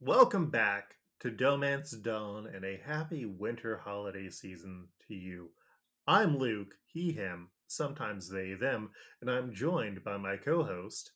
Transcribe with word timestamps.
Welcome 0.00 0.50
back 0.50 0.96
to 1.20 1.30
Dohmance 1.30 2.02
Dawn 2.02 2.48
and 2.52 2.64
a 2.64 2.80
happy 2.84 3.24
winter 3.24 3.76
holiday 3.76 4.30
season 4.30 4.88
to 5.06 5.14
you. 5.14 5.50
I'm 6.08 6.38
Luke, 6.38 6.74
he, 6.92 7.12
him, 7.12 7.50
sometimes 7.68 8.28
they, 8.28 8.54
them, 8.54 8.90
and 9.20 9.30
I'm 9.30 9.54
joined 9.54 10.02
by 10.02 10.16
my 10.16 10.38
co 10.38 10.64
host. 10.64 11.12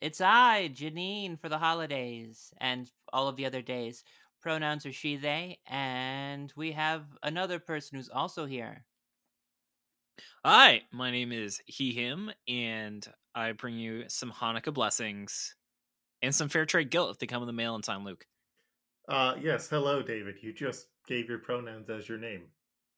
It's 0.00 0.22
I, 0.22 0.70
Janine, 0.72 1.38
for 1.38 1.50
the 1.50 1.58
holidays 1.58 2.54
and 2.62 2.90
all 3.12 3.28
of 3.28 3.36
the 3.36 3.44
other 3.44 3.60
days. 3.60 4.04
Pronouns 4.46 4.86
are 4.86 4.92
she, 4.92 5.16
they, 5.16 5.58
and 5.66 6.52
we 6.54 6.70
have 6.70 7.02
another 7.20 7.58
person 7.58 7.96
who's 7.96 8.08
also 8.08 8.46
here. 8.46 8.84
Hi, 10.44 10.82
my 10.92 11.10
name 11.10 11.32
is 11.32 11.60
he, 11.66 11.92
him, 11.92 12.30
and 12.46 13.04
I 13.34 13.50
bring 13.50 13.76
you 13.76 14.04
some 14.06 14.30
Hanukkah 14.30 14.72
blessings 14.72 15.56
and 16.22 16.32
some 16.32 16.48
fair 16.48 16.64
trade 16.64 16.92
guilt 16.92 17.10
if 17.10 17.18
they 17.18 17.26
come 17.26 17.42
in 17.42 17.48
the 17.48 17.52
mail 17.52 17.74
in 17.74 17.82
time, 17.82 18.04
Luke. 18.04 18.24
Uh, 19.08 19.34
yes, 19.42 19.68
hello, 19.68 20.00
David. 20.00 20.36
You 20.40 20.52
just 20.52 20.86
gave 21.08 21.28
your 21.28 21.38
pronouns 21.38 21.90
as 21.90 22.08
your 22.08 22.18
name, 22.18 22.42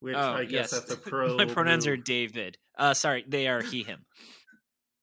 which 0.01 0.17
oh, 0.17 0.33
I 0.35 0.45
guess 0.45 0.71
yes. 0.71 0.71
that's 0.73 0.93
a 0.93 0.97
pro. 0.99 1.35
my 1.39 1.47
pronouns 1.47 1.87
move. 1.87 1.95
are 1.95 2.03
David. 2.03 2.59
Uh, 2.77 2.93
sorry, 2.93 3.25
they 3.27 3.49
are 3.49 3.63
he, 3.63 3.85
him. 3.85 4.05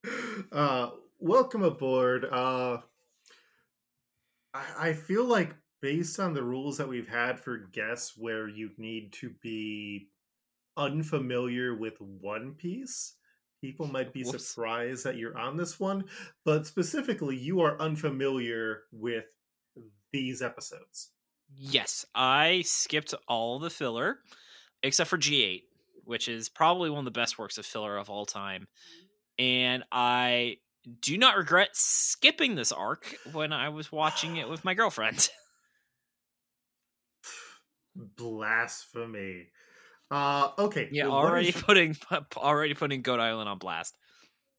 uh, 0.52 0.92
welcome 1.18 1.64
aboard. 1.64 2.24
Uh, 2.24 2.78
I, 4.54 4.90
I 4.90 4.94
feel 4.94 5.26
like 5.26 5.56
based 5.82 6.20
on 6.20 6.34
the 6.34 6.44
rules 6.44 6.78
that 6.78 6.88
we've 6.88 7.08
had 7.08 7.40
for 7.40 7.58
guests, 7.58 8.14
where 8.18 8.48
you 8.48 8.72
need 8.78 9.14
to 9.14 9.32
be 9.42 10.10
unfamiliar 10.78 11.76
with 11.76 12.00
One 12.00 12.54
Piece, 12.54 13.16
people 13.62 13.88
might 13.88 14.14
be 14.14 14.24
Whoops. 14.24 14.48
surprised 14.48 15.06
that 15.06 15.18
you're 15.18 15.38
on 15.38 15.58
this 15.58 15.80
one. 15.80 16.06
But 16.44 16.68
specifically, 16.68 17.36
you 17.38 17.62
are 17.62 17.80
unfamiliar 17.80 18.84
with 18.92 19.26
these 20.12 20.42
episodes. 20.42 21.12
Yes, 21.56 22.06
I 22.16 22.64
skipped 22.66 23.14
all 23.28 23.60
the 23.60 23.70
filler 23.70 24.20
except 24.84 25.10
for 25.10 25.18
G8, 25.18 25.64
which 26.04 26.28
is 26.28 26.50
probably 26.50 26.90
one 26.90 27.00
of 27.00 27.06
the 27.06 27.12
best 27.12 27.38
works 27.40 27.58
of 27.58 27.66
filler 27.66 27.98
of 27.98 28.10
all 28.10 28.26
time. 28.26 28.68
And 29.38 29.84
I 29.92 30.58
do 31.02 31.18
not 31.18 31.38
regret 31.38 31.70
skipping 31.74 32.56
this 32.56 32.72
arc 32.72 33.16
when 33.32 33.52
I 33.52 33.70
was 33.70 33.92
watching 33.92 34.38
it 34.38 34.50
with 34.50 34.64
my 34.64 34.74
girlfriend. 34.74 35.30
Blasphemy. 37.96 39.48
Uh, 40.12 40.52
okay. 40.60 40.90
Yeah, 40.92 41.06
well, 41.06 41.14
already 41.16 41.50
is- 41.50 41.56
putting 41.62 41.96
already 42.38 42.74
putting 42.74 43.02
Goat 43.02 43.20
Island 43.20 43.50
on 43.50 43.58
blast. 43.58 43.96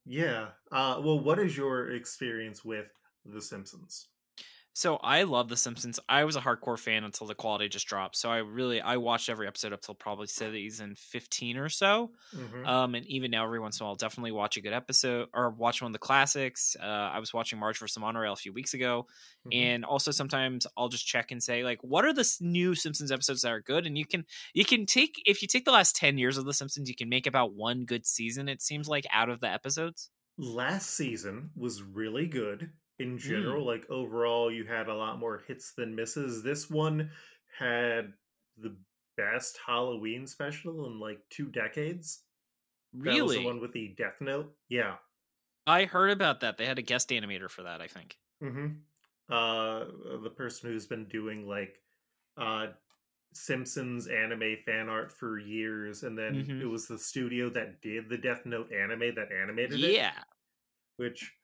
Yeah. 0.05 0.49
Uh, 0.71 1.01
well, 1.03 1.19
what 1.19 1.39
is 1.39 1.57
your 1.57 1.91
experience 1.93 2.65
with 2.65 2.87
The 3.25 3.43
Simpsons? 3.43 4.09
So 4.79 4.97
I 4.97 5.23
love 5.23 5.49
The 5.49 5.57
Simpsons. 5.57 5.99
I 6.07 6.25
was 6.25 6.37
a 6.37 6.41
hardcore 6.43 6.79
fan 6.79 7.03
until 7.03 7.27
the 7.27 7.35
quality 7.35 7.67
just 7.67 7.87
dropped. 7.87 8.15
So 8.15 8.31
I 8.31 8.39
really 8.41 8.79
I 8.79 8.99
watched 8.99 9.31
every 9.31 9.47
episode 9.47 9.73
up 9.73 9.81
till 9.81 9.95
probably 9.95 10.27
season 10.27 10.95
fifteen 10.97 11.57
or 11.57 11.71
so. 11.71 12.13
Mhm. 12.35 12.67
Um, 12.67 12.95
and 12.95 13.07
even 13.07 13.31
now, 13.31 13.45
every 13.45 13.59
once 13.59 13.81
in 13.81 13.85
a 13.85 13.87
while, 13.87 13.93
I'll 13.93 13.97
definitely 13.97 14.33
watch 14.33 14.59
a 14.59 14.61
good 14.61 14.75
episode 14.75 15.31
or 15.33 15.49
watch 15.49 15.81
one 15.81 15.89
of 15.89 15.93
the 15.95 15.99
classics. 15.99 16.77
Uh, 16.79 16.85
I 16.85 17.21
was 17.21 17.33
watching 17.33 17.59
Marge 17.59 17.79
vs. 17.79 17.99
Monorail 17.99 18.35
a 18.35 18.37
few 18.37 18.53
weeks 18.53 18.75
ago, 18.75 19.07
Mhm. 19.47 19.57
and 19.57 19.85
also 19.87 20.11
sometimes 20.11 20.67
I'll 20.77 20.91
just 20.91 21.07
check 21.07 21.31
and 21.31 21.43
say 21.43 21.65
like, 21.65 21.79
what 21.83 22.05
are 22.05 22.13
the 22.13 22.31
new 22.41 22.75
Simpsons 22.75 23.11
episodes 23.11 23.41
that 23.43 23.53
are 23.53 23.63
good? 23.63 23.87
And 23.87 23.97
you 23.97 24.05
can 24.05 24.27
you 24.53 24.67
can 24.67 24.85
take 24.85 25.23
if 25.25 25.41
you 25.41 25.49
take 25.49 25.65
the 25.65 25.73
last 25.73 25.97
ten 25.97 26.19
years 26.19 26.37
of 26.37 26.45
The 26.45 26.53
Simpsons, 26.53 26.91
you 26.91 26.97
can 26.97 27.09
make 27.09 27.27
about 27.27 27.55
one 27.55 27.87
good 27.87 28.05
season. 28.07 28.47
It 28.47 28.61
seems 28.61 28.89
like 28.89 29.07
out 29.11 29.31
of 29.31 29.41
the 29.41 29.49
episodes. 29.49 30.11
last 30.39 30.91
season 30.91 31.51
was 31.57 31.83
really 31.83 32.27
good 32.27 32.73
in 32.99 33.19
general. 33.19 33.63
Mm. 33.65 33.67
Like 33.67 33.91
overall, 33.91 34.51
you 34.53 34.65
had 34.65 34.89
a 34.89 34.95
lot 34.95 35.19
more 35.19 35.39
hits 35.47 35.73
than 35.75 35.95
misses. 35.95 36.43
This 36.43 36.71
one 36.71 37.11
had 37.59 38.13
the 38.57 38.77
best 39.17 39.59
Halloween 39.65 40.27
special 40.27 40.87
in 40.87 40.99
like 41.01 41.21
two 41.31 41.47
decades. 41.51 42.25
That 42.93 43.11
was 43.11 43.15
Really, 43.17 43.39
the 43.39 43.45
one 43.47 43.61
with 43.61 43.73
the 43.73 43.95
Death 43.97 44.21
Note. 44.21 44.55
Yeah. 44.69 44.97
I 45.67 45.85
heard 45.85 46.11
about 46.11 46.41
that. 46.41 46.57
They 46.59 46.67
had 46.67 46.79
a 46.79 46.83
guest 46.83 47.11
animator 47.11 47.51
for 47.51 47.63
that. 47.65 47.81
I 47.83 47.89
think. 47.89 48.19
hmm 48.41 48.69
Uh, 49.29 49.87
the 50.23 50.31
person 50.37 50.71
who's 50.71 50.87
been 50.87 51.09
doing 51.09 51.47
like 51.49 51.83
uh 52.37 52.69
Simpsons 53.35 54.07
anime 54.07 54.57
fan 54.65 54.89
art 54.89 55.13
for 55.13 55.39
years, 55.39 56.05
and 56.05 56.17
then 56.17 56.47
Mhm. 56.47 56.61
it 56.63 56.67
was 56.67 56.87
the 56.89 56.99
studio 56.99 57.51
that 57.51 57.83
did 57.83 58.09
the 58.09 58.17
Death 58.17 58.47
Note 58.47 58.73
anime 58.73 59.15
that 59.17 59.31
animated 59.33 59.83
it. 59.83 59.93
Yeah. 59.95 60.23
which 60.97 61.35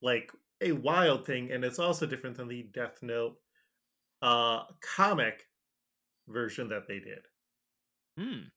like 0.00 0.30
a 0.62 0.72
wild 0.72 1.26
thing 1.26 1.50
and 1.52 1.64
it's 1.64 1.78
also 1.78 2.06
different 2.06 2.36
than 2.36 2.48
the 2.48 2.62
death 2.74 3.02
note 3.02 3.36
uh 4.22 4.62
comic 4.80 5.46
version 6.28 6.68
that 6.68 6.86
they 6.88 6.98
did 6.98 7.20
Hmm. 8.18 8.48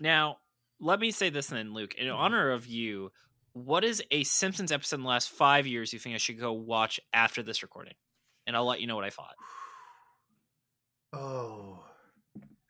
Now, 0.00 0.38
let 0.80 0.98
me 0.98 1.10
say 1.12 1.30
this 1.30 1.46
then, 1.48 1.72
Luke. 1.72 1.94
In 1.94 2.08
Mhm. 2.08 2.14
honor 2.16 2.50
of 2.50 2.66
you, 2.66 3.12
what 3.52 3.84
is 3.84 4.02
a 4.10 4.24
Simpsons 4.24 4.72
episode 4.72 4.96
in 4.96 5.02
the 5.02 5.08
last 5.08 5.30
five 5.30 5.66
years 5.66 5.92
you 5.92 5.98
think 6.00 6.14
I 6.14 6.18
should 6.18 6.38
go 6.38 6.52
watch 6.52 6.98
after 7.12 7.42
this 7.42 7.62
recording? 7.62 7.94
And 8.46 8.56
I'll 8.56 8.66
let 8.66 8.80
you 8.80 8.86
know 8.86 8.96
what 8.96 9.04
I 9.04 9.10
thought. 9.10 9.36
oh 11.12 11.84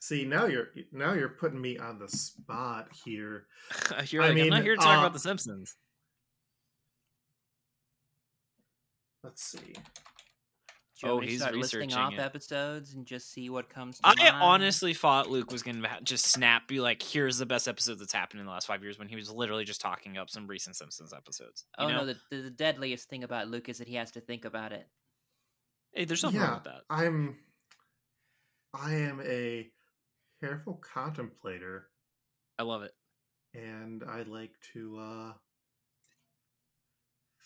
see 0.01 0.25
now 0.25 0.47
you're 0.47 0.69
now 0.93 1.13
you're 1.13 1.29
putting 1.31 1.61
me 1.61 1.77
on 1.77 1.99
the 1.99 2.09
spot 2.09 2.89
here 3.05 3.47
You're 4.11 4.23
I 4.23 4.29
like, 4.29 4.39
I'm 4.39 4.49
not 4.49 4.63
here 4.63 4.77
to 4.77 4.83
talk 4.83 4.97
uh, 4.97 5.01
about 5.01 5.13
The 5.13 5.19
Simpsons. 5.19 5.77
Let's 9.29 9.43
see 9.43 9.59
Do 11.01 11.07
Oh, 11.07 11.09
want 11.15 11.21
me 11.21 11.27
to 11.27 11.33
he's 11.33 11.41
start 11.43 11.55
listing 11.55 11.81
researching 11.81 11.99
off 12.03 12.13
it. 12.15 12.19
episodes 12.21 12.95
and 12.95 13.07
just 13.07 13.31
see 13.33 13.51
what 13.51 13.69
comes 13.71 13.99
to 14.01 14.09
I 14.09 14.15
mind? 14.17 14.43
honestly 14.43 14.95
thought 14.95 15.31
Luke 15.31 15.53
was 15.53 15.63
going 15.63 15.81
to 15.83 15.89
just 16.03 16.27
snap, 16.27 16.67
be 16.67 16.81
like, 16.81 17.01
here's 17.03 17.39
the 17.39 17.47
best 17.47 17.69
episode 17.69 18.01
that's 18.01 18.13
happened 18.13 18.41
in 18.41 18.47
the 18.47 18.53
last 18.53 18.67
five 18.67 18.83
years 18.83 18.99
when 18.99 19.07
he 19.09 19.15
was 19.15 19.31
literally 19.31 19.65
just 19.65 19.81
talking 19.81 20.17
up 20.19 20.29
some 20.29 20.47
recent 20.49 20.75
Simpsons 20.77 21.13
episodes. 21.13 21.67
You 21.79 21.85
Oh 21.85 21.89
know? 21.89 21.97
no, 21.99 22.07
the, 22.07 22.17
the 22.31 22.37
the 22.43 22.51
deadliest 22.51 23.09
thing 23.09 23.23
about 23.23 23.47
Luke 23.49 23.69
is 23.69 23.79
that 23.79 23.87
he 23.87 23.95
has 23.95 24.11
to 24.13 24.21
think 24.21 24.45
about 24.45 24.73
it. 24.73 24.89
Hey, 25.93 26.05
there's 26.05 26.23
nothing 26.25 26.41
wrong 26.41 26.55
with 26.55 26.65
that. 26.65 26.83
i'm 26.91 27.37
i 28.75 28.95
am 28.95 29.21
a 29.25 29.71
careful 30.43 30.75
contemplator 30.83 31.89
I 32.59 32.63
love 32.65 32.83
it. 32.83 32.93
and 33.55 34.03
i 34.09 34.23
like 34.23 34.53
to 34.75 34.99
uh 34.99 35.33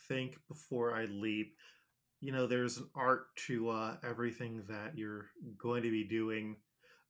think 0.09 0.37
before 0.49 0.95
i 0.95 1.05
leap 1.07 1.55
you 2.23 2.31
know 2.31 2.47
there's 2.47 2.79
an 2.79 2.89
art 2.95 3.27
to 3.49 3.69
uh 3.69 3.97
everything 4.09 4.63
that 4.69 4.97
you're 4.97 5.27
going 5.59 5.83
to 5.83 5.91
be 5.91 6.05
doing. 6.05 6.57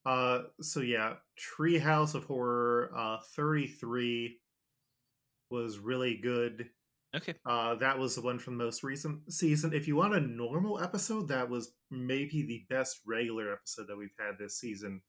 Uh 0.04 0.40
so 0.60 0.80
yeah 0.80 1.14
treehouse 1.38 2.14
of 2.14 2.24
horror 2.24 2.90
uh 2.96 3.18
33 3.36 4.38
was 5.50 5.78
really 5.78 6.16
good. 6.16 6.70
Okay. 7.14 7.34
uh 7.44 7.74
that 7.76 7.98
was 7.98 8.16
the 8.16 8.22
one 8.22 8.38
from 8.38 8.56
the 8.56 8.64
most 8.64 8.82
recent 8.82 9.30
season. 9.30 9.74
If 9.74 9.86
you 9.86 9.96
want 9.96 10.14
a 10.14 10.20
normal 10.20 10.80
episode 10.80 11.28
that 11.28 11.50
was 11.50 11.74
maybe 11.90 12.42
the 12.42 12.64
best 12.74 13.00
regular 13.06 13.52
episode 13.52 13.88
that 13.88 13.98
we've 13.98 14.16
had 14.18 14.38
this 14.38 14.58
season. 14.58 15.02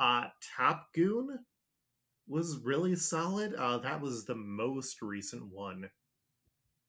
Uh 0.00 0.24
top 0.56 0.88
goon 0.94 1.38
was 2.26 2.58
really 2.64 2.96
solid. 2.96 3.54
Uh 3.54 3.76
that 3.78 4.00
was 4.00 4.24
the 4.24 4.34
most 4.34 5.02
recent 5.02 5.52
one 5.52 5.90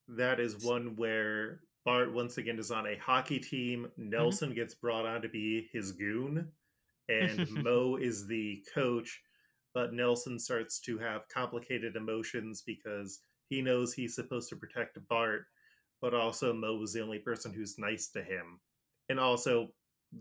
that 0.08 0.40
is 0.40 0.64
one 0.64 0.96
where 0.96 1.62
Bart 1.86 2.14
once 2.14 2.38
again 2.38 2.60
is 2.60 2.72
on 2.72 2.88
a 2.88 2.98
hockey 2.98 3.40
team. 3.40 3.88
Nelson 3.98 4.54
gets 4.54 4.74
brought 4.74 5.06
on 5.06 5.22
to 5.22 5.30
be 5.30 5.70
his 5.74 5.92
goon, 5.92 6.48
and 7.10 7.50
Mo 7.64 7.98
is 7.98 8.28
the 8.28 8.64
coach. 8.74 9.22
But 9.74 9.94
Nelson 9.94 10.38
starts 10.38 10.80
to 10.82 11.00
have 11.00 11.28
complicated 11.30 11.96
emotions 11.96 12.62
because 12.66 13.22
he 13.50 13.62
knows 13.62 13.94
he's 13.94 14.16
supposed 14.16 14.50
to 14.50 14.56
protect 14.56 14.98
Bart, 15.10 15.46
but 16.00 16.14
also 16.14 16.54
Mo 16.54 16.82
is 16.84 16.94
the 16.94 17.02
only 17.02 17.20
person 17.20 17.52
who's 17.52 17.80
nice 17.80 18.10
to 18.10 18.22
him. 18.22 18.60
And 19.10 19.20
also, 19.20 19.70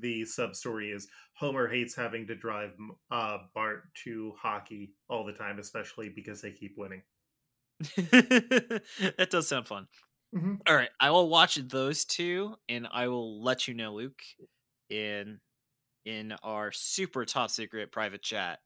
the 0.01 0.25
sub 0.25 0.57
story 0.57 0.91
is 0.91 1.07
Homer 1.35 1.69
hates 1.69 1.95
having 1.95 2.27
to 2.27 2.35
drive 2.35 2.73
uh, 3.11 3.39
Bart 3.55 3.85
to 4.05 4.33
hockey 4.41 4.95
all 5.09 5.25
the 5.25 5.33
time, 5.33 5.59
especially 5.59 6.09
because 6.09 6.41
they 6.41 6.51
keep 6.51 6.75
winning. 6.79 7.03
that 7.97 9.29
does 9.31 9.49
sound 9.49 9.67
fun. 9.67 9.89
Mhm. 10.33 10.63
All 10.67 10.75
right, 10.75 10.91
I 11.01 11.11
will 11.11 11.29
watch 11.29 11.57
those 11.57 12.05
two, 12.05 12.57
and 12.69 12.89
I 12.91 13.09
will 13.09 13.43
let 13.43 13.69
you 13.69 13.75
know, 13.75 13.95
Luke, 13.95 14.23
in 14.91 15.41
in 16.05 16.33
our 16.43 16.73
super 16.73 17.25
top 17.25 17.51
secret 17.51 17.93
private 17.93 18.23
chat, 18.23 18.61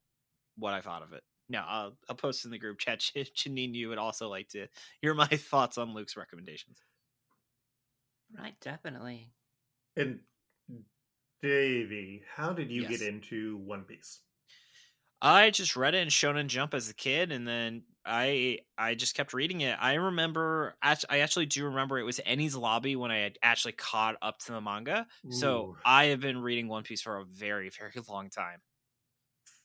what 0.56 0.74
I 0.74 0.80
thought 0.82 1.02
of 1.02 1.12
it. 1.12 1.22
Now, 1.48 1.66
I'll, 1.68 1.98
I'll 2.08 2.16
post 2.16 2.44
in 2.44 2.50
the 2.50 2.58
group 2.58 2.78
chat. 2.78 3.00
Ch- 3.02 3.14
Janine, 3.36 3.74
you 3.74 3.88
would 3.90 3.98
also 3.98 4.28
like 4.28 4.48
to 4.50 4.68
hear 5.02 5.14
my 5.14 5.26
thoughts 5.28 5.78
on 5.78 5.94
Luke's 5.94 6.16
recommendations. 6.16 6.82
Right, 8.30 8.58
definitely. 8.60 9.34
And 9.96 10.20
Davey, 11.40 12.22
how 12.28 12.52
did 12.52 12.70
you 12.70 12.82
Yes. 12.82 12.98
get 12.98 13.00
into 13.00 13.56
One 13.56 13.84
Piece? 13.86 14.20
I 15.20 15.50
just 15.50 15.76
read 15.76 15.94
it 15.94 15.98
in 15.98 16.08
Shonen 16.08 16.46
Jump 16.46 16.74
as 16.74 16.90
a 16.90 16.94
kid, 16.94 17.32
and 17.32 17.46
then 17.48 17.84
I 18.06 18.60
I 18.78 18.94
just 18.94 19.14
kept 19.14 19.32
reading 19.34 19.60
it. 19.62 19.72
I 19.80 19.94
remember 19.94 20.76
I 20.82 20.96
actually 21.20 21.46
do 21.46 21.64
remember 21.66 21.98
it 21.98 22.04
was 22.04 22.20
Enies 22.26 22.56
Lobby 22.56 22.96
when 22.96 23.10
I 23.10 23.18
had 23.18 23.38
actually 23.42 23.72
caught 23.72 24.16
up 24.22 24.38
to 24.40 24.52
the 24.52 24.60
manga. 24.60 25.06
So 25.28 25.70
I 25.84 26.06
have 26.06 26.20
been 26.20 26.38
reading 26.38 26.68
One 26.68 26.84
Piece 26.84 27.02
for 27.02 27.16
a 27.18 27.24
very 27.24 27.68
very 27.78 27.92
long 28.08 28.30
time. 28.30 28.62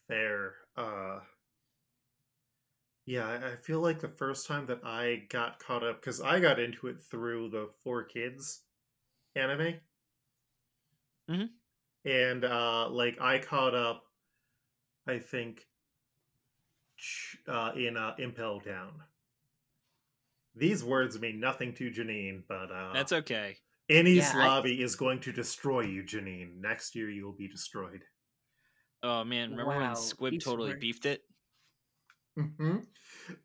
Fair. 0.07 0.57
Uh, 0.75 1.21
yeah, 3.05 3.51
I 3.51 3.55
feel 3.55 3.79
like 3.81 3.99
the 3.99 4.09
first 4.09 4.47
time 4.47 4.67
that 4.67 4.83
I 4.85 5.27
got 5.29 5.59
caught 5.59 5.83
up 5.83 6.01
because 6.01 6.21
I 6.21 6.39
got 6.39 6.59
into 6.59 6.87
it 6.87 6.99
through 7.01 7.49
the 7.49 7.71
Four 7.83 8.03
Kids 8.03 8.65
anime, 9.35 9.81
Mhm. 11.27 11.61
and 12.05 12.43
uh, 12.43 12.89
like 12.89 13.19
I 13.21 13.39
caught 13.39 13.75
up, 13.75 14.05
I 15.07 15.19
think, 15.19 15.70
uh, 17.47 17.71
in 17.75 17.97
uh, 17.97 18.15
Impel 18.19 18.59
Down. 18.59 18.93
These 20.55 20.83
words 20.83 21.19
mean 21.19 21.39
nothing 21.39 21.73
to 21.75 21.89
Janine, 21.89 22.43
but 22.47 22.71
uh, 22.71 22.93
That's 22.93 23.11
okay. 23.13 23.57
Any 23.89 24.15
Yeah, 24.15 24.31
I- 24.35 24.47
lobby 24.47 24.81
is 24.81 24.95
going 24.95 25.19
to 25.21 25.31
destroy 25.31 25.81
you, 25.81 26.03
Janine. 26.03 26.57
Next 26.59 26.95
year, 26.95 27.09
you 27.09 27.25
will 27.25 27.33
be 27.37 27.47
destroyed. 27.47 28.03
Oh 29.03 29.23
man, 29.23 29.51
remember 29.51 29.71
Wow, 29.71 29.87
when 29.87 29.95
Squib 29.95 30.33
these 30.33 30.43
totally 30.43 30.71
were- 30.71 30.77
beefed 30.77 31.05
it? 31.05 31.23
hmm 32.35 32.77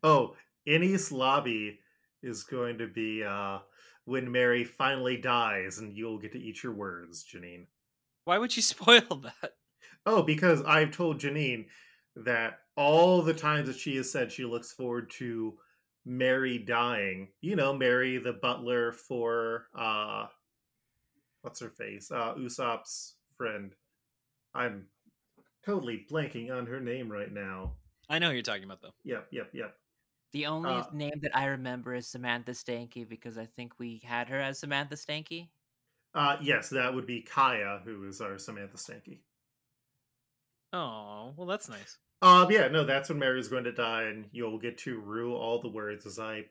Oh, 0.03 0.35
Enies 0.67 1.11
Lobby 1.11 1.79
is 2.21 2.43
going 2.43 2.77
to 2.79 2.87
be 2.87 3.23
uh, 3.23 3.59
when 4.05 4.31
Merry 4.31 4.63
finally 4.63 5.17
dies, 5.17 5.77
and 5.79 5.95
you'll 5.95 6.19
get 6.19 6.31
to 6.33 6.39
eat 6.39 6.63
your 6.63 6.73
words, 6.73 7.25
Janine. 7.25 7.67
Why 8.25 8.37
would 8.37 8.55
you 8.55 8.61
spoil 8.73 9.01
that? 9.23 9.53
Oh, 10.05 10.23
because 10.23 10.61
I've 10.63 10.91
told 10.91 11.19
Janine 11.19 11.67
that 12.23 12.59
all 12.75 13.21
the 13.21 13.33
times 13.33 13.67
that 13.67 13.77
she 13.77 13.95
has 13.97 14.11
said 14.11 14.31
she 14.31 14.45
looks 14.45 14.71
forward 14.71 15.09
to 15.11 15.57
Merry 16.05 16.57
dying. 16.57 17.29
You 17.41 17.55
know, 17.55 17.73
Merry, 17.73 18.17
the 18.17 18.33
butler 18.33 18.91
for 18.93 19.67
uh, 19.77 20.27
what's 21.41 21.59
her 21.59 21.69
face? 21.69 22.11
Uh, 22.11 22.33
Usopp's 22.35 23.15
friend. 23.37 23.73
I'm 24.53 24.85
totally 25.65 26.05
blanking 26.09 26.51
on 26.51 26.65
her 26.65 26.79
name 26.79 27.11
right 27.11 27.31
now. 27.31 27.73
I 28.09 28.19
know 28.19 28.29
who 28.29 28.33
you're 28.35 28.41
talking 28.41 28.63
about 28.63 28.81
though. 28.81 28.93
Yep, 29.03 29.27
yep, 29.31 29.49
yep. 29.53 29.75
The 30.33 30.45
only 30.45 30.71
Uh, 30.71 30.85
name 30.93 31.19
that 31.21 31.35
I 31.35 31.45
remember 31.45 31.93
is 31.93 32.07
Samantha 32.07 32.51
Stanky 32.51 33.07
because 33.07 33.37
I 33.37 33.45
think 33.45 33.73
we 33.77 34.01
had 34.03 34.29
her 34.29 34.39
as 34.39 34.59
Samantha 34.59 34.95
Stanky. 34.95 35.49
Uh, 36.13 36.37
yes, 36.41 36.69
that 36.69 36.93
would 36.93 37.05
be 37.05 37.21
Kaya, 37.21 37.81
who 37.83 38.07
is 38.07 38.21
our 38.21 38.37
Samantha 38.37 38.77
Stanky. 38.77 39.19
Oh, 40.73 41.33
well 41.37 41.47
that's 41.47 41.69
nice. 41.69 41.97
Um, 42.21 42.51
yeah, 42.51 42.67
no, 42.67 42.83
that's 42.83 43.09
when 43.09 43.19
Merry's 43.19 43.47
going 43.47 43.65
to 43.65 43.71
die, 43.71 44.03
and 44.03 44.25
you'll 44.31 44.57
get 44.57 44.77
to 44.79 44.99
rue 44.99 45.35
all 45.35 45.61
the 45.61 45.69
words 45.69 46.05
as 46.05 46.17
I 46.17 46.45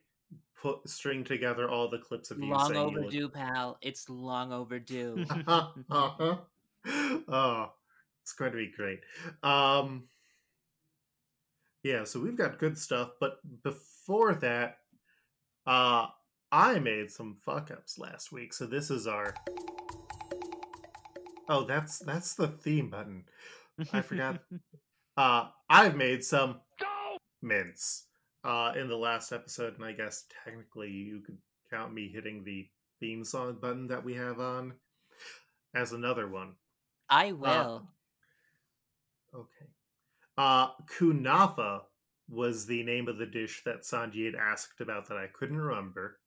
put 0.60 0.88
string 0.88 1.24
together 1.24 1.68
all 1.68 1.88
the 1.88 1.98
clips 1.98 2.30
of 2.30 2.38
you 2.38 2.46
Long 2.46 2.72
saying 2.72 2.90
you 2.90 2.98
overdue, 2.98 3.28
pal. 3.28 3.78
It's 3.82 4.08
long 4.08 4.52
overdue. 4.52 5.24
uh-huh. 5.46 6.36
oh, 7.28 7.72
it's 8.22 8.32
going 8.32 8.52
to 8.52 8.56
be 8.56 8.72
great. 8.74 9.00
Um, 9.42 10.04
yeah, 11.82 12.04
so 12.04 12.20
we've 12.20 12.36
got 12.36 12.58
good 12.58 12.78
stuff, 12.78 13.10
but 13.20 13.38
before 13.62 14.34
that, 14.34 14.78
uh, 15.66 16.06
I 16.50 16.78
made 16.78 17.10
some 17.10 17.36
fuck 17.44 17.70
ups 17.70 17.98
last 17.98 18.32
week, 18.32 18.52
so 18.52 18.66
this 18.66 18.90
is 18.90 19.06
our. 19.06 19.34
Oh, 21.48 21.64
that's 21.64 21.98
that's 21.98 22.34
the 22.34 22.48
theme 22.48 22.90
button. 22.90 23.24
I 23.92 24.00
forgot. 24.00 24.40
Uh, 25.16 25.48
I've 25.68 25.96
made 25.96 26.22
some 26.24 26.60
mints 27.42 28.06
uh, 28.44 28.72
in 28.76 28.88
the 28.88 28.96
last 28.96 29.32
episode, 29.32 29.76
and 29.76 29.84
I 29.84 29.92
guess 29.92 30.24
technically 30.44 30.90
you 30.90 31.20
could 31.24 31.38
count 31.70 31.92
me 31.94 32.10
hitting 32.12 32.44
the 32.44 32.68
theme 33.00 33.24
song 33.24 33.56
button 33.60 33.88
that 33.88 34.04
we 34.04 34.14
have 34.14 34.40
on 34.40 34.74
as 35.74 35.92
another 35.92 36.28
one. 36.28 36.54
I 37.08 37.32
will. 37.32 37.88
Okay. 39.34 39.66
Uh, 40.38 40.68
kunafa 40.98 41.82
was 42.28 42.66
the 42.66 42.82
name 42.82 43.08
of 43.08 43.18
the 43.18 43.26
dish 43.26 43.62
that 43.64 43.82
Sanji 43.82 44.26
had 44.26 44.34
asked 44.34 44.80
about 44.80 45.08
that 45.08 45.16
I 45.16 45.28
couldn't 45.32 45.56
remember. 45.56 46.18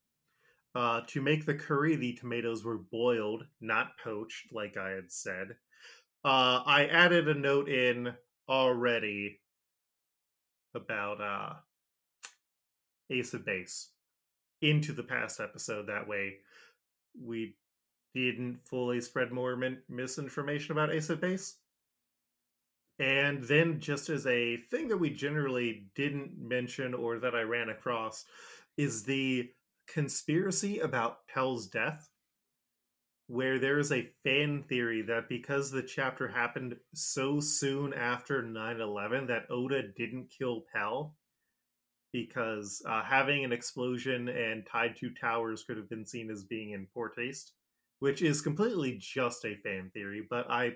Uh, 0.76 1.02
to 1.08 1.22
make 1.22 1.46
the 1.46 1.56
curry, 1.56 1.96
the 1.96 2.14
tomatoes 2.14 2.64
were 2.64 2.78
boiled, 2.78 3.44
not 3.60 3.98
poached, 4.04 4.54
like 4.54 4.78
I 4.78 4.92
had 4.92 5.12
said. 5.12 5.56
Uh, 6.24 6.62
I 6.66 6.88
added 6.92 7.28
a 7.28 7.34
note 7.34 7.70
in 7.70 8.14
already 8.50 9.40
about 10.76 11.22
uh, 11.22 11.54
Ace 13.10 13.34
of 13.34 13.46
Base 13.46 13.90
into 14.62 14.92
the 14.92 15.04
past 15.04 15.40
episode. 15.40 15.88
That 15.88 16.08
way, 16.08 16.38
we 17.22 17.56
didn't 18.14 18.60
fully 18.66 19.02
spread 19.02 19.32
more 19.32 19.56
min- 19.56 19.84
misinformation 19.88 20.72
about 20.72 20.92
Ace 20.92 21.10
of 21.10 21.22
Base. 21.22 21.58
And 22.98 23.44
then, 23.44 23.80
just 23.80 24.10
as 24.10 24.28
a 24.28 24.58
thing 24.58 24.90
that 24.90 24.98
we 24.98 25.10
generally 25.10 25.86
didn't 25.96 26.38
mention 26.38 26.94
or 26.94 27.20
that 27.20 27.34
I 27.34 27.44
ran 27.44 27.70
across, 27.70 28.26
is 28.78 29.04
the 29.04 29.50
conspiracy 29.88 30.80
about 30.80 31.26
Pell's 31.28 31.68
death, 31.68 32.10
where 33.30 33.60
there 33.60 33.78
is 33.78 33.92
a 33.92 34.10
fan 34.24 34.64
theory 34.68 35.04
that 35.04 35.30
because 35.30 35.70
the 35.70 35.84
chapter 35.84 36.28
happened 36.28 36.76
so 36.96 37.40
soon 37.40 37.94
after 37.94 38.42
9 38.42 38.82
11, 38.82 39.28
that 39.28 39.46
Oda 39.52 39.84
didn't 39.96 40.34
kill 40.36 40.64
Pell 40.74 41.16
because 42.12 42.82
uh, 42.90 43.04
having 43.04 43.46
an 43.46 43.52
explosion 43.52 44.30
and 44.30 44.66
tied 44.66 44.96
to 44.98 45.12
towers 45.12 45.64
could 45.64 45.78
have 45.78 45.88
been 45.88 46.08
seen 46.08 46.32
as 46.32 46.44
being 46.44 46.72
in 46.72 46.88
poor 46.92 47.10
taste, 47.10 47.54
which 48.00 48.24
is 48.24 48.42
completely 48.42 48.98
just 49.00 49.46
a 49.46 49.58
fan 49.58 49.92
theory, 49.94 50.26
but 50.28 50.50
I 50.50 50.72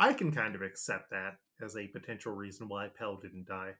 I 0.00 0.14
can 0.14 0.32
kind 0.32 0.56
of 0.56 0.62
accept 0.62 1.10
that 1.10 1.36
as 1.64 1.76
a 1.76 1.86
potential 1.86 2.32
reason 2.32 2.68
why 2.68 2.88
Pell 2.98 3.20
didn't 3.22 3.46
die. 3.46 3.74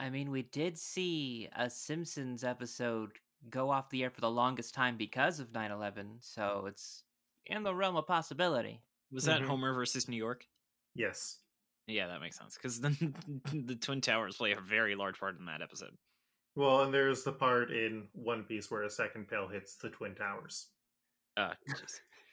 I 0.00 0.10
mean, 0.10 0.32
we 0.32 0.42
did 0.42 0.76
see 0.76 1.48
a 1.54 1.70
Simpsons 1.70 2.42
episode 2.42 3.12
go 3.50 3.70
off 3.70 3.90
the 3.90 4.02
air 4.02 4.10
for 4.10 4.20
the 4.20 4.30
longest 4.30 4.74
time 4.74 4.96
because 4.96 5.40
of 5.40 5.52
9 5.52 5.70
11, 5.70 6.18
so 6.20 6.66
it's 6.66 7.04
in 7.46 7.62
the 7.62 7.74
realm 7.74 7.96
of 7.96 8.06
possibility. 8.06 8.82
Was 9.10 9.24
that 9.24 9.40
Mhm. 9.40 9.46
Homer 9.46 9.72
versus 9.74 10.08
New 10.08 10.16
York? 10.16 10.46
Yes. 10.94 11.38
Yeah, 11.86 12.08
that 12.08 12.20
makes 12.20 12.36
sense 12.36 12.56
because 12.56 12.80
then 12.80 12.92
the 13.66 13.76
Twin 13.76 14.00
Towers 14.00 14.36
play 14.36 14.52
a 14.52 14.60
very 14.60 14.94
large 14.94 15.18
part 15.18 15.38
in 15.38 15.46
that 15.46 15.62
episode. 15.62 15.96
Well, 16.54 16.82
and 16.82 16.92
there's 16.92 17.22
the 17.24 17.32
part 17.32 17.70
in 17.70 18.08
One 18.12 18.44
Piece 18.44 18.70
where 18.70 18.82
a 18.82 18.90
second 18.90 19.28
Pell 19.28 19.48
hits 19.48 19.76
the 19.76 19.90
Twin 19.90 20.14
Towers. 20.14 20.68
Uh. 21.36 21.54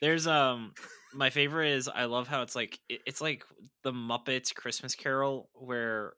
There's 0.02 0.26
um 0.26 0.74
my 1.14 1.30
favorite 1.30 1.70
is 1.72 1.88
I 1.88 2.04
love 2.04 2.28
how 2.28 2.42
it's 2.42 2.54
like 2.54 2.78
it- 2.88 3.00
it's 3.06 3.20
like 3.22 3.44
the 3.82 3.92
Muppets 3.92 4.54
Christmas 4.54 4.94
Carol 4.94 5.48
where 5.54 6.14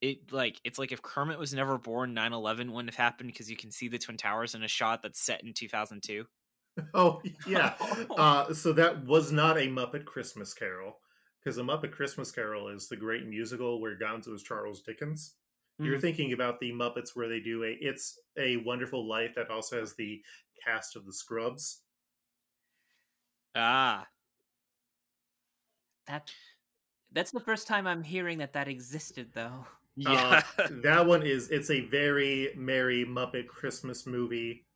it 0.00 0.32
like 0.32 0.60
it's 0.64 0.78
like 0.78 0.92
if 0.92 1.02
Kermit 1.02 1.38
was 1.38 1.54
never 1.54 1.78
born 1.78 2.14
9/11 2.14 2.72
wouldn't 2.72 2.94
have 2.94 2.96
happened 3.04 3.28
because 3.32 3.50
you 3.50 3.56
can 3.56 3.70
see 3.70 3.88
the 3.88 3.98
Twin 3.98 4.16
Towers 4.16 4.54
in 4.54 4.62
a 4.62 4.68
shot 4.68 5.02
that's 5.02 5.20
set 5.20 5.42
in 5.44 5.54
2002. 5.54 6.26
Oh, 6.94 7.22
yeah. 7.44 7.76
uh, 8.16 8.52
so 8.54 8.72
that 8.72 9.04
was 9.04 9.32
not 9.32 9.58
a 9.58 9.68
Muppet 9.68 10.04
Christmas 10.04 10.54
Carol, 10.54 11.00
because 11.40 11.58
a 11.58 11.62
Muppet 11.62 11.92
Christmas 11.92 12.30
Carol 12.30 12.68
is 12.68 12.88
the 12.88 12.96
great 12.96 13.26
musical 13.26 13.80
where 13.80 13.98
Gonzo 13.98 14.34
is 14.34 14.42
Charles 14.42 14.82
Dickens. 14.82 15.36
You're 15.80 15.98
Mhm. 15.98 16.00
thinking 16.00 16.32
about 16.32 16.60
the 16.60 16.72
Muppets 16.72 17.14
where 17.14 17.28
they 17.28 17.40
do 17.40 17.64
a 17.64 17.72
It's 17.80 18.18
a 18.36 18.56
Wonderful 18.58 19.06
Life 19.08 19.34
that 19.36 19.50
also 19.50 19.78
has 19.80 19.94
the 19.94 20.22
cast 20.64 20.96
of 20.96 21.06
the 21.06 21.12
Scrubs. 21.12 21.84
Ah, 23.54 24.08
That 26.06 26.34
That's 27.12 27.32
the 27.32 27.40
first 27.40 27.66
time 27.68 27.86
I'm 27.86 28.02
hearing 28.04 28.38
that 28.38 28.54
that 28.54 28.68
existed, 28.68 29.32
though. 29.32 29.66
Yeah. 29.98 30.42
Uh, 30.58 30.68
that 30.82 31.06
one 31.06 31.22
is 31.22 31.50
it's 31.50 31.70
a 31.70 31.86
very 31.86 32.50
merry 32.56 33.04
Muppet 33.04 33.48
Christmas 33.48 34.06
movie, 34.06 34.66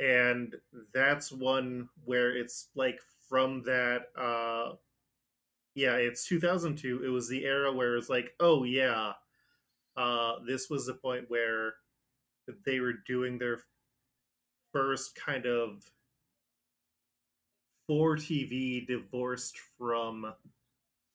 and 0.00 0.54
that's 0.94 1.32
one 1.32 1.88
where 2.04 2.36
it's 2.36 2.68
like 2.74 3.00
from 3.28 3.62
that. 3.64 4.06
uh 4.18 4.74
Yeah, 5.74 5.94
it's 5.96 6.26
2002. 6.26 7.02
It 7.04 7.08
was 7.08 7.28
the 7.28 7.44
era 7.44 7.72
where 7.72 7.96
it's 7.96 8.08
like, 8.08 8.32
oh 8.40 8.64
yeah, 8.64 9.12
uh 9.96 10.34
this 10.46 10.70
was 10.70 10.86
the 10.86 10.94
point 10.94 11.26
where 11.30 11.74
they 12.66 12.80
were 12.80 12.94
doing 13.06 13.38
their 13.38 13.60
first 14.72 15.14
kind 15.14 15.46
of 15.46 15.90
for 17.86 18.16
TV 18.16 18.86
divorced 18.86 19.58
from 19.78 20.32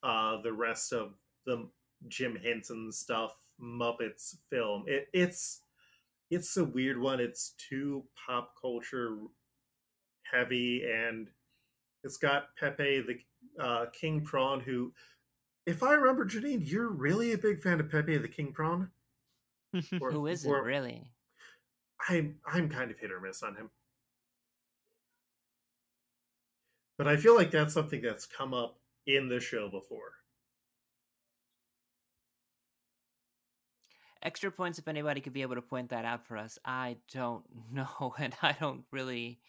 uh 0.03 0.41
the 0.41 0.53
rest 0.53 0.93
of 0.93 1.13
the 1.45 1.69
Jim 2.07 2.35
Henson 2.43 2.91
stuff 2.91 3.35
Muppets 3.61 4.37
film. 4.49 4.83
It, 4.87 5.07
it's 5.13 5.61
it's 6.31 6.55
a 6.57 6.63
weird 6.63 6.99
one. 6.99 7.19
It's 7.19 7.53
too 7.69 8.03
pop 8.25 8.53
culture 8.61 9.17
heavy, 10.31 10.83
and 10.89 11.27
it's 12.03 12.17
got 12.17 12.55
Pepe 12.57 13.01
the 13.01 13.63
uh, 13.63 13.85
King 13.91 14.21
Prawn, 14.21 14.59
who 14.59 14.93
if 15.65 15.83
I 15.83 15.93
remember, 15.93 16.25
Janine, 16.25 16.61
you're 16.63 16.89
really 16.89 17.33
a 17.33 17.37
big 17.37 17.61
fan 17.61 17.79
of 17.79 17.89
Pepe 17.91 18.17
the 18.17 18.27
King 18.27 18.51
Prawn. 18.53 18.89
Or- 20.01 20.11
Who 20.11 20.25
isn't 20.27 20.49
or- 20.49 20.63
really? 20.63 21.11
I'm 22.07 22.35
I'm 22.45 22.69
kind 22.69 22.89
of 22.91 22.97
hit 22.97 23.11
or 23.11 23.19
miss 23.19 23.43
on 23.43 23.55
him. 23.55 23.69
But 26.97 27.07
I 27.07 27.17
feel 27.17 27.35
like 27.35 27.51
that's 27.51 27.73
something 27.73 28.01
that's 28.01 28.25
come 28.25 28.53
up 28.53 28.77
in 29.05 29.29
the 29.29 29.39
show 29.39 29.69
before. 29.69 30.13
Extra 34.21 34.51
points 34.51 34.79
if 34.79 34.87
anybody 34.87 35.21
could 35.21 35.33
be 35.33 35.41
able 35.41 35.55
to 35.55 35.61
point 35.61 35.89
that 35.89 36.03
out 36.05 36.25
for 36.25 36.37
us. 36.37 36.59
I 36.65 36.97
don't 37.13 37.43
know, 37.71 38.13
and 38.19 38.33
I 38.41 38.55
don't 38.59 38.83
really. 38.91 39.39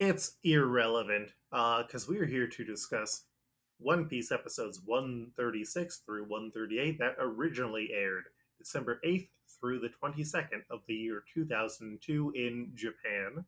It's 0.00 0.36
irrelevant 0.42 1.30
uh, 1.52 1.82
because 1.82 2.08
we 2.08 2.18
are 2.18 2.26
here 2.26 2.48
to 2.48 2.64
discuss 2.64 3.24
One 3.78 4.06
Piece 4.06 4.32
episodes 4.32 4.80
136 4.84 6.02
through 6.04 6.24
138 6.24 6.98
that 6.98 7.14
originally 7.20 7.90
aired 7.94 8.24
December 8.58 9.00
8th 9.06 9.28
through 9.60 9.78
the 9.78 9.90
22nd 10.02 10.62
of 10.70 10.80
the 10.88 10.94
year 10.94 11.22
2002 11.32 12.32
in 12.34 12.72
Japan. 12.74 13.44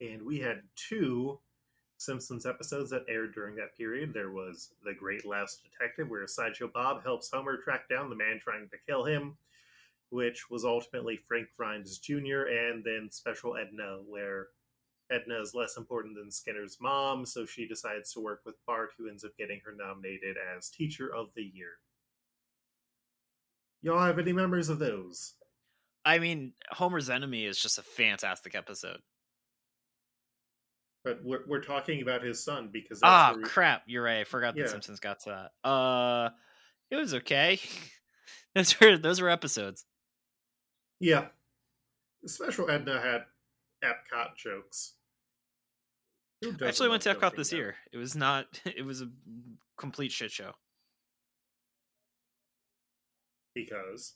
And 0.00 0.22
we 0.22 0.40
had 0.40 0.62
two 0.74 1.38
Simpsons 1.98 2.46
episodes 2.46 2.90
that 2.90 3.04
aired 3.08 3.34
during 3.34 3.56
that 3.56 3.76
period. 3.76 4.14
There 4.14 4.30
was 4.30 4.70
The 4.84 4.94
Great 4.94 5.26
Last 5.26 5.62
Detective, 5.62 6.08
where 6.08 6.26
Sideshow 6.26 6.68
Bob 6.72 7.02
helps 7.02 7.30
Homer 7.30 7.56
track 7.56 7.88
down 7.88 8.08
the 8.08 8.16
man 8.16 8.40
trying 8.42 8.68
to 8.70 8.76
kill 8.86 9.04
him, 9.04 9.36
which 10.10 10.48
was 10.48 10.64
ultimately 10.64 11.16
Frank 11.16 11.48
Grimes 11.56 11.98
Jr., 11.98 12.46
and 12.48 12.84
then 12.84 13.08
Special 13.10 13.56
Edna, 13.56 13.98
where 14.06 14.46
Edna 15.10 15.40
is 15.40 15.54
less 15.54 15.76
important 15.76 16.14
than 16.14 16.30
Skinner's 16.30 16.78
mom, 16.80 17.26
so 17.26 17.44
she 17.44 17.66
decides 17.66 18.12
to 18.12 18.20
work 18.20 18.42
with 18.46 18.54
Bart, 18.66 18.90
who 18.96 19.08
ends 19.08 19.24
up 19.24 19.36
getting 19.36 19.60
her 19.64 19.74
nominated 19.76 20.36
as 20.56 20.70
Teacher 20.70 21.12
of 21.12 21.30
the 21.34 21.42
Year. 21.42 21.78
Y'all 23.82 24.04
have 24.04 24.18
any 24.18 24.32
memories 24.32 24.68
of 24.68 24.78
those? 24.78 25.34
I 26.04 26.18
mean, 26.18 26.52
Homer's 26.70 27.10
Enemy 27.10 27.44
is 27.44 27.60
just 27.60 27.78
a 27.78 27.82
fantastic 27.82 28.54
episode. 28.54 29.00
But 31.04 31.20
we're, 31.24 31.44
we're 31.46 31.62
talking 31.62 32.02
about 32.02 32.22
his 32.22 32.42
son 32.44 32.70
because 32.72 33.00
Ah, 33.02 33.34
we- 33.36 33.42
crap! 33.44 33.82
You're 33.86 34.02
right. 34.02 34.20
I 34.20 34.24
forgot 34.24 34.56
Yeah. 34.56 34.64
the 34.64 34.68
Simpsons 34.70 35.00
got 35.00 35.20
to 35.20 35.50
that. 35.64 35.68
Uh, 35.68 36.30
it 36.90 36.96
was 36.96 37.14
okay. 37.14 37.60
those 38.54 38.78
were 38.80 38.98
those 38.98 39.20
were 39.20 39.30
episodes. 39.30 39.84
yeah. 41.00 41.26
Special 42.26 42.68
Edna 42.68 43.00
had 43.00 43.24
Epcot 43.84 44.34
jokes. 44.36 44.94
I 46.44 46.66
actually 46.66 46.88
went 46.88 47.02
to 47.02 47.14
Epcot 47.14 47.36
this 47.36 47.52
year. 47.52 47.76
It 47.92 47.96
was 47.98 48.14
not. 48.16 48.60
It 48.76 48.82
was 48.84 49.02
a 49.02 49.08
complete 49.76 50.10
shit 50.12 50.32
show. 50.32 50.52
because 53.54 54.14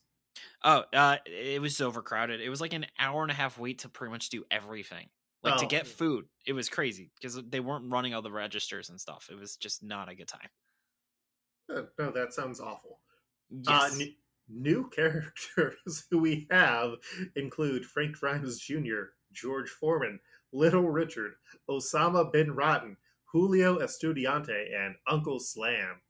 Oh, 0.64 0.84
uh, 0.92 1.16
it 1.26 1.60
was 1.60 1.80
overcrowded. 1.80 2.40
It 2.40 2.48
was 2.48 2.60
like 2.60 2.72
an 2.72 2.86
hour 2.98 3.22
and 3.22 3.30
a 3.30 3.34
half 3.34 3.58
wait 3.58 3.80
to 3.80 3.88
pretty 3.88 4.10
much 4.12 4.30
do 4.30 4.44
everything. 4.50 5.08
Like 5.42 5.56
to 5.58 5.64
Oh. 5.64 5.68
get 5.68 5.86
food, 5.88 6.26
it 6.46 6.52
was 6.52 6.68
crazy 6.68 7.10
because 7.16 7.34
they 7.48 7.58
weren't 7.60 7.90
running 7.90 8.14
all 8.14 8.22
the 8.22 8.30
registers 8.30 8.90
and 8.90 9.00
stuff. 9.00 9.28
It 9.30 9.34
was 9.38 9.56
just 9.56 9.82
not 9.82 10.08
a 10.08 10.14
good 10.14 10.28
time. 10.28 10.48
uh, 11.74 11.82
no, 11.98 12.10
that 12.12 12.32
sounds 12.32 12.60
awful. 12.60 13.00
Yes. 13.50 13.68
Uh, 13.96 14.02
n- 14.02 14.16
new 14.48 14.88
characters 14.94 16.06
who 16.10 16.18
we 16.18 16.46
have 16.50 16.92
include 17.36 17.84
Frank 17.84 18.16
Grimes 18.18 18.58
Jr., 18.60 19.14
George 19.32 19.70
Foreman, 19.70 20.20
Little 20.52 20.88
Richard, 20.90 21.32
Osama 21.68 22.30
bin 22.32 22.54
Laden, 22.54 22.96
Julio 23.32 23.78
Estudiante, 23.78 24.74
and 24.76 24.94
Uncle 25.08 25.40
Slam. 25.40 26.00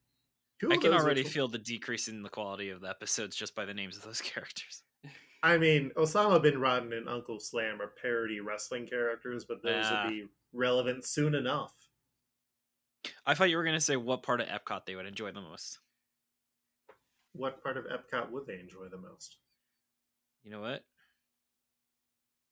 I 0.71 0.77
can 0.77 0.93
already 0.93 1.23
feel 1.25 1.49
the 1.49 1.59
decrease 1.59 2.07
in 2.09 2.23
the 2.23 2.29
quality 2.29 2.71
of 2.71 2.81
the 2.81 2.89
episodes 2.89 3.35
just 3.37 3.55
by 3.55 3.65
the 3.65 3.75
names 3.75 3.97
of 3.97 4.03
those 4.05 4.21
characters. 4.21 4.83
I 5.43 5.59
mean, 5.59 5.91
Osama 5.97 6.41
bin 6.41 6.61
Laden 6.63 6.93
and 6.93 7.09
Uncle 7.09 7.41
Slam 7.41 7.81
are 7.83 7.89
parody 8.01 8.41
wrestling 8.41 8.87
characters, 8.87 9.45
but 9.45 9.63
those 9.63 9.85
Ah. 9.87 10.05
will 10.05 10.11
be 10.11 10.29
relevant 10.53 11.05
soon 11.05 11.35
enough. 11.35 11.75
I 13.27 13.35
thought 13.35 13.51
you 13.51 13.57
were 13.57 13.65
going 13.65 13.75
to 13.75 13.81
say 13.81 13.97
what 13.97 14.23
part 14.23 14.41
of 14.41 14.47
Epcot 14.47 14.87
they 14.87 14.95
would 14.95 15.07
enjoy 15.07 15.33
the 15.33 15.41
most. 15.41 15.81
What 17.33 17.63
part 17.63 17.77
of 17.77 17.87
Epcot 17.87 18.31
would 18.31 18.47
they 18.47 18.61
enjoy 18.61 18.87
the 18.89 18.99
most? 18.99 19.39
You 20.45 20.51
know 20.53 20.61
what? 20.61 20.85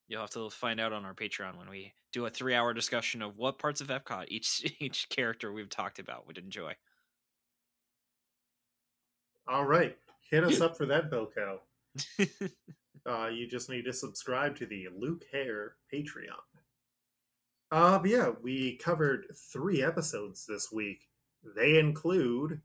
You'll 0.07 0.21
have 0.21 0.29
to 0.31 0.49
find 0.49 0.81
out 0.81 0.91
on 0.91 1.05
our 1.05 1.13
Patreon 1.13 1.55
when 1.57 1.69
we 1.69 1.93
do 2.11 2.25
a 2.25 2.29
three-hour 2.29 2.73
discussion 2.73 3.21
of 3.21 3.37
what 3.37 3.59
parts 3.59 3.79
of 3.79 3.87
Epcot 3.87 4.25
each 4.27 4.61
each 4.81 5.07
character 5.07 5.53
we've 5.53 5.69
talked 5.69 5.99
about 5.99 6.27
would 6.27 6.37
enjoy. 6.37 6.75
All 9.47 9.65
right, 9.65 9.97
hit 10.29 10.43
us 10.43 10.59
up 10.61 10.75
for 10.75 10.85
that, 10.87 11.09
Boco. 11.09 11.59
Uh, 13.07 13.27
you 13.27 13.47
just 13.47 13.69
need 13.69 13.85
to 13.85 13.93
subscribe 13.93 14.55
to 14.57 14.65
the 14.65 14.87
Luke 14.95 15.23
Hare 15.31 15.75
Patreon. 15.91 16.41
Uh, 17.71 17.97
but 17.99 18.09
yeah, 18.09 18.29
we 18.41 18.77
covered 18.77 19.25
three 19.51 19.81
episodes 19.81 20.45
this 20.45 20.71
week. 20.71 21.07
They 21.55 21.79
include 21.79 22.61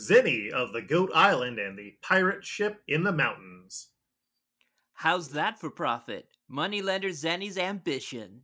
Zenny 0.00 0.50
of 0.50 0.72
the 0.72 0.82
Goat 0.82 1.10
Island 1.14 1.58
and 1.58 1.78
the 1.78 1.94
pirate 2.02 2.44
ship 2.44 2.82
in 2.88 3.02
the 3.02 3.12
mountains. 3.12 3.88
How's 4.94 5.30
that 5.30 5.58
for 5.58 5.70
profit? 5.70 6.28
Moneylender 6.48 7.08
Zenny's 7.08 7.58
ambition. 7.58 8.42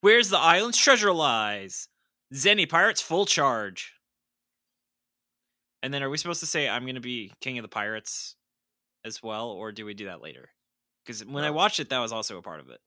Where's 0.00 0.30
the 0.30 0.38
island's 0.38 0.78
treasure 0.78 1.12
lies? 1.12 1.88
Zenny 2.32 2.68
Pirates 2.68 3.00
full 3.00 3.26
charge. 3.26 3.94
And 5.82 5.92
then 5.92 6.02
are 6.02 6.10
we 6.10 6.18
supposed 6.18 6.40
to 6.40 6.46
say 6.46 6.68
I'm 6.68 6.82
going 6.82 6.94
to 6.94 7.00
be 7.00 7.32
king 7.40 7.58
of 7.58 7.62
the 7.62 7.68
pirates 7.68 8.36
as 9.04 9.22
well 9.22 9.48
or 9.48 9.72
do 9.72 9.84
we 9.84 9.94
do 9.94 10.06
that 10.06 10.22
later? 10.22 10.50
Cuz 11.06 11.24
when 11.24 11.44
I 11.44 11.50
watched 11.50 11.80
it 11.80 11.90
that 11.90 11.98
was 11.98 12.12
also 12.12 12.38
a 12.38 12.42
part 12.42 12.60
of 12.60 12.70
it. 12.70 12.80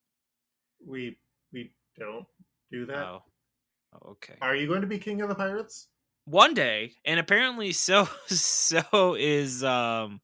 We 0.86 1.18
we 1.52 1.72
don't 1.98 2.26
do 2.72 2.86
that. 2.86 2.98
Oh. 2.98 3.24
oh. 3.94 4.10
Okay. 4.12 4.36
Are 4.42 4.56
you 4.56 4.68
going 4.68 4.82
to 4.82 4.88
be 4.88 5.00
king 5.00 5.22
of 5.22 5.30
the 5.30 5.36
pirates? 5.36 5.88
One 6.26 6.54
day 6.54 6.94
and 7.06 7.20
apparently 7.20 7.72
so 7.74 8.10
so 8.28 9.16
is 9.18 9.64
um 9.64 10.22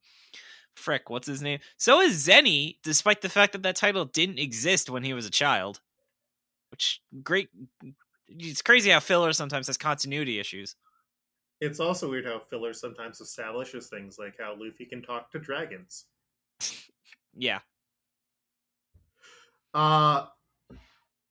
frick 0.74 1.08
what's 1.08 1.28
his 1.28 1.42
name? 1.42 1.60
So 1.76 2.00
is 2.00 2.26
Zenny 2.26 2.78
despite 2.82 3.22
the 3.22 3.28
fact 3.28 3.52
that 3.52 3.62
that 3.62 3.76
title 3.76 4.04
didn't 4.04 4.38
exist 4.38 4.90
when 4.90 5.04
he 5.04 5.14
was 5.14 5.26
a 5.26 5.30
child. 5.30 5.80
Which 6.70 7.00
great 7.22 7.50
it's 8.28 8.62
crazy 8.62 8.90
how 8.90 9.00
filler 9.00 9.32
sometimes 9.32 9.66
has 9.68 9.76
continuity 9.76 10.38
issues. 10.38 10.76
It's 11.64 11.80
also 11.80 12.10
weird 12.10 12.26
how 12.26 12.38
filler 12.38 12.74
sometimes 12.74 13.20
establishes 13.20 13.88
things 13.88 14.18
like 14.18 14.34
how 14.38 14.54
Luffy 14.58 14.84
can 14.84 15.02
talk 15.02 15.30
to 15.32 15.38
dragons. 15.38 16.06
Yeah. 17.34 17.60
Uh 19.72 20.26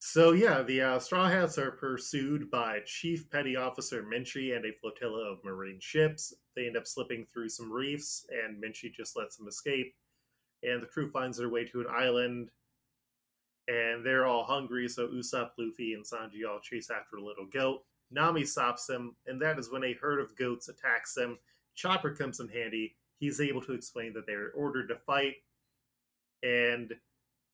so 0.05 0.33
yeah, 0.33 0.61
the 0.63 0.81
uh, 0.81 0.99
Straw 0.99 1.29
Hats 1.29 1.57
are 1.57 1.71
pursued 1.71 2.51
by 2.51 2.81
Chief 2.85 3.29
Petty 3.29 3.55
Officer 3.55 4.03
Minchey 4.03 4.53
and 4.53 4.65
a 4.65 4.73
flotilla 4.73 5.31
of 5.31 5.43
marine 5.45 5.79
ships. 5.79 6.33
They 6.57 6.67
end 6.67 6.75
up 6.75 6.85
slipping 6.85 7.25
through 7.25 7.47
some 7.47 7.71
reefs, 7.71 8.25
and 8.29 8.61
Minchey 8.61 8.93
just 8.93 9.17
lets 9.17 9.37
them 9.37 9.47
escape. 9.47 9.95
And 10.61 10.81
the 10.81 10.87
crew 10.87 11.09
finds 11.09 11.37
their 11.37 11.47
way 11.47 11.63
to 11.63 11.79
an 11.79 11.87
island, 11.89 12.49
and 13.69 14.05
they're 14.05 14.25
all 14.25 14.43
hungry. 14.43 14.89
So 14.89 15.07
Usopp, 15.07 15.51
Luffy, 15.57 15.93
and 15.93 16.03
Sanji 16.03 16.45
all 16.47 16.59
chase 16.59 16.89
after 16.91 17.15
a 17.15 17.23
little 17.23 17.47
goat. 17.47 17.85
Nami 18.13 18.45
stops 18.45 18.85
them, 18.85 19.15
and 19.27 19.41
that 19.41 19.57
is 19.59 19.71
when 19.71 19.83
a 19.83 19.93
herd 19.93 20.19
of 20.19 20.35
goats 20.37 20.69
attacks 20.69 21.13
them. 21.13 21.37
Chopper 21.75 22.11
comes 22.11 22.39
in 22.39 22.47
handy. 22.47 22.95
He's 23.19 23.41
able 23.41 23.61
to 23.63 23.73
explain 23.73 24.13
that 24.13 24.25
they 24.27 24.33
are 24.33 24.51
ordered 24.55 24.87
to 24.89 24.95
fight, 24.95 25.35
and 26.43 26.93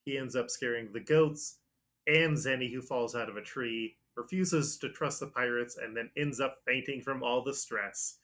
he 0.04 0.18
ends 0.18 0.36
up 0.36 0.50
scaring 0.50 0.92
the 0.92 1.00
goats 1.00 1.58
and 2.06 2.36
Zenny, 2.36 2.72
who 2.72 2.82
falls 2.82 3.14
out 3.14 3.28
of 3.28 3.36
a 3.36 3.42
tree, 3.42 3.96
refuses 4.16 4.78
to 4.78 4.88
trust 4.90 5.20
the 5.20 5.26
pirates 5.28 5.76
and 5.76 5.96
then 5.96 6.10
ends 6.16 6.40
up 6.40 6.56
fainting 6.66 7.00
from 7.00 7.22
all 7.22 7.44
the 7.44 7.54
stress. 7.54 8.16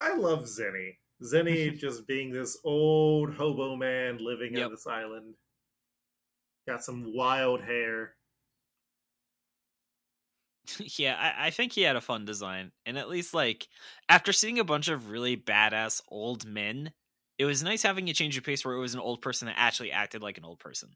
I 0.00 0.14
love 0.14 0.44
Zenny. 0.44 0.96
Zenny 1.22 1.74
just 1.78 2.06
being 2.06 2.30
this 2.30 2.58
old 2.64 3.32
hobo 3.34 3.74
man 3.76 4.18
living 4.20 4.54
Yep. 4.54 4.66
on 4.66 4.70
this 4.72 4.86
island. 4.86 5.34
Got 6.66 6.84
some 6.84 7.14
wild 7.14 7.62
hair. 7.62 8.14
Yeah, 10.96 11.16
I, 11.18 11.46
I 11.46 11.50
think 11.50 11.72
he 11.72 11.82
had 11.82 11.96
a 11.96 12.00
fun 12.00 12.24
design. 12.24 12.72
And 12.86 12.98
at 12.98 13.08
least 13.08 13.34
like 13.34 13.68
after 14.08 14.32
seeing 14.32 14.58
a 14.58 14.64
bunch 14.64 14.88
of 14.88 15.10
really 15.10 15.36
badass 15.36 16.02
old 16.08 16.44
men, 16.46 16.92
it 17.38 17.44
was 17.44 17.62
nice 17.62 17.82
having 17.82 18.08
a 18.08 18.12
change 18.12 18.36
of 18.36 18.44
pace 18.44 18.64
where 18.64 18.74
it 18.74 18.80
was 18.80 18.94
an 18.94 19.00
old 19.00 19.22
person 19.22 19.46
that 19.46 19.56
actually 19.58 19.92
acted 19.92 20.22
like 20.22 20.38
an 20.38 20.44
old 20.44 20.58
person. 20.58 20.90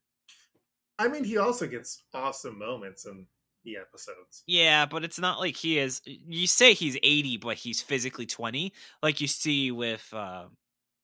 I 0.98 1.08
mean, 1.08 1.24
he 1.24 1.38
also 1.38 1.66
gets 1.66 2.02
awesome 2.14 2.58
moments 2.58 3.06
in 3.06 3.26
the 3.64 3.76
episodes. 3.76 4.42
Yeah, 4.46 4.86
but 4.86 5.04
it's 5.04 5.18
not 5.18 5.38
like 5.38 5.56
he 5.56 5.78
is 5.78 6.00
you 6.04 6.46
say 6.46 6.74
he's 6.74 6.98
80 7.02 7.36
but 7.38 7.56
he's 7.56 7.80
physically 7.80 8.26
20 8.26 8.72
like 9.02 9.20
you 9.20 9.26
see 9.28 9.70
with 9.70 10.08
uh 10.12 10.46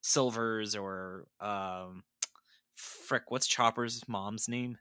Silvers 0.01 0.75
or 0.75 1.27
um 1.39 2.03
frick 2.75 3.23
what's 3.29 3.47
Chopper's 3.47 4.01
mom's 4.07 4.47
name? 4.47 4.77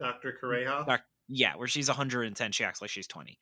Dr. 0.00 0.38
Kureha. 0.42 0.86
Doc- 0.86 1.02
Yeah, 1.28 1.56
where 1.56 1.68
she's 1.68 1.88
110 1.88 2.52
she 2.52 2.64
acts 2.64 2.80
like 2.80 2.90
she's 2.90 3.06
20. 3.06 3.38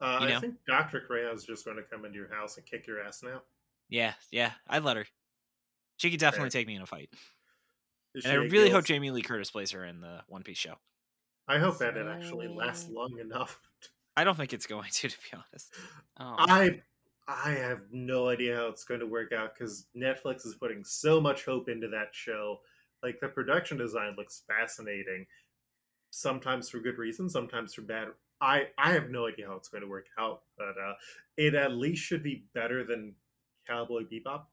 Uh, 0.00 0.18
You 0.22 0.34
I 0.34 0.40
think 0.40 0.56
Doctor 0.66 1.00
Crayon's 1.08 1.44
just 1.44 1.64
going 1.64 1.76
to 1.76 1.82
come 1.84 2.04
into 2.04 2.18
your 2.18 2.32
house 2.34 2.56
and 2.56 2.66
kick 2.66 2.86
your 2.86 3.02
ass 3.02 3.22
now. 3.22 3.42
Yeah, 3.88 4.14
yeah, 4.30 4.52
I'd 4.68 4.82
let 4.82 4.96
her. 4.96 5.06
She 5.96 6.10
could 6.10 6.20
definitely 6.20 6.50
Fair. 6.50 6.60
take 6.60 6.66
me 6.66 6.74
in 6.76 6.82
a 6.82 6.86
fight. 6.86 7.10
Is 8.14 8.24
And 8.24 8.30
she 8.30 8.30
I 8.30 8.34
a 8.34 8.48
really 8.48 8.70
hope? 8.70 8.84
Jamie 8.84 9.10
Lee 9.10 9.22
Curtis 9.22 9.50
plays 9.50 9.70
her 9.70 9.84
in 9.84 10.00
the 10.00 10.22
One 10.28 10.42
Piece 10.42 10.58
show. 10.58 10.74
I 11.46 11.58
hope 11.58 11.78
that 11.78 11.96
it 11.96 12.06
actually 12.06 12.48
lasts 12.48 12.88
long 12.90 13.18
enough. 13.18 13.60
I 14.16 14.24
don't 14.24 14.36
think 14.36 14.52
it's 14.52 14.66
going 14.66 14.88
to, 14.90 15.08
to 15.08 15.16
be 15.30 15.36
honest. 15.36 15.72
Oh. 16.18 16.34
I 16.38 16.82
I 17.26 17.50
have 17.52 17.82
no 17.90 18.28
idea 18.28 18.56
how 18.56 18.66
it's 18.66 18.84
going 18.84 19.00
to 19.00 19.06
work 19.06 19.32
out 19.32 19.54
because 19.54 19.86
Netflix 19.96 20.44
is 20.46 20.54
putting 20.56 20.84
so 20.84 21.20
much 21.20 21.44
hope 21.44 21.68
into 21.68 21.88
that 21.88 22.08
show. 22.12 22.60
Like 23.02 23.18
the 23.20 23.28
production 23.28 23.76
design 23.76 24.14
looks 24.16 24.42
fascinating, 24.48 25.26
sometimes 26.14 26.68
for 26.70 26.78
good 26.78 26.98
reasons, 26.98 27.32
sometimes 27.32 27.74
for 27.74 27.82
bad. 27.82 28.08
I 28.40 28.68
I 28.78 28.92
have 28.92 29.10
no 29.10 29.26
idea 29.26 29.46
how 29.46 29.54
it's 29.56 29.68
going 29.68 29.82
to 29.82 29.88
work 29.88 30.06
out, 30.18 30.42
but 30.56 30.76
uh, 30.78 30.94
it 31.36 31.54
at 31.54 31.72
least 31.72 32.02
should 32.02 32.22
be 32.22 32.44
better 32.54 32.84
than 32.84 33.14
Cowboy 33.66 34.02
Bebop 34.02 34.44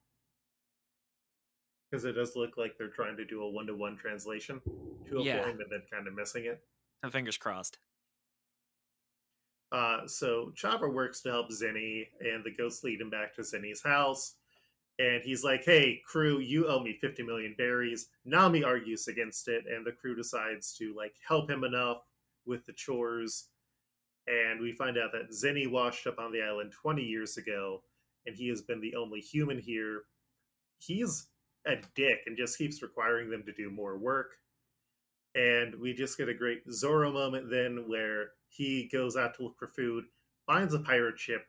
because 1.90 2.06
it 2.06 2.14
does 2.14 2.36
look 2.36 2.58
like 2.58 2.78
they're 2.78 2.88
trying 2.90 3.18
to 3.18 3.26
do 3.26 3.44
a 3.44 3.50
one 3.50 3.68
to 3.68 3.76
one 3.76 3.98
translation 3.98 4.62
to 5.10 5.20
a 5.20 5.24
Yeah. 5.24 5.44
point, 5.44 5.58
but 5.58 5.70
then 5.70 5.84
kind 5.92 6.08
of 6.08 6.14
missing 6.16 6.46
it. 6.46 6.64
So 7.04 7.12
fingers 7.12 7.38
crossed. 7.38 7.80
Uh, 9.72 10.06
so 10.08 10.52
Chopper 10.56 10.90
works 10.90 11.22
to 11.22 11.32
help 11.32 11.50
Zenny, 11.50 12.08
and 12.20 12.44
the 12.44 12.52
ghosts 12.52 12.84
lead 12.84 13.00
him 13.02 13.10
back 13.10 13.36
to 13.36 13.42
Zenny's 13.42 13.82
house. 13.82 14.36
And 15.00 15.24
he's 15.24 15.44
like, 15.44 15.64
"Hey, 15.64 16.02
crew, 16.06 16.40
you 16.40 16.68
owe 16.68 16.82
me 16.82 16.98
fifty 17.00 17.24
million 17.24 17.56
berries." 17.58 18.10
Nami 18.26 18.64
argues 18.64 19.08
against 19.08 19.48
it, 19.48 19.66
and 19.68 19.86
the 19.86 19.92
crew 19.92 20.16
decides 20.16 20.76
to 20.78 20.94
like 20.96 21.16
help 21.28 21.50
him 21.50 21.64
enough 21.64 22.04
with 22.46 22.66
the 22.66 22.74
chores. 22.74 23.48
And 24.28 24.62
we 24.62 24.74
find 24.74 24.98
out 24.98 25.12
that 25.14 25.32
Zenny 25.32 25.70
washed 25.70 26.06
up 26.08 26.20
on 26.20 26.32
the 26.32 26.42
island 26.44 26.72
twenty 26.72 27.04
years 27.04 27.38
ago, 27.38 27.84
and 28.26 28.36
he 28.36 28.48
has 28.50 28.62
been 28.62 28.82
the 28.82 28.96
only 28.96 29.20
human 29.20 29.60
here. 29.60 30.04
He's 30.80 31.28
a 31.66 31.76
dick 31.96 32.24
and 32.26 32.38
just 32.38 32.58
keeps 32.58 32.82
requiring 32.82 33.30
them 33.30 33.44
to 33.44 33.54
do 33.54 33.70
more 33.70 33.98
work 33.98 34.32
and 35.36 35.76
we 35.76 35.94
just 35.94 36.18
get 36.18 36.30
a 36.30 36.34
great 36.34 36.62
Zoro 36.72 37.12
moment 37.12 37.50
then 37.50 37.88
where 37.88 38.32
he 38.50 38.90
goes 38.92 39.16
out 39.16 39.36
to 39.36 39.44
look 39.44 39.58
for 39.58 39.68
food, 39.68 40.06
finds 40.46 40.74
a 40.74 40.80
pirate 40.80 41.18
ship, 41.18 41.46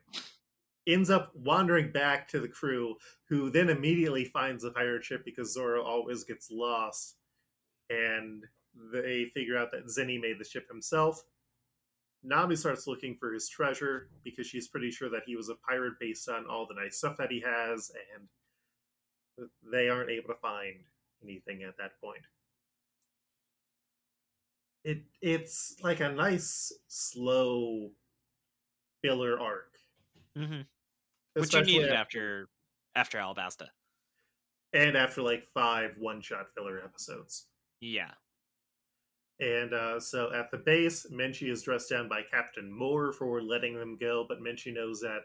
ends 0.87 1.09
up 1.09 1.31
wandering 1.35 1.91
back 1.91 2.27
to 2.29 2.39
the 2.39 2.47
crew, 2.47 2.95
who 3.29 3.49
then 3.49 3.69
immediately 3.69 4.25
finds 4.25 4.63
the 4.63 4.71
pirate 4.71 5.03
ship 5.03 5.23
because 5.25 5.53
Zoro 5.53 5.83
always 5.83 6.23
gets 6.23 6.51
lost, 6.51 7.15
and 7.89 8.43
they 8.91 9.31
figure 9.33 9.57
out 9.57 9.71
that 9.71 9.87
Zenny 9.87 10.19
made 10.19 10.39
the 10.39 10.45
ship 10.45 10.67
himself. 10.67 11.23
Nami 12.23 12.55
starts 12.55 12.87
looking 12.87 13.15
for 13.19 13.33
his 13.33 13.49
treasure 13.49 14.09
because 14.23 14.47
she's 14.47 14.67
pretty 14.67 14.91
sure 14.91 15.09
that 15.09 15.23
he 15.25 15.35
was 15.35 15.49
a 15.49 15.55
pirate 15.55 15.99
based 15.99 16.29
on 16.29 16.45
all 16.49 16.65
the 16.67 16.81
nice 16.81 16.97
stuff 16.97 17.17
that 17.17 17.31
he 17.31 17.41
has, 17.41 17.91
and 18.15 19.49
they 19.71 19.89
aren't 19.89 20.09
able 20.09 20.29
to 20.29 20.39
find 20.41 20.75
anything 21.23 21.63
at 21.63 21.77
that 21.77 21.99
point. 22.01 22.23
It 24.83 25.03
it's 25.21 25.75
like 25.81 26.01
a 26.01 26.11
nice 26.11 26.73
slow 26.87 27.91
filler 29.01 29.39
arc 29.39 29.72
hmm 30.37 30.61
Which 31.33 31.53
you 31.53 31.63
needed 31.63 31.91
after- 31.91 32.47
after 32.95 33.17
after 33.17 33.17
Alabasta. 33.19 33.67
and 34.73 34.95
after 34.95 35.21
like 35.21 35.47
five 35.53 35.91
one 35.97 36.21
shot 36.21 36.47
filler 36.55 36.81
episodes 36.83 37.47
Yeah. 37.79 38.11
and 39.39 39.73
uh, 39.73 39.99
so 39.99 40.31
at 40.33 40.51
the 40.51 40.57
base 40.57 41.05
Minchey 41.11 41.49
is 41.51 41.63
dressed 41.63 41.89
down 41.89 42.07
by 42.07 42.21
captain 42.29 42.71
moore 42.71 43.11
for 43.13 43.41
letting 43.41 43.77
them 43.77 43.97
go 43.99 44.25
but 44.27 44.39
Minchey 44.41 44.73
knows 44.73 45.01
that 45.01 45.21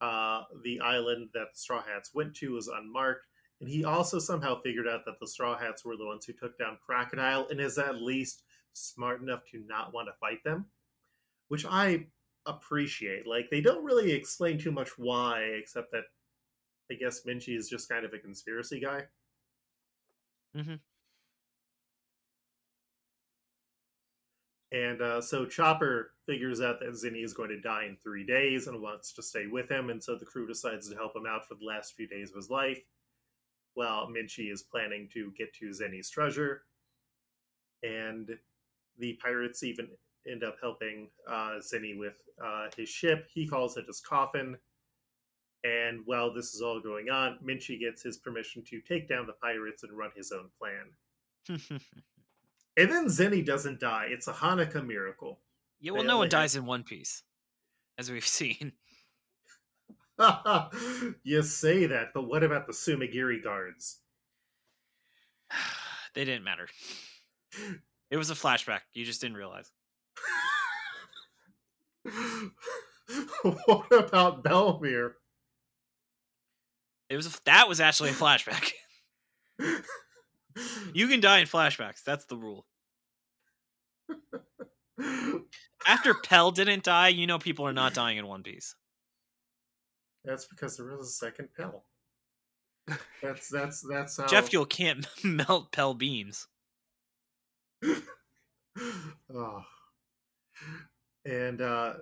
uh, 0.00 0.44
the 0.64 0.80
island 0.80 1.28
that 1.34 1.48
the 1.52 1.58
straw 1.58 1.82
hats 1.82 2.10
went 2.14 2.34
to 2.36 2.56
is 2.56 2.68
unmarked 2.68 3.26
and 3.60 3.68
he 3.68 3.84
also 3.84 4.18
somehow 4.18 4.60
figured 4.62 4.88
out 4.88 5.04
that 5.04 5.16
the 5.20 5.26
straw 5.28 5.56
hats 5.58 5.84
were 5.84 5.96
the 5.96 6.06
ones 6.06 6.24
who 6.24 6.32
took 6.32 6.56
down 6.58 6.78
crocodile 6.84 7.46
and 7.50 7.60
is 7.60 7.76
at 7.78 7.96
least 8.00 8.42
smart 8.72 9.20
enough 9.20 9.42
to 9.50 9.62
not 9.66 9.92
want 9.92 10.08
to 10.08 10.12
fight 10.20 10.42
them 10.44 10.66
which 11.48 11.66
i 11.66 12.06
appreciate. 12.46 13.26
Like 13.26 13.50
they 13.50 13.60
don't 13.60 13.84
really 13.84 14.12
explain 14.12 14.58
too 14.58 14.72
much 14.72 14.90
why 14.98 15.40
except 15.60 15.92
that 15.92 16.04
i 16.90 16.94
guess 16.94 17.22
Minchey 17.24 17.56
is 17.56 17.68
just 17.68 17.88
kind 17.88 18.04
of 18.04 18.12
a 18.14 18.18
conspiracy 18.18 18.80
guy. 18.80 19.04
Mhm. 20.54 20.80
and 24.72 25.02
uh, 25.02 25.20
so 25.20 25.44
chopper 25.46 26.12
figures 26.26 26.60
out 26.60 26.78
that 26.80 26.90
Zenny 26.90 27.24
is 27.24 27.32
going 27.32 27.48
to 27.50 27.60
die 27.60 27.84
in 27.86 27.96
three 28.02 28.24
days 28.24 28.66
and 28.68 28.80
wants 28.80 29.12
to 29.14 29.22
stay 29.22 29.46
with 29.46 29.68
him 29.70 29.90
and 29.90 30.02
so 30.02 30.16
the 30.16 30.24
crew 30.24 30.46
decides 30.46 30.88
to 30.88 30.96
help 30.96 31.14
him 31.16 31.26
out 31.26 31.46
for 31.46 31.54
the 31.56 31.64
last 31.64 31.94
few 31.94 32.06
days 32.06 32.30
of 32.30 32.36
his 32.36 32.50
life 32.50 32.82
while 33.74 34.08
Minchey 34.08 34.52
is 34.52 34.62
planning 34.62 35.08
to 35.12 35.32
get 35.36 35.52
to 35.54 35.70
Zenny's 35.70 36.10
treasure. 36.10 36.62
And 37.82 38.36
the 38.98 39.14
pirates 39.22 39.62
even 39.62 39.88
end 40.30 40.44
up 40.44 40.56
helping 40.60 41.08
uh, 41.28 41.58
Zenny 41.60 41.98
with 41.98 42.14
uh, 42.44 42.68
his 42.76 42.88
ship. 42.88 43.26
He 43.32 43.46
calls 43.46 43.76
it 43.76 43.86
his 43.86 44.00
coffin. 44.00 44.56
And 45.62 46.00
while 46.06 46.32
this 46.32 46.54
is 46.54 46.62
all 46.62 46.80
going 46.80 47.10
on, 47.10 47.38
Minchey 47.44 47.78
gets 47.78 48.02
his 48.02 48.16
permission 48.16 48.62
to 48.70 48.80
take 48.80 49.08
down 49.08 49.26
the 49.26 49.34
pirates 49.34 49.82
and 49.82 49.96
run 49.96 50.10
his 50.16 50.32
own 50.32 50.48
plan. 50.58 51.78
And 52.76 52.90
then 52.90 53.06
Zenny 53.06 53.44
doesn't 53.44 53.80
die. 53.80 54.06
It's 54.08 54.28
a 54.28 54.32
Hanukkah 54.32 54.86
miracle. 54.86 55.40
yeah, 55.80 55.90
well, 55.92 56.02
They 56.02 56.08
no 56.08 56.18
one 56.18 56.28
dies 56.28 56.54
in 56.56 56.64
One 56.64 56.82
Piece, 56.84 57.24
as 57.98 58.10
we've 58.10 58.26
seen. 58.26 58.72
you 61.24 61.42
say 61.42 61.86
that, 61.86 62.12
but 62.14 62.22
what 62.22 62.44
about 62.44 62.66
the 62.66 62.72
Sumagiri 62.72 63.42
guards? 63.42 63.98
they 66.14 66.24
didn't 66.24 66.44
matter. 66.44 66.68
It 68.10 68.16
was 68.16 68.30
a 68.30 68.34
flashback. 68.34 68.80
You 68.94 69.04
just 69.04 69.20
didn't 69.20 69.36
realize. 69.36 69.70
what 73.42 73.92
about 73.92 74.44
Bellemere? 74.44 75.12
It 77.08 77.16
was 77.16 77.26
a, 77.26 77.32
that 77.44 77.68
was 77.68 77.80
actually 77.80 78.10
a 78.10 78.14
flashback. 78.14 78.70
you 80.94 81.08
can 81.08 81.20
die 81.20 81.40
in 81.40 81.46
flashbacks. 81.46 82.04
That's 82.04 82.26
the 82.26 82.36
rule. 82.36 82.66
After 85.86 86.14
Pell 86.14 86.50
didn't 86.50 86.84
die, 86.84 87.08
you 87.08 87.26
know 87.26 87.38
people 87.38 87.66
are 87.66 87.72
not 87.72 87.94
dying 87.94 88.18
in 88.18 88.26
One 88.26 88.42
Piece. 88.42 88.76
That's 90.24 90.46
because 90.46 90.76
there 90.76 90.86
was 90.86 91.08
a 91.08 91.10
second 91.10 91.48
Pell. 91.56 91.84
That's 93.22 93.48
that's 93.48 93.86
that's 93.88 94.16
how 94.16 94.26
jet 94.26 94.48
fuel 94.48 94.64
can't 94.64 95.06
melt 95.22 95.70
Pell 95.70 95.94
beams. 95.94 96.48
oh. 99.32 99.62
And 101.24 101.60
uh 101.60 101.94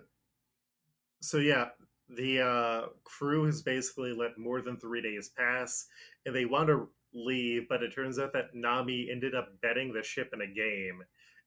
so 1.21 1.39
yeah, 1.39 1.69
the 2.09 2.41
uh 2.41 2.87
crew 3.05 3.45
has 3.45 3.63
basically 3.63 4.13
let 4.13 4.39
more 4.39 4.61
than 4.63 4.77
three 4.79 5.03
days 5.03 5.31
pass 5.37 5.87
and 6.27 6.35
they 6.35 6.45
want 6.45 6.69
to 6.69 6.89
leave, 7.15 7.69
but 7.69 7.83
it 7.83 7.95
turns 7.95 8.19
out 8.19 8.33
that 8.33 8.55
Nami 8.55 9.09
ended 9.11 9.35
up 9.35 9.49
betting 9.63 9.93
the 9.93 10.03
ship 10.03 10.31
in 10.33 10.41
a 10.43 10.47
game. 10.47 11.03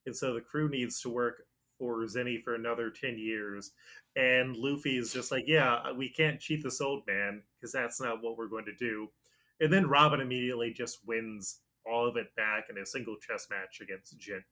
And 0.06 0.16
so 0.16 0.34
the 0.34 0.42
crew 0.42 0.70
needs 0.70 1.00
to 1.02 1.10
work 1.10 1.44
for 1.78 2.04
Zenny 2.06 2.42
for 2.44 2.56
another 2.56 2.90
10 2.90 3.18
years. 3.18 3.72
And 4.16 4.56
Luffy 4.56 4.98
is 4.98 5.14
just 5.14 5.32
like, 5.32 5.46
yeah, 5.48 5.92
we 5.92 6.10
can't 6.10 6.40
cheat 6.40 6.64
this 6.64 6.82
old 6.82 7.04
man 7.08 7.44
because 7.60 7.72
that's 7.72 8.02
not 8.02 8.22
what 8.22 8.38
we're 8.38 8.48
going 8.48 8.66
to 8.66 8.76
do. 8.76 9.08
And 9.60 9.72
then 9.72 9.88
Robin 9.88 10.22
immediately 10.22 10.74
just 10.74 11.00
wins 11.06 11.60
all 11.86 12.08
of 12.08 12.18
it 12.18 12.36
back 12.36 12.66
in 12.70 12.78
a 12.78 12.86
single 12.86 13.16
chess 13.18 13.48
match 13.50 13.80
against 13.82 14.18
Jin, 14.20 14.44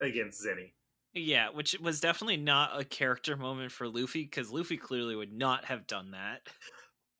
against 0.00 0.44
Zenny. 0.44 0.72
Yeah, 1.14 1.48
which 1.50 1.76
was 1.80 2.00
definitely 2.00 2.36
not 2.36 2.78
a 2.78 2.84
character 2.84 3.36
moment 3.36 3.72
for 3.72 3.88
Luffy 3.88 4.24
because 4.24 4.50
Luffy 4.50 4.76
clearly 4.76 5.16
would 5.16 5.32
not 5.32 5.64
have 5.64 5.86
done 5.86 6.12
that. 6.12 6.42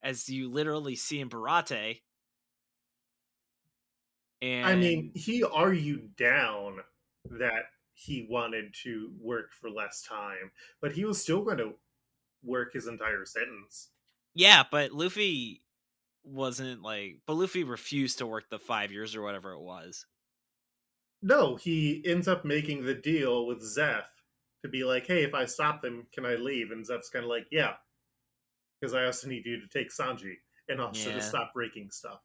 As 0.03 0.29
you 0.29 0.49
literally 0.49 0.95
see 0.95 1.21
in 1.21 1.29
Baratie. 1.29 2.01
And 4.41 4.67
I 4.67 4.77
mean, 4.77 5.11
he 5.15 5.43
argued 5.43 6.15
down 6.17 6.77
that 7.25 7.65
he 7.95 8.27
wanted 8.31 8.73
to 8.85 9.11
work 9.21 9.53
for 9.53 9.69
less 9.69 10.03
time, 10.03 10.53
but 10.81 10.93
he 10.93 11.05
was 11.05 11.21
still 11.21 11.43
going 11.43 11.59
to 11.59 11.73
work 12.45 12.73
his 12.73 12.87
entire 12.87 13.25
sentence. 13.25 13.89
yeah, 14.35 14.63
but 14.71 14.93
Luffy 14.93 15.63
wasn't 16.23 16.83
like, 16.83 17.21
but 17.27 17.35
Luffy 17.35 17.65
refused 17.65 18.19
to 18.19 18.27
work 18.27 18.49
the 18.51 18.59
five 18.59 18.93
years 18.93 19.17
or 19.17 19.23
whatever 19.23 19.53
it 19.53 19.61
was. 19.61 20.07
No, 21.23 21.57
he 21.57 22.03
ends 22.05 22.27
up 22.29 22.45
making 22.45 22.85
the 22.85 22.95
deal 22.95 23.47
with 23.47 23.61
Zeff 23.63 24.07
to 24.63 24.69
be 24.69 24.85
like, 24.85 25.07
hey, 25.07 25.23
if 25.25 25.35
I 25.35 25.45
stop 25.47 25.83
them, 25.83 26.09
can 26.13 26.27
I 26.27 26.35
leave? 26.35 26.71
And 26.73 26.85
Zeff's 26.87 27.11
kind 27.11 27.25
of 27.25 27.29
like, 27.31 27.47
yeah, 27.53 27.77
because 28.81 28.95
I 28.95 29.05
also 29.05 29.29
need 29.29 29.47
you 29.47 29.61
to 29.61 29.69
take 29.69 29.91
Sanji 29.91 30.35
and 30.69 30.81
also 30.81 31.11
Yeah. 31.11 31.13
to 31.13 31.21
stop 31.21 31.53
breaking 31.55 31.91
stuff. 31.91 32.21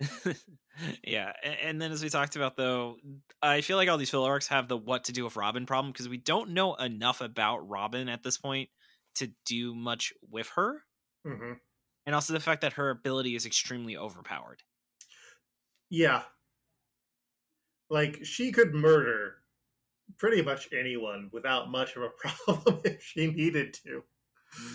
yeah, 1.04 1.32
and 1.42 1.80
then 1.80 1.90
as 1.92 2.02
we 2.02 2.10
talked 2.10 2.36
about 2.36 2.56
though, 2.56 2.96
I 3.42 3.60
feel 3.60 3.76
like 3.76 3.88
all 3.88 3.98
these 3.98 4.10
filler 4.10 4.30
arcs 4.30 4.48
have 4.48 4.68
the 4.68 4.76
what 4.76 5.04
to 5.04 5.12
do 5.12 5.24
with 5.24 5.36
Robin 5.36 5.66
problem 5.66 5.92
because 5.92 6.08
we 6.08 6.18
don't 6.18 6.50
know 6.50 6.74
enough 6.74 7.20
about 7.20 7.68
Robin 7.68 8.08
at 8.08 8.22
this 8.22 8.36
point 8.38 8.70
to 9.16 9.32
do 9.46 9.74
much 9.74 10.12
with 10.30 10.48
her, 10.56 10.82
hmm 11.24 11.52
and 12.04 12.14
also 12.14 12.32
the 12.34 12.40
fact 12.40 12.60
that 12.60 12.74
her 12.74 12.90
ability 12.90 13.34
is 13.34 13.46
extremely 13.46 13.96
overpowered. 13.96 14.62
Yeah. 15.90 16.22
Like 17.90 18.24
she 18.24 18.52
could 18.52 18.72
murder 18.72 19.34
pretty 20.16 20.42
much 20.42 20.68
anyone 20.72 21.28
without 21.32 21.70
much 21.70 21.96
of 21.96 22.02
a 22.02 22.08
problem 22.44 22.80
if 22.84 23.02
she 23.02 23.26
needed 23.30 23.74
to. 23.84 24.02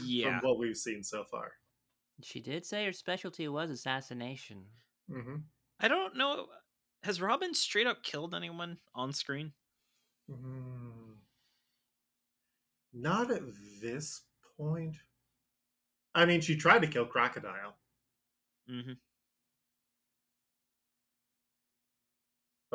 Yeah, 0.05 0.39
From 0.39 0.49
what 0.49 0.59
we've 0.59 0.77
seen 0.77 1.03
so 1.03 1.23
far. 1.23 1.53
She 2.21 2.39
did 2.39 2.65
say 2.65 2.85
her 2.85 2.93
specialty 2.93 3.47
was 3.47 3.69
assassination. 3.69 4.63
hmm 5.11 5.35
I 5.79 5.87
don't 5.89 6.15
know. 6.15 6.45
Has 7.03 7.21
Robin 7.21 7.53
straight 7.53 7.87
up 7.87 8.01
killed 8.03 8.33
anyone 8.33 8.77
on 8.95 9.11
screen? 9.11 9.51
Mm. 10.31 11.17
Not 12.93 13.29
at 13.31 13.41
this 13.81 14.21
point. 14.57 14.95
I 16.15 16.25
mean, 16.25 16.39
she 16.39 16.55
tried 16.55 16.79
to 16.83 16.87
kill 16.87 17.05
Crocodile, 17.05 17.75
Mm-hmm. 18.71 18.93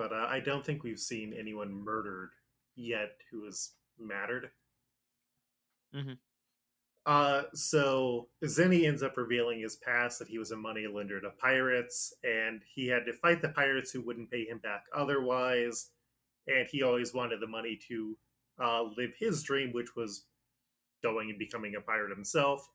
But 0.01 0.15
uh, 0.15 0.27
I 0.31 0.41
don't 0.41 0.65
think 0.65 0.83
we've 0.83 0.99
seen 0.99 1.35
anyone 1.39 1.71
murdered 1.71 2.31
yet 2.75 3.19
who 3.31 3.45
has 3.45 3.73
mattered. 3.99 4.51
Mhm. 5.95 6.17
Uh, 7.05 7.43
so 7.53 8.31
Zenny 8.43 8.87
ends 8.87 9.03
up 9.03 9.19
revealing 9.19 9.61
his 9.61 9.77
past 9.77 10.19
that 10.19 10.29
he 10.29 10.39
was 10.39 10.53
a 10.53 10.57
money 10.57 10.87
lender 10.87 11.21
to 11.21 11.29
pirates, 11.33 12.15
and 12.25 12.63
he 12.67 12.87
had 12.87 13.05
to 13.05 13.13
fight 13.13 13.43
the 13.43 13.51
pirates 13.51 13.91
who 13.91 14.01
wouldn't 14.01 14.31
pay 14.31 14.47
him 14.47 14.57
back 14.57 14.87
otherwise. 14.95 15.91
And 16.47 16.67
he 16.67 16.83
always 16.83 17.13
wanted 17.13 17.41
the 17.41 17.47
money 17.47 17.79
to 17.89 18.17
uh, 18.59 18.85
live 18.97 19.13
his 19.19 19.43
dream, 19.43 19.71
which 19.71 19.97
was 19.97 20.25
going 21.03 21.29
and 21.29 21.39
becoming 21.39 21.75
a 21.75 21.81
pirate 21.83 22.11
himself. 22.11 22.67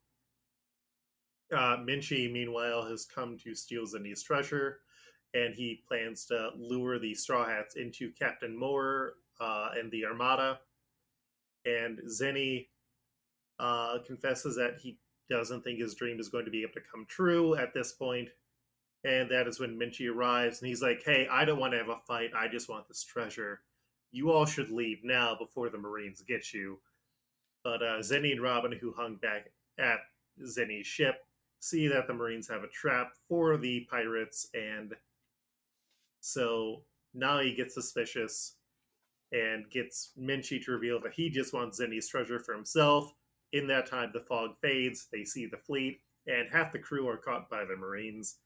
Uh, 1.51 1.77
Minchey, 1.77 2.31
meanwhile, 2.31 2.85
has 2.85 3.03
come 3.03 3.35
to 3.39 3.55
steal 3.55 3.85
Zenny's 3.85 4.21
treasure, 4.21 4.81
and 5.35 5.53
he 5.53 5.83
plans 5.87 6.25
to 6.25 6.51
lure 6.57 6.97
the 6.97 7.13
Straw 7.13 7.45
Hats 7.45 7.75
into 7.75 8.09
Captain 8.11 8.57
Moore 8.57 9.15
uh, 9.39 9.69
and 9.77 9.91
the 9.91 10.05
Armada. 10.05 10.59
And 11.65 11.99
Zenny 12.07 12.67
uh, 13.59 13.97
confesses 14.07 14.55
that 14.55 14.77
he 14.81 14.97
doesn't 15.29 15.63
think 15.63 15.79
his 15.79 15.93
dream 15.93 16.19
is 16.19 16.29
going 16.29 16.45
to 16.45 16.51
be 16.51 16.61
able 16.61 16.73
to 16.73 16.81
come 16.89 17.05
true 17.09 17.55
at 17.55 17.73
this 17.73 17.91
point. 17.91 18.29
And 19.03 19.29
that 19.29 19.47
is 19.47 19.59
when 19.59 19.77
Minchey 19.77 20.09
arrives, 20.09 20.61
and 20.61 20.69
he's 20.69 20.81
like, 20.81 21.03
Hey, 21.03 21.27
I 21.29 21.45
don't 21.45 21.59
want 21.59 21.73
to 21.73 21.77
have 21.77 21.89
a 21.89 21.97
fight. 22.07 22.31
I 22.35 22.47
just 22.47 22.69
want 22.69 22.87
this 22.87 23.03
treasure. 23.03 23.61
You 24.11 24.31
all 24.31 24.45
should 24.45 24.69
leave 24.69 24.99
now 25.03 25.35
before 25.37 25.69
the 25.69 25.77
Marines 25.77 26.23
get 26.25 26.53
you. 26.53 26.79
But 27.63 27.83
uh, 27.83 27.99
Zenny 27.99 28.31
and 28.31 28.41
Robin, 28.41 28.71
who 28.71 28.93
hung 28.93 29.15
back 29.15 29.51
at 29.77 29.99
Zenny's 30.41 30.87
ship, 30.87 31.17
see 31.59 31.87
that 31.87 32.07
the 32.07 32.13
Marines 32.13 32.47
have 32.47 32.63
a 32.63 32.67
trap 32.67 33.13
for 33.27 33.57
the 33.57 33.85
pirates, 33.89 34.47
and 34.53 34.93
so 36.25 36.81
now 37.13 37.39
he 37.39 37.53
gets 37.53 37.75
suspicious 37.75 38.55
and 39.31 39.69
gets 39.69 40.11
Minchey 40.19 40.63
to 40.63 40.71
reveal 40.71 40.99
that 41.01 41.13
he 41.13 41.29
just 41.29 41.53
wants 41.53 41.79
Zenny's 41.79 42.07
treasure 42.07 42.39
for 42.39 42.55
himself. 42.55 43.13
In 43.53 43.67
that 43.67 43.87
time, 43.87 44.09
the 44.11 44.21
fog 44.21 44.51
fades, 44.61 45.07
they 45.11 45.23
see 45.23 45.45
the 45.45 45.57
fleet, 45.57 46.01
and 46.25 46.49
half 46.51 46.71
the 46.71 46.79
crew 46.79 47.07
are 47.07 47.17
caught 47.17 47.49
by 47.49 47.63
the 47.63 47.75
Marines. 47.75 48.37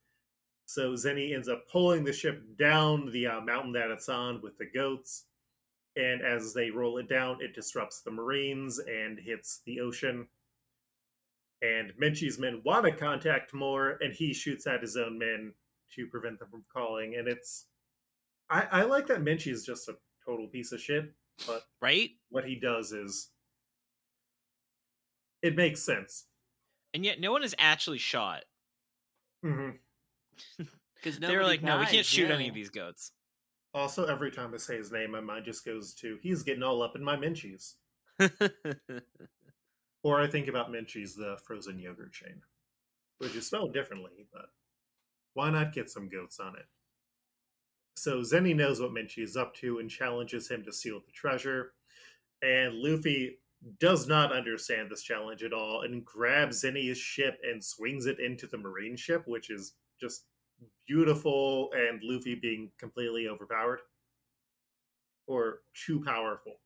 So 0.65 0.91
Zenny 0.93 1.33
ends 1.33 1.47
up 1.47 1.69
pulling 1.71 2.03
the 2.03 2.11
ship 2.11 2.43
down 2.57 3.11
the 3.11 3.27
uh, 3.27 3.41
mountain 3.41 3.71
that 3.73 3.91
it's 3.91 4.09
on 4.09 4.41
with 4.41 4.57
the 4.57 4.69
goats. 4.73 5.25
And 5.95 6.21
as 6.21 6.53
they 6.53 6.69
roll 6.69 6.97
it 6.97 7.07
down, 7.07 7.37
it 7.41 7.55
disrupts 7.55 8.01
the 8.01 8.11
Marines 8.11 8.79
and 8.79 9.17
hits 9.17 9.61
the 9.65 9.79
ocean 9.79 10.27
and 11.61 11.91
Minchey's 12.01 12.39
men 12.39 12.61
want 12.63 12.85
to 12.85 12.91
contact 12.91 13.53
more, 13.53 13.97
and 14.01 14.13
he 14.13 14.33
shoots 14.33 14.65
at 14.65 14.81
his 14.81 14.95
own 14.95 15.17
men 15.17 15.53
to 15.95 16.07
prevent 16.07 16.39
them 16.39 16.49
from 16.49 16.63
calling. 16.71 17.15
And 17.15 17.27
it's, 17.27 17.67
I, 18.49 18.67
I 18.71 18.81
like 18.83 19.07
that 19.07 19.21
Minchey 19.21 19.51
is 19.51 19.65
just 19.65 19.87
a 19.89 19.97
total 20.25 20.47
piece 20.47 20.71
of 20.71 20.81
shit, 20.81 21.13
but 21.47 21.63
Right? 21.81 22.11
what 22.29 22.45
he 22.45 22.55
does 22.55 22.91
is, 22.91 23.29
it 25.41 25.55
makes 25.55 25.81
sense. 25.81 26.25
And 26.93 27.05
yet, 27.05 27.19
no 27.19 27.31
one 27.31 27.43
is 27.43 27.55
actually 27.57 27.99
shot. 27.99 28.43
hmm 29.43 29.69
Because 30.95 31.19
they 31.19 31.35
were 31.35 31.43
like, 31.43 31.63
no, 31.63 31.79
we 31.79 31.85
can't 31.85 32.05
shoot 32.05 32.29
any 32.31 32.49
of 32.49 32.55
these 32.55 32.69
goats. 32.69 33.11
Also, 33.73 34.05
every 34.05 34.31
time 34.31 34.51
I 34.53 34.57
say 34.57 34.77
his 34.77 34.91
name, 34.91 35.11
my 35.11 35.19
mind 35.21 35.45
just 35.45 35.63
goes 35.63 35.93
to 35.95 36.17
he's 36.23 36.41
getting 36.41 36.63
all 36.63 36.81
up 36.81 36.95
in 36.95 37.03
my 37.03 37.15
Mincheys. 37.15 37.75
Or 40.01 40.21
I 40.21 40.27
think 40.27 40.47
about 40.47 40.71
Menchie's, 40.71 41.15
the 41.15 41.37
frozen 41.45 41.77
yogurt 41.77 42.13
chain, 42.13 42.41
which 43.17 43.35
is 43.35 43.47
spelled 43.47 43.73
differently, 43.73 44.27
but 44.31 44.45
why 45.33 45.49
not 45.49 45.73
get 45.73 45.89
some 45.89 46.09
goats 46.09 46.39
on 46.39 46.55
it? 46.55 46.65
So 47.95 48.21
Zenny 48.21 48.55
knows 48.55 48.79
what 48.79 48.91
Minchey 48.91 49.23
is 49.23 49.35
up 49.37 49.53
to 49.55 49.79
and 49.79 49.89
challenges 49.89 50.49
him 50.49 50.63
to 50.63 50.71
steal 50.71 51.01
the 51.01 51.11
treasure. 51.11 51.73
And 52.41 52.75
Luffy 52.75 53.39
does 53.79 54.07
not 54.07 54.31
understand 54.31 54.89
this 54.89 55.03
challenge 55.03 55.43
at 55.43 55.53
all 55.53 55.81
and 55.83 56.05
grabs 56.05 56.63
Zenny's 56.63 56.97
ship 56.97 57.39
and 57.43 57.63
swings 57.63 58.05
it 58.05 58.19
into 58.19 58.47
the 58.47 58.57
marine 58.57 58.95
ship, 58.95 59.27
which 59.27 59.49
is 59.49 59.75
just 59.99 60.27
beautiful 60.87 61.71
and 61.73 62.01
Luffy 62.03 62.35
being 62.35 62.71
completely 62.77 63.27
overpowered. 63.27 63.81
Or 65.27 65.63
too 65.73 66.03
powerful, 66.03 66.61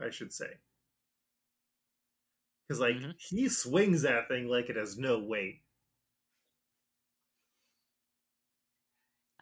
I 0.00 0.10
should 0.10 0.32
say. 0.32 0.60
Because, 2.68 2.80
like, 2.80 2.96
Mhm. 2.96 3.14
he 3.18 3.48
swings 3.48 4.02
that 4.02 4.28
thing 4.28 4.46
like 4.48 4.70
it 4.70 4.76
has 4.76 4.98
no 4.98 5.18
weight. 5.18 5.62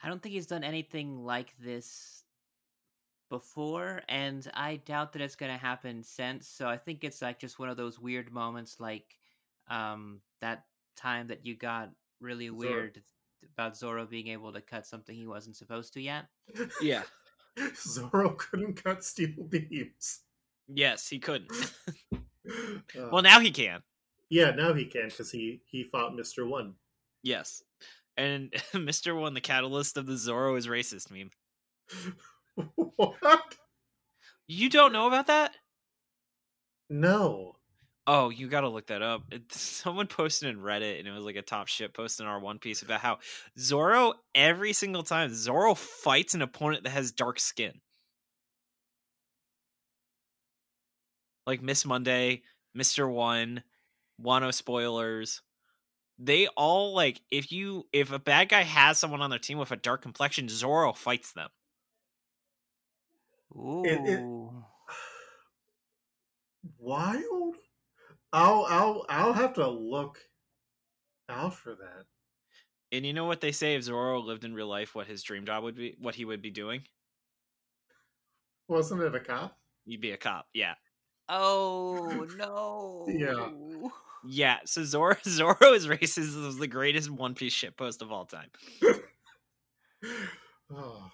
I 0.02 0.08
don't 0.08 0.22
think 0.22 0.34
he's 0.34 0.46
done 0.46 0.64
anything 0.64 1.24
like 1.24 1.54
this 1.58 2.24
before, 3.30 4.02
and 4.08 4.48
I 4.54 4.76
doubt 4.76 5.12
that 5.14 5.22
it's 5.22 5.36
going 5.36 5.52
to 5.52 5.58
happen 5.58 6.02
since. 6.02 6.46
So 6.48 6.68
I 6.68 6.76
think 6.76 7.02
it's 7.02 7.22
like 7.22 7.38
just 7.40 7.58
one 7.58 7.68
of 7.68 7.76
those 7.76 7.98
weird 7.98 8.32
moments, 8.32 8.78
like 8.78 9.16
um, 9.68 10.20
that 10.40 10.64
time 10.96 11.26
that 11.28 11.44
you 11.44 11.56
got 11.56 11.90
really 12.20 12.46
Zoro. 12.48 12.58
weird 12.58 13.02
about 13.54 13.76
Zoro 13.76 14.06
being 14.06 14.28
able 14.28 14.52
to 14.52 14.60
cut 14.60 14.86
something 14.86 15.14
he 15.14 15.26
wasn't 15.26 15.56
supposed 15.56 15.92
to 15.94 16.00
yet. 16.00 16.26
yeah. 16.80 17.02
Zoro 17.76 18.30
couldn't 18.30 18.82
cut 18.84 19.02
steel 19.02 19.44
beams. 19.48 20.20
Yes, 20.68 21.08
he 21.08 21.18
couldn't. 21.18 21.52
Uh, 22.48 23.08
well, 23.10 23.22
now 23.22 23.40
he 23.40 23.50
can. 23.50 23.82
yeah, 24.30 24.52
now 24.52 24.72
he 24.72 24.84
can 24.84 25.08
because 25.08 25.32
he 25.32 25.60
he 25.66 25.82
fought 25.82 26.14
Mister 26.14 26.46
One. 26.46 26.74
Yes. 27.24 27.64
And 28.16 28.50
Mr. 28.72 29.18
One, 29.18 29.34
the 29.34 29.40
catalyst 29.40 29.96
of 29.96 30.06
the 30.06 30.16
Zoro 30.16 30.56
is 30.56 30.66
racist 30.66 31.10
meme. 31.10 31.30
what? 32.96 33.56
You 34.46 34.70
don't 34.70 34.92
know 34.92 35.06
about 35.06 35.26
that? 35.26 35.56
No. 36.88 37.56
Oh, 38.08 38.30
you 38.30 38.46
got 38.46 38.60
to 38.60 38.68
look 38.68 38.86
that 38.86 39.02
up. 39.02 39.22
It, 39.32 39.42
someone 39.52 40.06
posted 40.06 40.48
in 40.48 40.60
Reddit, 40.60 40.98
and 40.98 41.08
it 41.08 41.12
was 41.12 41.24
like 41.24 41.36
a 41.36 41.42
top 41.42 41.66
shit 41.66 41.92
post 41.92 42.20
in 42.20 42.26
our 42.26 42.38
One 42.38 42.58
Piece 42.58 42.82
about 42.82 43.00
how 43.00 43.18
Zoro 43.58 44.14
every 44.34 44.72
single 44.72 45.02
time 45.02 45.34
Zoro 45.34 45.74
fights 45.74 46.34
an 46.34 46.42
opponent 46.42 46.84
that 46.84 46.90
has 46.90 47.10
dark 47.12 47.40
skin, 47.40 47.80
like 51.46 51.62
Miss 51.62 51.84
Monday, 51.84 52.42
Mister 52.74 53.08
One, 53.08 53.64
Wano 54.22 54.54
spoilers. 54.54 55.42
They 56.18 56.46
all 56.48 56.94
like 56.94 57.20
if 57.30 57.52
you 57.52 57.86
if 57.92 58.10
a 58.10 58.18
bad 58.18 58.48
guy 58.48 58.62
has 58.62 58.98
someone 58.98 59.20
on 59.20 59.30
their 59.30 59.38
team 59.38 59.58
with 59.58 59.70
a 59.70 59.76
dark 59.76 60.02
complexion, 60.02 60.48
Zoro 60.48 60.92
fights 60.92 61.32
them. 61.32 61.50
Ooh. 63.54 63.84
It- 63.84 64.08
it- 64.08 64.24
Wild. 66.78 67.56
I'll 68.32 68.66
I'll 68.68 69.06
I'll 69.08 69.32
have 69.32 69.54
to 69.54 69.68
look 69.68 70.18
out 71.28 71.54
for 71.54 71.74
that. 71.76 72.06
And 72.92 73.04
you 73.04 73.12
know 73.12 73.24
what 73.24 73.40
they 73.40 73.52
say 73.52 73.74
if 73.74 73.82
Zoro 73.82 74.20
lived 74.20 74.44
in 74.44 74.54
real 74.54 74.68
life, 74.68 74.94
what 74.94 75.06
his 75.06 75.22
dream 75.22 75.44
job 75.44 75.64
would 75.64 75.74
be, 75.74 75.96
what 75.98 76.14
he 76.14 76.24
would 76.24 76.42
be 76.42 76.50
doing? 76.50 76.86
Wasn't 78.68 79.02
it 79.02 79.14
a 79.14 79.20
cop? 79.20 79.58
You'd 79.84 80.00
be 80.00 80.12
a 80.12 80.16
cop. 80.16 80.46
Yeah. 80.52 80.74
Oh 81.28 82.26
no. 82.36 83.06
Yeah. 83.08 83.50
Yeah, 84.28 84.58
so 84.64 84.84
Zoro 84.84 85.16
Zoro 85.26 85.72
is 85.72 85.86
racist 85.86 86.46
is 86.46 86.58
the 86.58 86.66
greatest 86.66 87.10
One 87.10 87.34
Piece 87.34 87.52
shit 87.52 87.76
post 87.76 88.02
of 88.02 88.12
all 88.12 88.26
time. 88.26 88.50
Oh. 90.74 91.10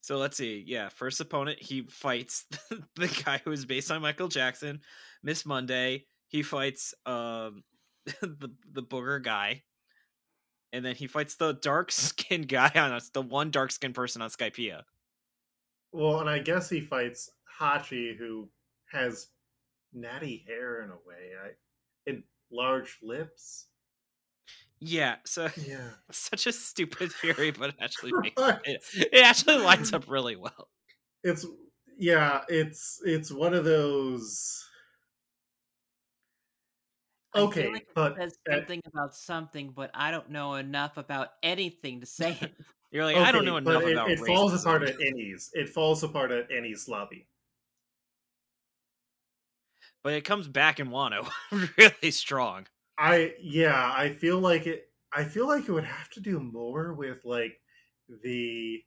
So 0.00 0.18
let's 0.18 0.36
see. 0.36 0.62
Yeah, 0.66 0.90
first 0.90 1.20
opponent 1.20 1.58
he 1.60 1.82
fights 1.82 2.44
the 2.96 3.22
guy 3.24 3.40
who 3.44 3.50
is 3.50 3.64
based 3.64 3.90
on 3.90 4.02
Michael 4.02 4.28
Jackson, 4.28 4.80
Miss 5.22 5.44
Monday. 5.44 6.04
He 6.28 6.42
fights 6.42 6.94
um 7.06 7.64
the 8.20 8.50
the 8.70 8.82
booger 8.82 9.22
guy, 9.22 9.62
and 10.72 10.84
then 10.84 10.94
he 10.94 11.06
fights 11.06 11.36
the 11.36 11.54
dark 11.54 11.90
skinned 11.90 12.48
guy 12.48 12.70
on 12.74 12.92
us, 12.92 13.10
the 13.10 13.22
one 13.22 13.50
dark 13.50 13.72
skinned 13.72 13.94
person 13.94 14.22
on 14.22 14.30
Skypiea. 14.30 14.82
Well, 15.92 16.20
and 16.20 16.30
I 16.30 16.38
guess 16.38 16.68
he 16.68 16.82
fights 16.82 17.30
Hachi, 17.60 18.16
who 18.16 18.48
has 18.92 19.28
natty 19.92 20.44
hair 20.46 20.82
in 20.82 20.90
a 20.90 20.94
way. 20.94 21.32
I 21.42 21.48
and 22.06 22.22
large 22.50 22.98
lips. 23.02 23.66
Yeah, 24.78 25.16
so 25.24 25.48
Yeah. 25.66 25.90
it's 26.08 26.18
such 26.18 26.46
a 26.46 26.52
stupid 26.52 27.10
theory, 27.12 27.50
but 27.50 27.70
it 27.70 27.76
actually 27.80 28.12
makes 28.20 28.40
Right. 28.40 28.60
it, 28.64 28.82
it 29.12 29.22
actually 29.24 29.58
lines 29.58 29.92
up 29.92 30.04
really 30.08 30.36
well. 30.36 30.68
It's 31.24 31.46
yeah, 31.98 32.42
it's 32.48 33.00
it's 33.04 33.32
one 33.32 33.54
of 33.54 33.64
those 33.64 34.62
I 37.34 37.38
feel 37.38 37.48
Okay, 37.48 37.68
like 37.72 37.82
it 37.82 37.88
but 37.94 38.16
says 38.16 38.38
at- 38.48 38.58
something 38.60 38.82
about 38.86 39.14
something, 39.14 39.70
but 39.74 39.90
I 39.94 40.10
don't 40.10 40.30
know 40.30 40.54
enough 40.54 40.96
about 40.96 41.30
anything 41.42 42.00
to 42.00 42.06
say 42.06 42.36
it. 42.40 42.52
You're 42.92 43.04
like, 43.04 43.16
I 43.16 43.32
don't 43.32 43.44
know 43.44 43.56
enough 43.58 43.82
it, 43.82 43.92
about 43.92 44.10
it 44.10 44.18
falls 44.20 44.52
racism. 44.52 44.60
apart 44.60 44.82
at 44.84 44.98
Enies. 44.98 45.50
It 45.52 45.68
falls 45.68 46.02
apart 46.02 46.30
at 46.30 46.48
Enies 46.50 46.88
Lobby. 46.88 47.26
But 50.06 50.14
it 50.14 50.22
comes 50.22 50.46
back 50.46 50.78
in 50.78 50.90
Wano 50.90 51.28
really 51.76 52.12
strong. 52.12 52.68
I 52.96 53.34
yeah, 53.42 53.92
I 53.92 54.10
feel 54.10 54.38
like 54.38 54.68
it 54.68 54.88
I 55.12 55.24
feel 55.24 55.48
like 55.48 55.68
it 55.68 55.72
would 55.72 55.82
have 55.82 56.08
to 56.10 56.20
do 56.20 56.38
more 56.38 56.94
with 56.94 57.24
like 57.24 57.58
the 58.22 58.84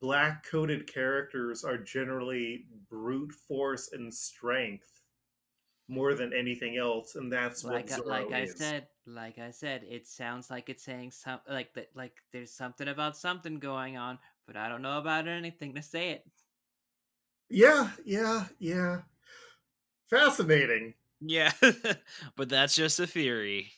black 0.00 0.46
coated 0.48 0.86
characters 0.86 1.64
are 1.64 1.76
generally 1.76 2.66
brute 2.88 3.32
force 3.32 3.90
and 3.92 4.14
strength 4.14 5.02
more 5.88 6.14
than 6.14 6.32
anything 6.32 6.76
else, 6.76 7.16
and 7.16 7.32
that's 7.32 7.64
like 7.64 7.90
what 7.90 7.92
I, 7.92 7.96
Zoro 7.96 8.08
like 8.10 8.32
I 8.32 8.40
is. 8.42 8.56
said, 8.56 8.86
like 9.08 9.40
I 9.40 9.50
said, 9.50 9.84
it 9.90 10.06
sounds 10.06 10.52
like 10.52 10.68
it's 10.68 10.84
saying 10.84 11.10
some 11.10 11.40
like 11.50 11.74
that 11.74 11.88
like 11.96 12.14
there's 12.32 12.52
something 12.52 12.86
about 12.86 13.16
something 13.16 13.58
going 13.58 13.96
on, 13.96 14.20
but 14.46 14.56
I 14.56 14.68
don't 14.68 14.82
know 14.82 14.98
about 14.98 15.26
anything 15.26 15.74
to 15.74 15.82
say 15.82 16.10
it. 16.10 16.22
Yeah, 17.48 17.92
yeah, 18.04 18.48
yeah. 18.58 19.02
Fascinating. 20.08 20.94
Yeah, 21.20 21.52
but 22.36 22.48
that's 22.48 22.74
just 22.74 23.00
a 23.00 23.06
theory. 23.06 23.72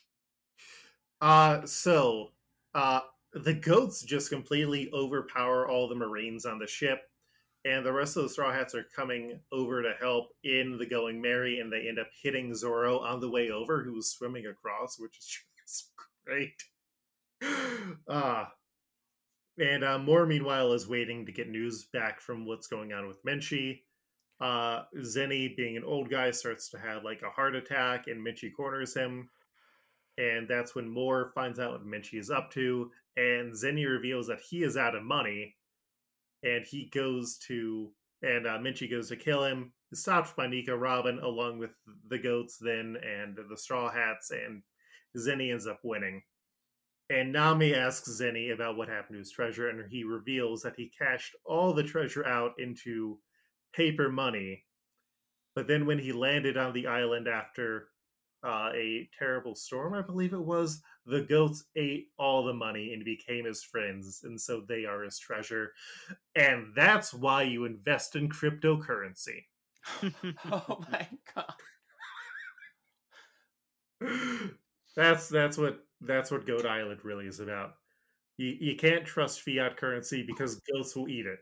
Uh 1.21 1.65
so 1.65 2.33
uh 2.73 3.01
the 3.33 3.53
goats 3.53 4.03
just 4.03 4.29
completely 4.29 4.91
overpower 4.93 5.67
all 5.67 5.87
the 5.87 5.95
marines 5.95 6.45
on 6.45 6.59
the 6.59 6.67
ship 6.67 7.11
and 7.65 7.85
the 7.85 7.93
rest 7.93 8.17
of 8.17 8.23
the 8.23 8.29
straw 8.29 8.51
hats 8.53 8.75
are 8.75 8.83
coming 8.83 9.41
over 9.51 9.81
to 9.83 9.93
help 9.99 10.29
in 10.43 10.77
the 10.77 10.85
going 10.85 11.21
merry 11.21 11.59
and 11.59 11.71
they 11.73 11.87
end 11.87 11.99
up 11.99 12.09
hitting 12.21 12.55
zoro 12.55 12.99
on 12.99 13.19
the 13.19 13.29
way 13.29 13.49
over 13.51 13.83
who 13.83 13.93
was 13.93 14.11
swimming 14.11 14.47
across 14.47 14.99
which 14.99 15.17
is 15.17 15.39
just 15.61 15.93
great 16.25 16.63
uh 18.07 18.45
and 19.59 19.83
uh, 19.83 19.97
Moore, 19.97 20.25
meanwhile, 20.25 20.73
is 20.73 20.87
waiting 20.87 21.25
to 21.25 21.31
get 21.31 21.49
news 21.49 21.85
back 21.91 22.21
from 22.21 22.45
what's 22.45 22.67
going 22.67 22.93
on 22.93 23.07
with 23.07 23.23
Minchey. 23.23 23.81
Uh, 24.39 24.83
Zenny, 24.97 25.55
being 25.55 25.77
an 25.77 25.83
old 25.83 26.09
guy, 26.09 26.29
starts 26.31 26.69
to 26.69 26.77
have 26.77 27.03
like 27.03 27.21
a 27.23 27.29
heart 27.29 27.55
attack, 27.55 28.07
and 28.07 28.25
Minchey 28.25 28.51
corners 28.55 28.93
him. 28.93 29.29
And 30.17 30.47
that's 30.47 30.75
when 30.75 30.89
Moore 30.89 31.31
finds 31.35 31.59
out 31.59 31.71
what 31.71 31.85
Minchey 31.85 32.19
is 32.19 32.29
up 32.29 32.51
to, 32.51 32.91
and 33.15 33.53
Zenny 33.53 33.87
reveals 33.87 34.27
that 34.27 34.39
he 34.39 34.63
is 34.63 34.77
out 34.77 34.95
of 34.95 35.03
money, 35.03 35.55
and 36.43 36.65
he 36.65 36.89
goes 36.93 37.37
to, 37.47 37.91
and 38.21 38.47
uh, 38.47 38.57
Minchey 38.57 38.89
goes 38.89 39.09
to 39.09 39.15
kill 39.15 39.43
him. 39.43 39.73
Stopped 39.93 40.35
by 40.35 40.47
Nico 40.47 40.75
Robin 40.75 41.17
along 41.19 41.59
with 41.59 41.75
the 42.09 42.17
goats, 42.17 42.57
then 42.59 42.97
and 43.01 43.37
the 43.49 43.57
Straw 43.57 43.89
Hats, 43.89 44.31
and 44.31 44.61
Zenny 45.17 45.51
ends 45.51 45.65
up 45.65 45.79
winning. 45.83 46.21
And 47.09 47.31
Nami 47.31 47.73
asks 47.73 48.09
Zenny 48.09 48.53
about 48.53 48.75
what 48.75 48.89
happened 48.89 49.15
to 49.15 49.19
his 49.19 49.31
treasure, 49.31 49.69
and 49.69 49.89
he 49.89 50.03
reveals 50.03 50.61
that 50.63 50.75
he 50.75 50.89
cashed 50.89 51.35
all 51.45 51.73
the 51.73 51.83
treasure 51.83 52.25
out 52.25 52.53
into 52.59 53.19
paper 53.73 54.09
money. 54.11 54.65
But 55.55 55.67
then 55.67 55.85
when 55.85 55.99
he 55.99 56.13
landed 56.13 56.57
on 56.57 56.73
the 56.73 56.87
island 56.87 57.27
after 57.27 57.89
uh, 58.43 58.71
a 58.75 59.09
terrible 59.17 59.55
storm, 59.55 59.93
I 59.93 60.01
believe 60.01 60.33
it 60.33 60.39
was, 60.45 60.81
the 61.05 61.21
goats 61.23 61.65
ate 61.75 62.09
all 62.17 62.45
the 62.45 62.53
money 62.53 62.93
and 62.93 63.05
became 63.05 63.45
his 63.45 63.63
friends, 63.63 64.21
and 64.23 64.39
so 64.39 64.61
they 64.61 64.85
are 64.85 65.03
his 65.03 65.19
treasure. 65.19 65.73
And 66.35 66.73
that's 66.75 67.13
why 67.13 67.43
you 67.43 67.65
invest 67.65 68.15
in 68.15 68.29
cryptocurrency. 68.29 69.45
Oh 70.51 70.83
my 70.91 71.07
god. 71.35 71.53
that's 74.95 75.29
that's 75.29 75.57
what 75.57 75.86
that's 76.01 76.31
what 76.31 76.45
Goat 76.45 76.65
Island 76.65 77.03
really 77.03 77.27
is 77.27 77.39
about. 77.39 77.75
You 78.37 78.49
you 78.59 78.75
can't 78.77 79.05
trust 79.07 79.41
fiat 79.41 79.77
currency 79.77 80.23
because 80.23 80.61
goats 80.73 80.95
will 80.95 81.09
eat 81.09 81.25
it. 81.27 81.39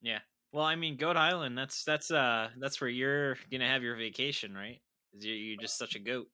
Yeah. 0.00 0.20
Well, 0.52 0.64
I 0.64 0.76
mean, 0.76 0.96
Goat 0.96 1.16
Island. 1.16 1.58
That's 1.58 1.84
that's 1.84 2.10
uh 2.10 2.50
that's 2.58 2.80
where 2.80 2.90
you're 2.90 3.36
gonna 3.50 3.68
have 3.68 3.82
your 3.82 3.96
vacation, 3.96 4.54
right? 4.54 4.82
'Cause 5.12 5.24
you're, 5.24 5.36
you're 5.36 5.58
just 5.60 5.78
such 5.78 5.94
a 5.94 5.98
goat. 5.98 6.30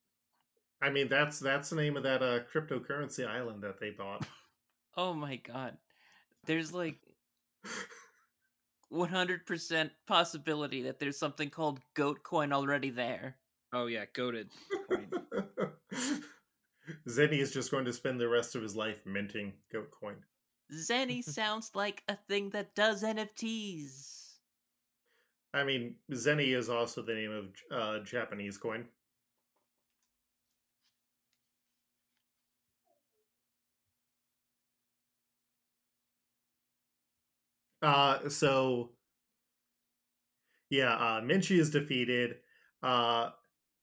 I 0.82 0.90
mean 0.90 1.08
that's 1.08 1.38
that's 1.38 1.70
the 1.70 1.76
name 1.76 1.96
of 1.96 2.02
that 2.04 2.22
uh, 2.22 2.44
cryptocurrency 2.44 3.26
island 3.26 3.62
that 3.62 3.78
they 3.80 3.90
bought. 3.90 4.26
Oh 4.94 5.14
my 5.14 5.36
god. 5.36 5.78
There's 6.44 6.72
like 6.74 7.00
100% 8.88 9.92
possibility 10.06 10.82
that 10.82 10.98
there's 10.98 11.18
something 11.18 11.50
called 11.50 11.82
goat 11.94 12.22
coin 12.24 12.52
already 12.52 12.90
there. 12.90 13.39
Oh 13.72 13.86
yeah, 13.86 14.04
goated. 14.14 14.48
Coin. 14.88 15.08
Zenny 17.08 17.38
is 17.38 17.52
just 17.52 17.70
going 17.70 17.84
to 17.84 17.92
spend 17.92 18.20
the 18.20 18.28
rest 18.28 18.56
of 18.56 18.62
his 18.62 18.74
life 18.74 19.00
minting 19.06 19.52
goat 19.72 19.90
coin. 19.90 20.16
Zenny 20.72 21.22
sounds 21.24 21.70
like 21.74 22.02
a 22.08 22.16
thing 22.28 22.50
that 22.50 22.74
does 22.74 23.02
NFTs. 23.04 24.38
I 25.52 25.64
mean, 25.64 25.96
Zenny 26.12 26.56
is 26.56 26.68
also 26.68 27.02
the 27.02 27.14
name 27.14 27.32
of 27.32 27.46
uh, 27.76 28.04
Japanese 28.04 28.56
coin. 28.56 28.86
Uh, 37.82 38.28
so 38.28 38.90
yeah, 40.70 40.94
uh, 40.94 41.20
Minchey 41.20 41.58
is 41.58 41.70
defeated, 41.70 42.36
uh, 42.82 43.30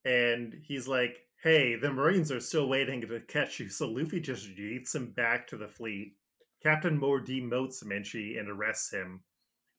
and 0.07 0.53
he's 0.63 0.87
like, 0.87 1.27
"Hey, 1.43 1.75
the 1.75 1.91
Marines 1.91 2.31
are 2.31 2.39
still 2.39 2.69
waiting 2.69 3.01
to 3.01 3.19
catch 3.19 3.59
you." 3.59 3.67
So 3.67 3.89
Luffy 3.89 4.21
just 4.21 4.47
yeets 4.47 4.95
him 4.95 5.11
back 5.11 5.45
to 5.47 5.57
the 5.57 5.67
fleet. 5.67 6.15
Captain 6.63 6.97
Moore 6.97 7.21
demotes 7.21 7.83
Minchey 7.83 8.39
and 8.39 8.49
arrests 8.49 8.91
him. 8.91 9.23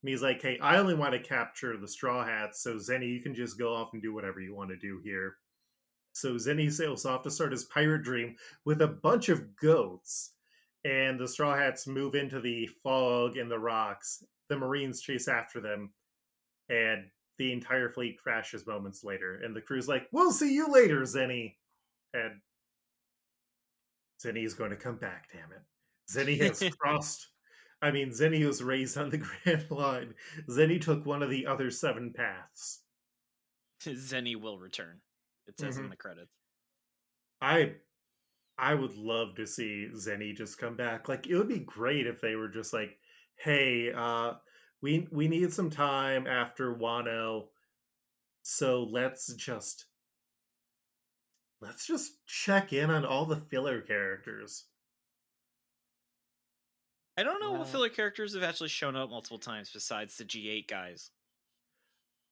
And 0.02 0.08
he's 0.10 0.22
like, 0.22 0.42
"Hey, 0.42 0.58
I 0.60 0.76
only 0.76 0.94
want 0.94 1.14
to 1.14 1.18
capture 1.18 1.76
the 1.76 1.88
Straw 1.88 2.24
Hats, 2.24 2.60
so 2.62 2.76
Zenny, 2.76 3.08
you 3.08 3.22
can 3.22 3.34
just 3.34 3.58
go 3.58 3.74
off 3.74 3.94
and 3.94 4.02
do 4.02 4.12
whatever 4.12 4.40
you 4.40 4.54
want 4.54 4.70
to 4.70 4.76
do 4.76 5.00
here." 5.02 5.38
So 6.12 6.34
Zenny 6.34 6.70
sails 6.70 7.06
off 7.06 7.22
to 7.22 7.30
start 7.30 7.52
his 7.52 7.64
pirate 7.64 8.02
dream 8.02 8.36
with 8.64 8.82
a 8.82 8.88
bunch 8.88 9.30
of 9.30 9.56
goats, 9.56 10.34
and 10.84 11.18
the 11.18 11.26
Straw 11.26 11.56
Hats 11.56 11.86
move 11.86 12.14
into 12.14 12.40
the 12.40 12.66
fog 12.82 13.38
and 13.38 13.50
the 13.50 13.58
rocks. 13.58 14.22
The 14.48 14.58
Marines 14.58 15.00
chase 15.00 15.26
after 15.26 15.60
them, 15.60 15.94
and 16.68 17.10
the 17.38 17.52
entire 17.52 17.88
fleet 17.90 18.18
crashes 18.18 18.66
moments 18.66 19.04
later. 19.04 19.36
And 19.36 19.54
the 19.56 19.62
crew's 19.62 19.88
like, 19.88 20.08
"We'll 20.12 20.32
see 20.32 20.54
you 20.54 20.68
later, 20.68 21.02
Zenny," 21.02 21.56
and 22.14 22.40
Zenny 24.20 24.44
is 24.44 24.54
going 24.54 24.70
to 24.70 24.76
come 24.76 24.96
back. 24.98 25.28
Damn 25.32 25.52
it! 25.52 25.62
Zenny 26.10 26.36
has 26.40 26.62
crossed. 26.76 27.28
I 27.80 27.90
mean, 27.92 28.10
Zenny 28.10 28.44
was 28.44 28.62
raised 28.62 28.98
on 28.98 29.10
the 29.10 29.18
Grand 29.44 29.70
Line. 29.70 30.14
Zenny 30.48 30.80
took 30.80 31.06
one 31.06 31.22
of 31.22 31.30
the 31.30 31.46
other 31.46 31.70
seven 31.70 32.12
paths. 32.12 32.84
Zenny 33.80 34.36
will 34.36 34.58
return. 34.58 35.00
It 35.46 35.58
says 35.58 35.78
in 35.78 35.84
Mhm. 35.84 35.90
the 35.90 35.96
credits. 35.96 36.32
I 37.40 37.76
I 38.58 38.74
would 38.74 38.96
love 38.96 39.36
to 39.36 39.46
see 39.46 39.88
Zenny 39.94 40.36
just 40.36 40.58
come 40.58 40.76
back. 40.76 41.08
Like 41.08 41.26
it 41.28 41.36
would 41.36 41.48
be 41.48 41.60
great 41.60 42.06
if 42.06 42.20
they 42.20 42.36
were 42.36 42.48
just 42.48 42.72
like, 42.72 42.98
"Hey, 43.36 43.92
uh 43.92 44.34
we 44.82 45.08
we 45.10 45.28
need 45.28 45.52
some 45.52 45.70
time 45.70 46.26
after 46.26 46.74
Wano. 46.74 47.46
So 48.42 48.84
let's 48.84 49.32
just 49.34 49.86
let's 51.60 51.86
just 51.86 52.24
check 52.26 52.72
in 52.72 52.90
on 52.90 53.04
all 53.04 53.26
the 53.26 53.36
filler 53.36 53.80
characters." 53.80 54.64
I 57.16 57.24
don't 57.24 57.40
know 57.40 57.50
what 57.50 57.62
uh 57.62 57.64
filler 57.64 57.88
characters 57.88 58.34
have 58.34 58.44
actually 58.44 58.68
shown 58.68 58.94
up 58.94 59.10
multiple 59.10 59.40
times 59.40 59.70
besides 59.72 60.16
the 60.16 60.24
G8 60.24 60.68
guys. 60.68 61.10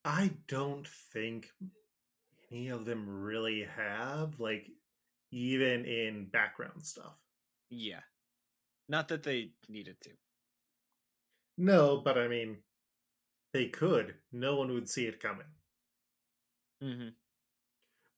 I 0.05 0.31
don't 0.47 0.87
think 1.13 1.51
any 2.53 2.69
of 2.69 2.85
them 2.85 3.05
really 3.09 3.67
have 3.77 4.39
like 4.39 4.71
even 5.33 5.85
in 5.85 6.27
background 6.27 6.87
stuff. 6.87 7.17
Yeah. 7.69 8.01
Not 8.89 9.09
that 9.09 9.25
they 9.25 9.51
needed 9.69 10.01
to. 10.03 10.11
No, 11.59 12.01
but 12.05 12.19
I 12.19 12.29
mean 12.29 12.59
they 13.53 13.67
could. 13.67 14.15
No 14.33 14.57
one 14.57 14.73
would 14.75 14.89
see 14.89 15.07
it 15.07 15.21
coming. 15.23 15.47
Mm-hmm. 16.83 17.09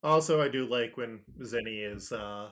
Also, 0.02 0.40
I 0.42 0.48
do 0.48 0.66
like 0.66 0.96
when 0.96 1.20
Zenny 1.42 1.92
is 1.94 2.12
uh, 2.12 2.50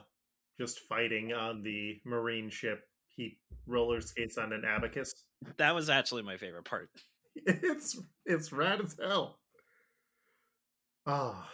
just 0.59 0.79
fighting 0.87 1.33
on 1.33 1.63
the 1.63 1.99
marine 2.05 2.49
ship. 2.49 2.81
He 3.15 3.39
roller 3.65 4.01
skates 4.01 4.37
on 4.37 4.53
an 4.53 4.63
abacus. 4.65 5.13
That 5.57 5.75
was 5.75 5.87
actually 5.87 6.23
my 6.23 6.37
favorite 6.37 6.65
part. 6.65 6.89
It's 7.45 7.99
it's 8.25 8.51
rad 8.51 8.81
as 8.81 8.95
hell. 8.99 9.37
Ah, 11.05 11.47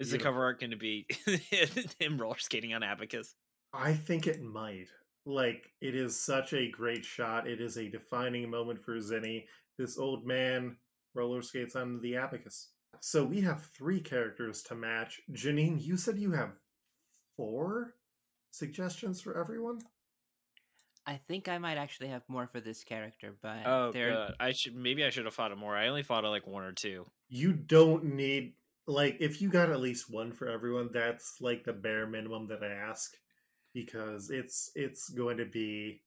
Is 0.00 0.10
the 0.10 0.18
cover 0.18 0.42
art 0.42 0.58
going 0.58 0.70
to 0.70 0.78
be 0.78 1.06
him 1.98 2.16
roller 2.18 2.38
skating 2.38 2.72
on 2.72 2.82
Abacus? 2.82 3.34
I 3.74 3.92
think 3.92 4.26
it 4.26 4.42
might. 4.42 4.88
Like, 5.24 5.70
it 5.80 5.94
is 5.94 6.18
such 6.18 6.52
a 6.52 6.70
great 6.70 7.04
shot. 7.04 7.46
It 7.46 7.60
is 7.60 7.76
a 7.76 7.88
defining 7.88 8.50
moment 8.50 8.82
for 8.82 8.96
Zenny. 8.98 9.44
This 9.78 9.98
old 9.98 10.26
man 10.26 10.76
roller 11.14 11.42
skates 11.42 11.76
on 11.76 12.00
the 12.00 12.16
abacus. 12.16 12.70
So 13.00 13.24
we 13.24 13.40
have 13.42 13.62
three 13.76 14.00
characters 14.00 14.62
to 14.64 14.74
match. 14.74 15.20
Janine, 15.32 15.82
you 15.82 15.96
said 15.96 16.18
you 16.18 16.32
have 16.32 16.52
four 17.36 17.94
suggestions 18.50 19.20
for 19.20 19.38
everyone? 19.38 19.80
I 21.06 21.16
think 21.26 21.48
I 21.48 21.58
might 21.58 21.78
actually 21.78 22.08
have 22.08 22.22
more 22.28 22.46
for 22.46 22.60
this 22.60 22.84
character, 22.84 23.34
but 23.42 23.66
Oh, 23.66 23.90
there 23.92 24.12
good. 24.12 24.34
I 24.38 24.52
should 24.52 24.76
maybe 24.76 25.04
I 25.04 25.10
should 25.10 25.24
have 25.24 25.34
fought 25.34 25.50
it 25.50 25.58
more. 25.58 25.76
I 25.76 25.88
only 25.88 26.04
fought 26.04 26.24
it 26.24 26.28
like 26.28 26.46
one 26.46 26.62
or 26.62 26.72
two. 26.72 27.06
You 27.28 27.52
don't 27.52 28.04
need 28.04 28.54
like 28.86 29.16
if 29.18 29.42
you 29.42 29.48
got 29.48 29.70
at 29.70 29.80
least 29.80 30.10
one 30.10 30.32
for 30.32 30.48
everyone, 30.48 30.90
that's 30.92 31.38
like 31.40 31.64
the 31.64 31.72
bare 31.72 32.06
minimum 32.06 32.46
that 32.48 32.62
I 32.62 32.72
ask 32.72 33.12
because 33.74 34.30
it's 34.30 34.70
it's 34.74 35.08
going 35.08 35.36
to 35.38 35.44
be 35.44 36.02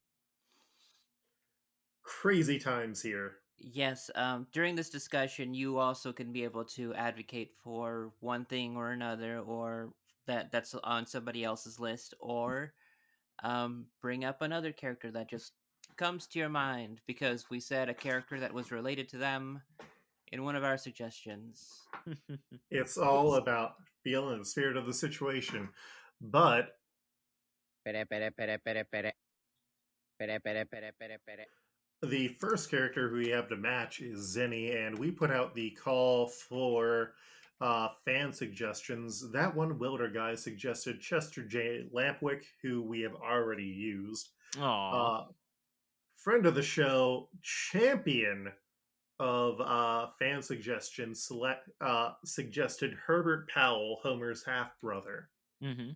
crazy 2.04 2.60
times 2.60 3.02
here. 3.02 3.38
Yes, 3.58 4.12
um, 4.16 4.48
during 4.52 4.76
this 4.76 4.90
discussion, 4.90 5.54
you 5.54 5.78
also 5.78 6.12
can 6.12 6.32
be 6.32 6.44
able 6.44 6.66
to 6.66 6.94
advocate 6.94 7.52
for 7.64 8.12
one 8.20 8.46
thing 8.46 8.76
or 8.76 8.92
another, 8.92 9.40
or 9.40 9.94
that 10.28 10.52
that's 10.52 10.76
on 10.84 11.06
somebody 11.06 11.44
else's 11.44 11.80
list, 11.80 12.14
or 12.20 12.74
um, 13.44 13.86
bring 14.02 14.26
up 14.26 14.42
another 14.42 14.72
character 14.72 15.12
that 15.12 15.30
just 15.30 15.54
comes 15.98 16.28
to 16.28 16.40
your 16.40 16.50
mind 16.50 17.00
because 17.08 17.50
we 17.50 17.60
said 17.60 17.90
a 17.90 17.94
character 17.94 18.40
that 18.40 18.54
was 18.54 18.72
related 18.72 19.08
to 19.10 19.18
them 19.18 19.62
in 20.32 20.44
one 20.44 20.56
of 20.56 20.64
our 20.64 20.78
suggestions. 20.78 21.84
It's 22.72 22.98
all 22.98 23.36
about 23.36 23.76
feeling 24.04 24.40
the 24.40 24.46
spirit 24.46 24.76
of 24.76 24.86
the 24.86 24.94
situation. 24.94 25.70
But 26.20 26.78
the 32.02 32.30
first 32.40 32.70
character 32.70 33.10
who 33.10 33.18
we 33.18 33.30
have 33.30 33.48
to 33.50 33.56
match 33.56 34.00
is 34.00 34.36
Zenny, 34.36 34.86
and 34.86 34.98
we 34.98 35.12
put 35.12 35.32
out 35.32 35.56
the 35.56 35.72
call 35.72 36.28
for 36.28 37.14
uh, 37.62 37.90
fan 38.06 38.32
suggestions. 38.32 39.32
That 39.32 39.56
one 39.56 39.80
Wilder 39.80 40.10
guy 40.10 40.36
suggested 40.36 41.00
Chester 41.00 41.44
J. 41.44 41.86
Lampwick, 41.94 42.44
who 42.62 42.82
we 42.82 43.02
have 43.02 43.16
already 43.16 43.64
used. 43.64 44.30
Aw. 44.60 44.92
Uh, 44.92 45.26
friend 46.18 46.46
of 46.46 46.56
the 46.56 46.64
show, 46.64 47.30
champion 47.42 48.52
of 49.20 49.62
uh, 49.62 50.08
fan 50.20 50.42
suggestions, 50.42 51.24
select, 51.24 51.70
uh, 51.82 52.12
suggested 52.26 52.98
Herbert 53.06 53.50
Powell, 53.50 54.00
Homer's 54.04 54.44
half 54.44 54.72
brother. 54.82 55.30
hmm 55.62 55.92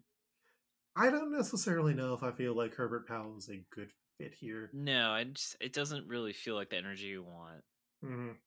I 1.00 1.10
don't 1.10 1.32
necessarily 1.32 1.94
know 1.94 2.14
if 2.14 2.24
I 2.24 2.32
feel 2.32 2.54
like 2.56 2.76
Herbert 2.76 3.08
Powell 3.08 3.38
is 3.38 3.50
a 3.50 3.66
good 3.72 3.92
fit 4.18 4.34
here. 4.34 4.70
No, 4.74 5.12
I 5.12 5.24
just 5.24 5.56
it 5.62 5.72
doesn't 5.74 6.08
really 6.08 6.34
feel 6.34 6.56
like 6.56 6.70
the 6.70 6.78
energy 6.78 7.08
you 7.08 7.24
want. 7.24 7.64
Mhm. 8.04 8.38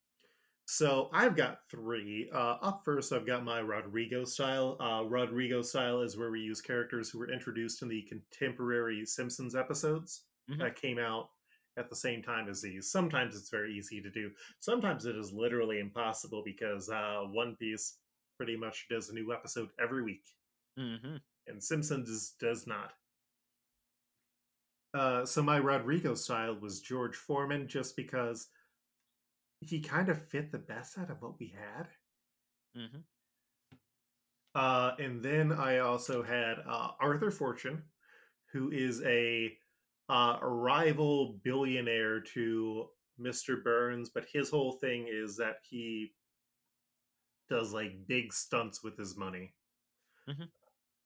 So 0.65 1.09
I've 1.11 1.35
got 1.35 1.69
three. 1.69 2.29
Uh, 2.31 2.37
up 2.61 2.83
first, 2.85 3.11
I've 3.11 3.25
got 3.25 3.43
my 3.43 3.59
Rodrigo 3.61 4.23
style. 4.23 4.77
Uh, 4.79 5.03
Rodrigo 5.03 5.61
style 5.61 6.01
is 6.01 6.15
where 6.15 6.31
we 6.31 6.41
use 6.41 6.61
characters 6.61 7.09
who 7.09 7.19
were 7.19 7.31
introduced 7.31 7.81
in 7.81 7.89
the 7.89 8.03
contemporary 8.03 9.05
Simpsons 9.05 9.55
episodes 9.55 10.27
Mhm. 10.49 10.59
that 10.59 10.75
came 10.75 10.99
out 10.99 11.31
at 11.75 11.89
the 11.89 11.95
same 11.95 12.21
time 12.21 12.47
as 12.47 12.61
these. 12.61 12.91
Sometimes 12.91 13.35
it's 13.35 13.49
very 13.49 13.75
easy 13.75 14.01
to 14.01 14.11
do. 14.11 14.33
Sometimes 14.59 15.05
it 15.05 15.15
is 15.17 15.33
literally 15.33 15.79
impossible 15.79 16.43
because 16.43 16.89
uh, 16.89 17.23
One 17.23 17.55
Piece 17.57 17.99
pretty 18.37 18.55
much 18.55 18.87
does 18.89 19.09
a 19.09 19.13
new 19.13 19.33
episode 19.33 19.69
every 19.79 20.03
week 20.03 20.27
hmm 20.77 21.17
and 21.47 21.63
Simpsons 21.63 22.33
does 22.39 22.67
not. 22.67 22.93
Uh, 24.93 25.25
so 25.25 25.41
my 25.41 25.57
Rodrigo 25.57 26.13
style 26.13 26.55
was 26.55 26.81
George 26.81 27.15
Foreman, 27.15 27.67
just 27.67 27.95
because 27.95 28.47
he 29.59 29.79
kind 29.79 30.09
of 30.09 30.21
fit 30.29 30.51
the 30.51 30.59
best 30.59 30.97
out 30.97 31.09
of 31.09 31.21
what 31.21 31.39
we 31.39 31.47
had. 31.57 31.87
hmm 32.75 33.01
Uh, 34.55 34.95
and 34.99 35.23
then 35.23 35.51
I 35.51 35.79
also 35.79 36.21
had 36.21 36.59
uh, 36.67 36.91
Arthur 36.99 37.31
Fortune, 37.31 37.83
who 38.51 38.71
is 38.71 39.01
a 39.03 39.57
uh, 40.09 40.37
a 40.41 40.47
rival 40.47 41.39
billionaire 41.43 42.19
to 42.19 42.89
Mr. 43.17 43.55
Burns, 43.55 44.09
but 44.09 44.25
his 44.31 44.49
whole 44.49 44.73
thing 44.73 45.07
is 45.09 45.37
that 45.37 45.57
he 45.63 46.13
does 47.49 47.73
like 47.73 48.05
big 48.07 48.33
stunts 48.33 48.83
with 48.83 48.97
his 48.97 49.17
money. 49.17 49.55
Mhm. 50.27 50.51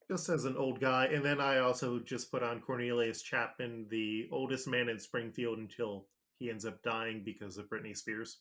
Just 0.09 0.29
as 0.29 0.45
an 0.45 0.55
old 0.55 0.79
guy. 0.79 1.07
And 1.07 1.23
then 1.23 1.41
I 1.41 1.59
also 1.59 1.99
just 1.99 2.31
put 2.31 2.41
on 2.41 2.61
Cornelius 2.61 3.21
Chapman, 3.21 3.87
the 3.89 4.29
oldest 4.31 4.67
man 4.67 4.87
in 4.87 4.99
Springfield 4.99 5.57
until 5.57 6.05
he 6.39 6.49
ends 6.49 6.65
up 6.65 6.81
dying 6.81 7.23
because 7.25 7.57
of 7.57 7.69
Britney 7.69 7.95
Spears. 7.95 8.39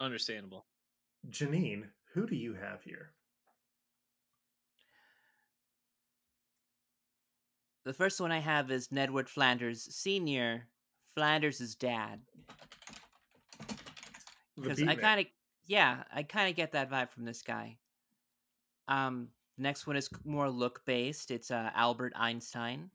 Understandable. 0.00 0.66
Janine, 1.30 1.84
who 2.12 2.26
do 2.26 2.34
you 2.34 2.54
have 2.54 2.82
here? 2.82 3.12
The 7.84 7.92
first 7.92 8.20
one 8.20 8.32
I 8.32 8.38
have 8.38 8.70
is 8.70 8.88
Nedward 8.88 9.28
Flanders 9.28 9.82
Senior, 9.94 10.66
Flanders' 11.14 11.74
dad. 11.76 12.20
Because 14.56 14.82
I 14.82 14.96
kind 14.96 15.20
of, 15.20 15.26
yeah, 15.66 16.02
I 16.12 16.22
kind 16.24 16.48
of 16.50 16.56
get 16.56 16.72
that 16.72 16.90
vibe 16.90 17.10
from 17.10 17.24
this 17.24 17.42
guy. 17.42 17.78
Um, 18.88 19.28
next 19.58 19.86
one 19.86 19.96
is 19.96 20.08
more 20.24 20.50
look 20.50 20.84
based. 20.84 21.30
It's 21.30 21.50
uh, 21.50 21.70
Albert 21.74 22.12
Einstein. 22.16 22.90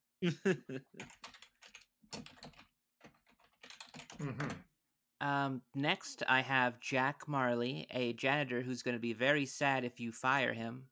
Mhm. 4.20 4.52
Um, 5.20 5.62
next, 5.74 6.24
I 6.28 6.42
have 6.42 6.80
Jack 6.80 7.28
Marley, 7.28 7.88
a 7.92 8.14
janitor 8.14 8.62
who's 8.62 8.84
going 8.84 8.96
to 8.96 9.00
be 9.02 9.14
very 9.14 9.46
sad 9.46 9.84
if 9.84 10.00
you 10.00 10.12
fire 10.12 10.54
him. 10.54 10.84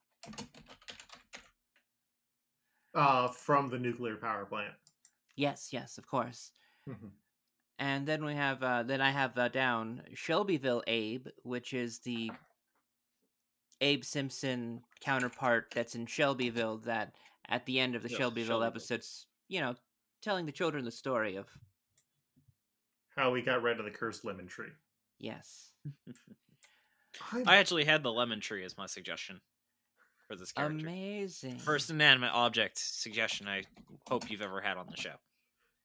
Uh, 2.94 3.28
from 3.28 3.70
the 3.70 3.78
nuclear 3.78 4.16
power 4.16 4.46
plant. 4.46 4.74
Yes, 5.36 5.70
yes, 5.72 5.98
of 5.98 6.08
course. 6.08 6.52
Mhm. 6.88 7.12
And 7.78 8.08
then 8.08 8.24
we 8.24 8.34
have, 8.36 8.64
uh, 8.64 8.84
then 8.84 9.02
I 9.02 9.12
have 9.12 9.38
uh, 9.38 9.50
down 9.50 10.02
Shelbyville 10.14 10.84
Abe, 10.88 11.28
which 11.44 11.74
is 11.74 12.00
the 12.00 12.32
Abe 13.82 14.04
Simpson 14.04 14.82
counterpart 15.02 15.68
that's 15.74 15.96
in 15.96 16.06
Shelbyville. 16.06 16.78
That 16.80 17.14
at 17.50 17.66
the 17.66 17.80
end 17.80 17.96
of 17.96 18.04
the 18.04 18.10
Ugh, 18.10 18.18
Shelbyville, 18.18 18.48
Shelbyville. 18.48 18.68
episodes, 18.68 19.28
you 19.48 19.60
know, 19.60 19.76
telling 20.22 20.46
the 20.46 20.52
children 20.52 20.86
the 20.86 20.92
story 20.92 21.36
of 21.36 21.48
How 23.16 23.32
we 23.32 23.42
got 23.42 23.62
rid 23.62 23.80
of 23.80 23.86
the 23.86 23.92
cursed 23.92 24.26
lemon 24.26 24.48
tree. 24.48 24.72
yes, 25.20 25.72
I'm- 27.32 27.48
I 27.48 27.58
actually 27.58 27.86
had 27.86 28.04
the 28.04 28.12
lemon 28.12 28.40
tree 28.42 28.64
as 28.66 28.78
my 28.78 28.88
suggestion 28.88 29.42
for 30.28 30.36
this 30.36 30.52
character. 30.52 30.80
amazing. 30.88 31.60
First 31.60 31.90
inanimate 31.90 32.32
object 32.34 32.78
suggestion 32.80 33.48
I 33.48 33.64
hope 34.10 34.30
you've 34.30 34.42
ever 34.42 34.60
had 34.62 34.78
on 34.78 34.88
the 34.90 34.98
show. 34.98 35.16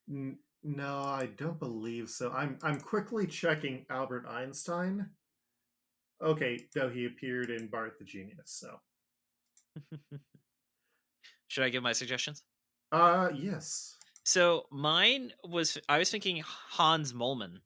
N- 0.08 0.38
no, 0.62 0.98
I 1.02 1.26
don't 1.26 1.58
believe 1.58 2.08
so. 2.10 2.32
I'm 2.32 2.58
I'm 2.62 2.80
quickly 2.80 3.26
checking 3.26 3.86
Albert 3.90 4.26
Einstein. 4.26 5.10
Okay, 6.22 6.58
no, 6.76 6.88
he 6.88 7.06
appeared 7.06 7.50
in 7.50 7.66
Bart 7.66 7.98
the 7.98 8.04
Genius. 8.04 8.44
So, 8.46 8.76
Should 11.48 11.64
I 11.64 11.68
give 11.68 11.82
my 11.82 11.92
suggestions? 11.92 12.42
uh, 12.92 13.30
yes. 13.34 13.96
So 14.24 14.66
mine 14.70 15.32
was 15.44 15.78
I 15.88 15.98
was 15.98 16.10
thinking 16.10 16.42
Hans 16.44 17.12
Moleman 17.12 17.60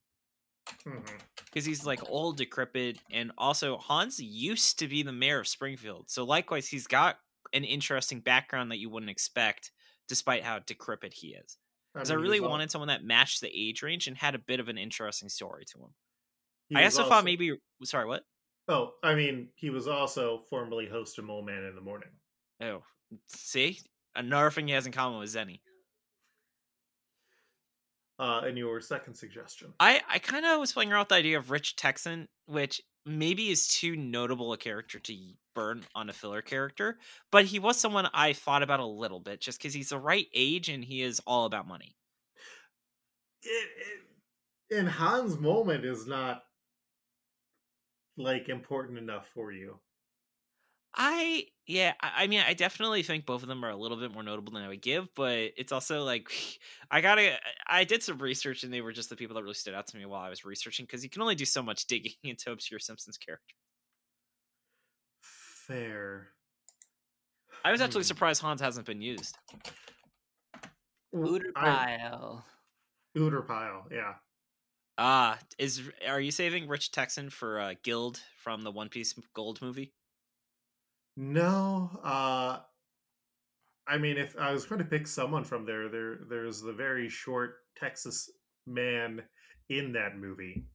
because 1.46 1.64
he's 1.64 1.84
like 1.84 2.00
old, 2.08 2.36
decrepit, 2.36 2.98
and 3.12 3.32
also 3.36 3.76
Hans 3.76 4.20
used 4.20 4.78
to 4.78 4.88
be 4.88 5.02
the 5.02 5.12
mayor 5.12 5.40
of 5.40 5.48
Springfield. 5.48 6.10
So 6.10 6.24
likewise, 6.24 6.68
he's 6.68 6.86
got 6.86 7.16
an 7.52 7.64
interesting 7.64 8.20
background 8.20 8.70
that 8.70 8.78
you 8.78 8.88
wouldn't 8.88 9.10
expect, 9.10 9.72
despite 10.08 10.42
how 10.42 10.60
decrepit 10.60 11.12
he 11.12 11.28
is. 11.28 11.58
Because 11.92 12.10
I, 12.10 12.14
mean, 12.14 12.24
he 12.24 12.30
really 12.30 12.40
wanted 12.40 12.70
someone 12.70 12.88
that 12.88 13.04
matched 13.04 13.40
the 13.40 13.50
age 13.54 13.82
range 13.82 14.08
and 14.08 14.16
had 14.16 14.34
a 14.34 14.38
bit 14.38 14.58
of 14.58 14.68
an 14.68 14.78
interesting 14.78 15.28
story 15.28 15.64
to 15.72 15.78
him. 15.78 15.94
he 16.68 16.76
I 16.76 16.84
was 16.84 16.98
also 16.98 17.08
thought 17.08 17.24
maybe 17.24 17.52
sorry, 17.84 18.06
what? 18.06 18.24
Oh, 18.68 18.92
I 19.02 19.14
mean, 19.14 19.48
he 19.56 19.70
was 19.70 19.86
also 19.86 20.42
formerly 20.48 20.86
host 20.86 21.18
of 21.18 21.24
Mole 21.24 21.42
Man 21.42 21.64
in 21.64 21.74
the 21.74 21.80
Morning. 21.80 22.08
Oh, 22.62 22.82
see, 23.26 23.80
another 24.14 24.50
thing 24.50 24.68
he 24.68 24.74
has 24.74 24.86
in 24.86 24.92
common 24.92 25.18
with 25.18 25.34
Zenny. 25.34 25.60
Uh, 28.18 28.42
and 28.46 28.56
your 28.56 28.80
second 28.80 29.14
suggestion. 29.14 29.74
I 29.80 30.00
I 30.08 30.18
kind 30.18 30.46
of 30.46 30.60
was 30.60 30.72
playing 30.72 30.92
around 30.92 31.02
with 31.02 31.08
the 31.08 31.16
idea 31.16 31.36
of 31.36 31.50
Rich 31.50 31.76
Texan, 31.76 32.28
which 32.46 32.80
maybe 33.04 33.50
is 33.50 33.66
too 33.68 33.96
notable 33.96 34.52
a 34.52 34.56
character 34.56 34.98
to 34.98 35.14
burn 35.54 35.84
on 35.94 36.08
a 36.08 36.12
filler 36.12 36.40
character, 36.42 36.98
but 37.30 37.44
he 37.44 37.58
was 37.58 37.78
someone 37.78 38.08
I 38.14 38.32
thought 38.32 38.62
about 38.62 38.80
a 38.80 38.86
little 38.86 39.20
bit 39.20 39.40
just 39.40 39.58
because 39.58 39.74
he's 39.74 39.90
the 39.90 39.98
right 39.98 40.26
age 40.34 40.68
and 40.68 40.84
he 40.84 41.02
is 41.02 41.20
all 41.26 41.44
about 41.44 41.68
money. 41.68 41.96
It, 43.42 43.68
it, 44.70 44.78
and 44.78 44.88
Hans 44.88 45.36
Moleman 45.36 45.84
is 45.84 46.06
not 46.06 46.44
like 48.16 48.48
important 48.48 48.98
enough 48.98 49.26
for 49.34 49.52
you. 49.52 49.78
I 50.96 51.46
yeah, 51.66 51.94
I, 52.00 52.24
I 52.24 52.26
mean, 52.28 52.40
I 52.46 52.54
definitely 52.54 53.02
think 53.02 53.26
both 53.26 53.42
of 53.42 53.48
them 53.48 53.64
are 53.64 53.70
a 53.70 53.76
little 53.76 53.96
bit 53.96 54.12
more 54.12 54.22
notable 54.22 54.52
than 54.52 54.62
I 54.62 54.68
would 54.68 54.82
give, 54.82 55.08
but 55.16 55.32
it's 55.56 55.72
also 55.72 56.04
like 56.04 56.30
I 56.90 57.00
gotta. 57.00 57.36
I 57.66 57.82
did 57.84 58.02
some 58.02 58.18
research, 58.18 58.62
and 58.62 58.72
they 58.72 58.80
were 58.80 58.92
just 58.92 59.10
the 59.10 59.16
people 59.16 59.34
that 59.34 59.42
really 59.42 59.54
stood 59.54 59.74
out 59.74 59.88
to 59.88 59.96
me 59.96 60.06
while 60.06 60.20
I 60.22 60.28
was 60.30 60.44
researching 60.44 60.84
because 60.86 61.02
you 61.02 61.10
can 61.10 61.22
only 61.22 61.34
do 61.34 61.44
so 61.44 61.62
much 61.62 61.86
digging 61.88 62.12
into 62.22 62.52
obscure 62.52 62.78
Simpsons 62.78 63.18
character. 63.18 63.54
Fair. 65.22 66.28
I 67.64 67.72
was 67.72 67.80
actually 67.80 68.02
Hmm. 68.02 68.08
surprised 68.08 68.42
Hans 68.42 68.60
hasn't 68.60 68.86
been 68.86 69.00
used. 69.00 69.38
Well, 71.12 71.32
Ooter 71.34 71.52
I- 71.56 71.96
pile. 71.98 72.44
Ooter 73.16 73.42
pile, 73.42 73.86
yeah. 73.90 74.14
Ah, 74.98 75.38
is 75.58 75.90
are 76.06 76.20
you 76.20 76.30
saving 76.32 76.66
Rich 76.68 76.90
Texan 76.92 77.30
for 77.30 77.60
uh, 77.60 77.74
Gild 77.82 78.18
from 78.36 78.62
the 78.62 78.70
One 78.72 78.88
Piece 78.88 79.12
Gold 79.32 79.60
movie? 79.62 79.94
No, 81.16 81.90
uh 82.04 82.62
I 83.86 83.98
mean 83.98 84.16
if 84.18 84.36
I 84.36 84.52
was 84.52 84.66
going 84.66 84.78
to 84.80 84.84
pick 84.84 85.06
someone 85.06 85.44
from 85.44 85.64
there, 85.66 85.88
there 85.88 86.16
there's 86.28 86.60
the 86.60 86.72
very 86.72 87.08
short 87.08 87.66
Texas 87.76 88.30
man 88.66 89.28
in 89.68 89.92
that 89.92 90.16
movie 90.16 90.66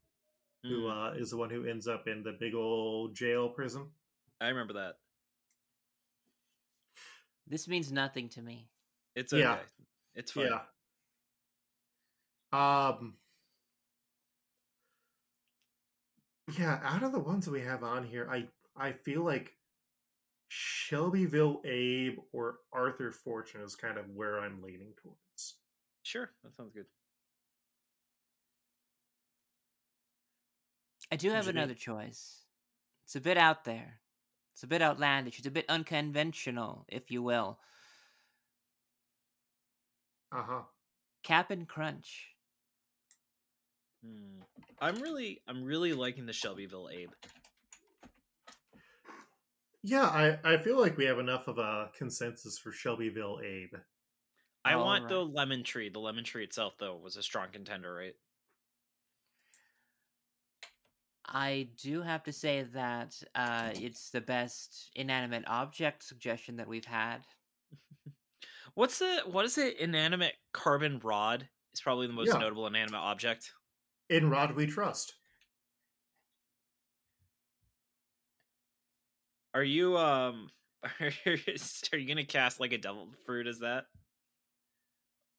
who 0.67 0.87
Mm, 0.87 0.89
uh 0.89 1.13
is 1.13 1.31
the 1.31 1.37
one 1.37 1.49
who 1.51 1.65
ends 1.65 1.87
up 1.87 2.07
in 2.07 2.23
the 2.23 2.33
big 2.33 2.55
old 2.55 3.15
jail 3.15 3.49
prison. 3.49 3.93
I 4.41 4.47
remember 4.49 4.73
that. 4.73 4.95
This 7.47 7.67
means 7.67 7.91
nothing 7.91 8.29
to 8.29 8.41
me. 8.41 8.69
It's 9.15 9.33
okay. 9.33 9.41
Yeah. 9.41 9.59
It's 10.15 10.31
fine. 10.31 10.45
Yeah. 10.45 10.65
Um 12.51 13.18
Yeah, 16.57 16.79
out 16.83 17.03
of 17.03 17.11
the 17.11 17.19
ones 17.19 17.49
we 17.49 17.61
have 17.61 17.83
on 17.83 18.03
here, 18.05 18.27
I 18.31 18.47
I 18.75 18.93
feel 18.93 19.23
like 19.23 19.53
Shelbyville 20.47 21.61
Abe 21.65 22.17
or 22.31 22.59
Arthur 22.73 23.11
Fortune 23.11 23.61
is 23.61 23.75
kind 23.75 23.97
of 23.97 24.09
where 24.09 24.39
I'm 24.39 24.61
leaning 24.63 24.93
towards. 25.01 25.55
Sure, 26.03 26.31
that 26.43 26.55
sounds 26.55 26.73
good. 26.73 26.85
I 31.11 31.15
do 31.17 31.31
have 31.31 31.45
Janine? 31.45 31.49
another 31.49 31.73
choice. 31.73 32.45
It's 33.05 33.15
a 33.15 33.21
bit 33.21 33.37
out 33.37 33.65
there. 33.65 33.99
It's 34.53 34.63
a 34.63 34.67
bit 34.67 34.81
outlandish. 34.81 35.37
It's 35.39 35.47
a 35.47 35.51
bit 35.51 35.65
unconventional, 35.69 36.85
if 36.87 37.09
you 37.11 37.23
will. 37.23 37.59
Uh-huh. 40.31 40.61
Cap'n 41.23 41.65
Crunch. 41.65 42.35
Hmm. 44.03 44.41
I'm 44.81 44.95
really, 45.01 45.41
I'm 45.47 45.63
really 45.63 45.93
liking 45.93 46.25
the 46.25 46.33
Shelbyville 46.33 46.89
Abe. 46.91 47.11
Yeah, 49.83 50.03
I, 50.03 50.37
I 50.43 50.57
feel 50.57 50.79
like 50.79 50.97
we 50.97 51.05
have 51.05 51.19
enough 51.19 51.47
of 51.47 51.57
a 51.57 51.89
consensus 51.97 52.57
for 52.57 52.71
Shelbyville 52.71 53.39
Abe. 53.43 53.75
I 54.65 54.73
All 54.73 54.85
want 54.85 55.07
the 55.07 55.19
lemon 55.19 55.63
tree. 55.63 55.89
The 55.89 55.99
lemon 55.99 56.25
tree 56.25 56.43
itself, 56.43 56.73
though, 56.79 56.97
was 56.97 57.15
a 57.15 57.23
strong 57.23 57.47
contender, 57.51 57.93
right? 57.93 58.15
I 61.25 61.69
do 61.81 62.01
have 62.01 62.23
to 62.23 62.33
say 62.33 62.63
that 62.73 63.15
uh, 63.35 63.69
it's 63.75 64.09
the 64.09 64.21
best 64.21 64.89
inanimate 64.95 65.43
object 65.47 66.03
suggestion 66.03 66.57
that 66.57 66.67
we've 66.67 66.85
had. 66.85 67.19
What's 68.73 68.99
the 68.99 69.21
what 69.25 69.45
is 69.45 69.57
it? 69.57 69.79
Inanimate 69.79 70.33
carbon 70.53 70.99
rod 71.03 71.47
is 71.73 71.81
probably 71.81 72.07
the 72.07 72.13
most 72.13 72.29
Yeah. 72.29 72.39
notable 72.39 72.65
inanimate 72.67 72.99
object. 72.99 73.51
In 74.09 74.29
Rod 74.29 74.55
We 74.55 74.65
Trust. 74.67 75.15
Are 79.53 79.63
you 79.63 79.97
um 79.97 80.49
are 80.83 81.97
you 81.97 82.07
gonna 82.07 82.25
cast 82.25 82.59
like 82.59 82.73
a 82.73 82.77
devil 82.77 83.09
fruit 83.25 83.47
as 83.47 83.59
that? 83.59 83.85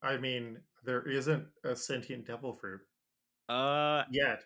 I 0.03 0.17
mean, 0.19 0.63
there 0.85 1.03
isn't 1.09 1.49
a 1.65 1.77
sentient 1.77 2.27
devil 2.27 2.55
fruit 2.55 2.81
Uh 3.49 4.05
yet. 4.11 4.45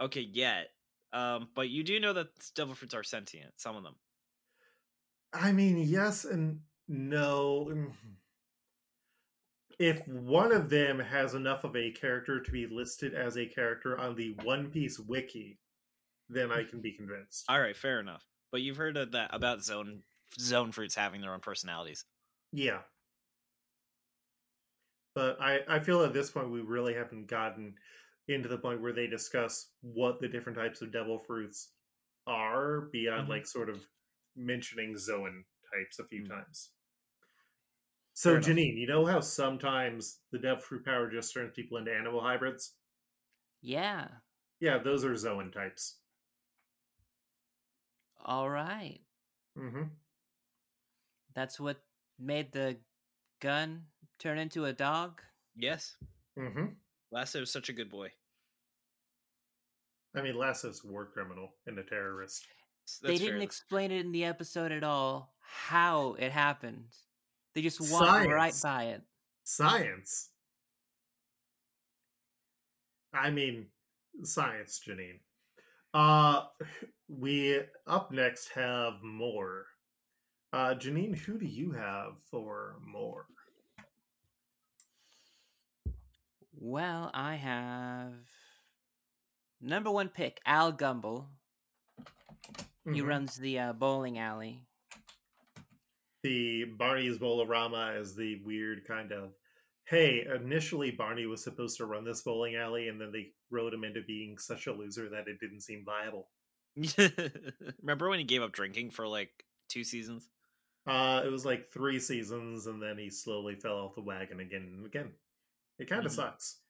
okay, 0.00 0.20
yet. 0.20 0.68
Um, 1.12 1.50
but 1.54 1.68
you 1.68 1.84
do 1.84 2.00
know 2.00 2.14
that 2.14 2.28
devil 2.54 2.74
fruits 2.74 2.94
are 2.94 3.02
sentient, 3.02 3.60
some 3.60 3.76
of 3.76 3.82
them. 3.82 3.96
I 5.32 5.52
mean, 5.52 5.78
yes 5.78 6.24
and 6.24 6.60
no. 6.88 7.92
If 9.82 10.06
one 10.06 10.52
of 10.52 10.70
them 10.70 11.00
has 11.00 11.34
enough 11.34 11.64
of 11.64 11.74
a 11.74 11.90
character 11.90 12.40
to 12.40 12.52
be 12.52 12.68
listed 12.68 13.14
as 13.14 13.36
a 13.36 13.46
character 13.46 13.98
on 13.98 14.14
the 14.14 14.30
One 14.44 14.70
Piece 14.70 15.00
wiki, 15.00 15.58
then 16.28 16.52
I 16.52 16.62
can 16.62 16.80
be 16.80 16.92
convinced. 16.92 17.46
All 17.48 17.60
right, 17.60 17.76
fair 17.76 17.98
enough. 17.98 18.24
But 18.52 18.60
you've 18.60 18.76
heard 18.76 18.96
of 18.96 19.10
that 19.10 19.34
about 19.34 19.64
zone 19.64 20.04
zone 20.38 20.70
fruits 20.70 20.94
having 20.94 21.20
their 21.20 21.34
own 21.34 21.40
personalities. 21.40 22.04
Yeah. 22.52 22.82
But 25.16 25.40
I, 25.40 25.62
I 25.68 25.80
feel 25.80 26.04
at 26.04 26.12
this 26.12 26.30
point 26.30 26.52
we 26.52 26.60
really 26.60 26.94
haven't 26.94 27.26
gotten 27.26 27.74
into 28.28 28.48
the 28.48 28.58
point 28.58 28.80
where 28.80 28.92
they 28.92 29.08
discuss 29.08 29.70
what 29.80 30.20
the 30.20 30.28
different 30.28 30.56
types 30.56 30.80
of 30.80 30.92
devil 30.92 31.18
fruits 31.18 31.72
are 32.28 32.82
beyond 32.92 33.26
Mhm. 33.26 33.30
like 33.30 33.46
sort 33.48 33.68
of 33.68 33.84
mentioning 34.36 34.96
Zoan 34.96 35.44
types 35.74 35.98
a 35.98 36.04
few 36.06 36.22
Mhm. 36.22 36.28
times. 36.28 36.70
So 38.14 38.38
Janine, 38.38 38.76
you 38.76 38.86
know 38.86 39.06
how 39.06 39.20
sometimes 39.20 40.18
the 40.30 40.38
devil 40.38 40.60
fruit 40.60 40.84
power 40.84 41.10
just 41.10 41.32
turns 41.32 41.52
people 41.54 41.78
into 41.78 41.94
animal 41.94 42.20
hybrids? 42.20 42.74
Yeah. 43.62 44.08
Yeah, 44.60 44.78
those 44.78 45.04
are 45.04 45.16
Zoan 45.16 45.50
types. 45.50 45.96
All 48.24 48.48
right. 48.48 49.00
Mm-hmm. 49.58 49.84
That's 51.34 51.58
what 51.58 51.80
made 52.18 52.52
the 52.52 52.76
gun 53.40 53.84
turn 54.18 54.38
into 54.38 54.66
a 54.66 54.72
dog. 54.72 55.20
Yes. 55.56 55.96
Mm-hmm. 56.38 56.66
Lasso 57.10 57.42
is 57.42 57.50
such 57.50 57.68
a 57.68 57.72
good 57.72 57.90
boy. 57.90 58.08
I 60.14 60.22
mean, 60.22 60.36
Lasso's 60.36 60.82
a 60.84 60.88
war 60.88 61.06
criminal 61.06 61.54
and 61.66 61.78
a 61.78 61.82
terrorist. 61.82 62.46
S- 62.86 63.00
they 63.02 63.16
didn't 63.16 63.36
fair. 63.36 63.42
explain 63.42 63.90
it 63.90 64.04
in 64.04 64.12
the 64.12 64.24
episode 64.24 64.70
at 64.70 64.84
all 64.84 65.34
how 65.40 66.14
it 66.18 66.30
happened. 66.32 66.84
They 67.54 67.62
just 67.62 67.80
walked 67.80 68.26
right 68.28 68.54
by 68.62 68.84
it. 68.84 69.02
Science. 69.44 70.30
I 73.12 73.30
mean, 73.30 73.66
science, 74.22 74.80
Janine. 74.86 75.18
Uh, 75.92 76.46
we 77.08 77.60
up 77.86 78.10
next 78.10 78.48
have 78.54 79.02
Moore. 79.02 79.66
Uh, 80.52 80.74
Janine, 80.74 81.16
who 81.16 81.38
do 81.38 81.46
you 81.46 81.72
have 81.72 82.14
for 82.30 82.76
Moore? 82.86 83.26
Well, 86.54 87.10
I 87.12 87.34
have 87.36 88.14
number 89.60 89.90
one 89.90 90.08
pick, 90.08 90.40
Al 90.46 90.72
Gumble. 90.72 91.28
He 92.84 93.00
Mhm. 93.00 93.06
runs 93.06 93.36
the 93.36 93.58
uh, 93.58 93.72
bowling 93.72 94.18
alley. 94.18 94.66
The 96.22 96.64
Barney's 96.64 97.18
Bowlarama 97.18 97.94
as 97.96 98.14
the 98.16 98.42
weird 98.42 98.84
kind 98.84 99.12
of. 99.12 99.36
Hey, 99.84 100.24
initially 100.24 100.90
Barney 100.92 101.26
was 101.26 101.42
supposed 101.42 101.76
to 101.78 101.86
run 101.86 102.04
this 102.04 102.22
bowling 102.22 102.56
alley, 102.56 102.88
and 102.88 103.00
then 103.00 103.12
they 103.12 103.34
wrote 103.50 103.74
him 103.74 103.84
into 103.84 104.02
being 104.02 104.38
such 104.38 104.66
a 104.66 104.72
loser 104.72 105.08
that 105.10 105.28
it 105.28 105.40
didn't 105.40 105.60
seem 105.62 105.84
viable. 105.84 106.30
Remember 107.82 108.08
when 108.08 108.18
he 108.18 108.24
gave 108.24 108.42
up 108.42 108.52
drinking 108.52 108.90
for 108.90 109.06
like 109.06 109.46
two 109.68 109.84
seasons? 109.84 110.30
Uh, 110.86 111.22
it 111.24 111.28
was 111.28 111.44
like 111.44 111.66
three 111.68 111.98
seasons, 112.00 112.66
and 112.66 112.82
then 112.82 112.98
he 112.98 113.08
slowly 113.10 113.54
fell 113.56 113.78
off 113.78 113.94
the 113.94 114.00
wagon 114.02 114.40
again 114.40 114.62
and 114.62 114.86
again. 114.86 115.18
It 115.78 115.86
kind 115.88 116.06
of 116.06 116.12
Mhm. 116.12 116.12
sucks. 116.12 116.62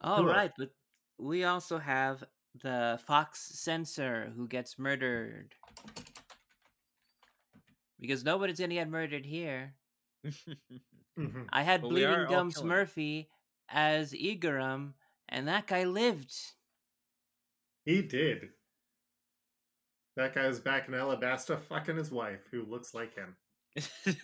All 0.00 0.24
Who 0.24 0.26
right, 0.26 0.52
but 0.56 0.74
we 1.18 1.44
also 1.44 1.78
have 1.78 2.24
the 2.62 3.00
Fox 3.06 3.40
censor 3.40 4.32
who 4.36 4.48
gets 4.48 4.78
murdered. 4.78 5.54
Because 7.98 8.24
nobody's 8.24 8.58
gonna 8.58 8.74
get 8.74 8.88
murdered 8.88 9.26
here. 9.26 9.74
Mhm. 11.18 11.48
I 11.52 11.62
had 11.62 11.82
Bleeding 11.82 12.26
Gums. 12.28 12.62
Murphy 12.62 13.28
as 13.68 14.12
Igaram, 14.12 14.94
and 15.28 15.48
that 15.48 15.66
guy 15.66 15.84
lived. 15.84 16.34
He 17.84 18.02
did. 18.02 18.50
That 20.16 20.34
guy's 20.34 20.60
back 20.60 20.88
in 20.88 20.94
Alabasta 20.94 21.60
fucking 21.60 21.96
his 21.96 22.10
wife, 22.10 22.40
who 22.50 22.64
looks 22.64 22.94
like 22.94 23.14
him. 23.14 23.36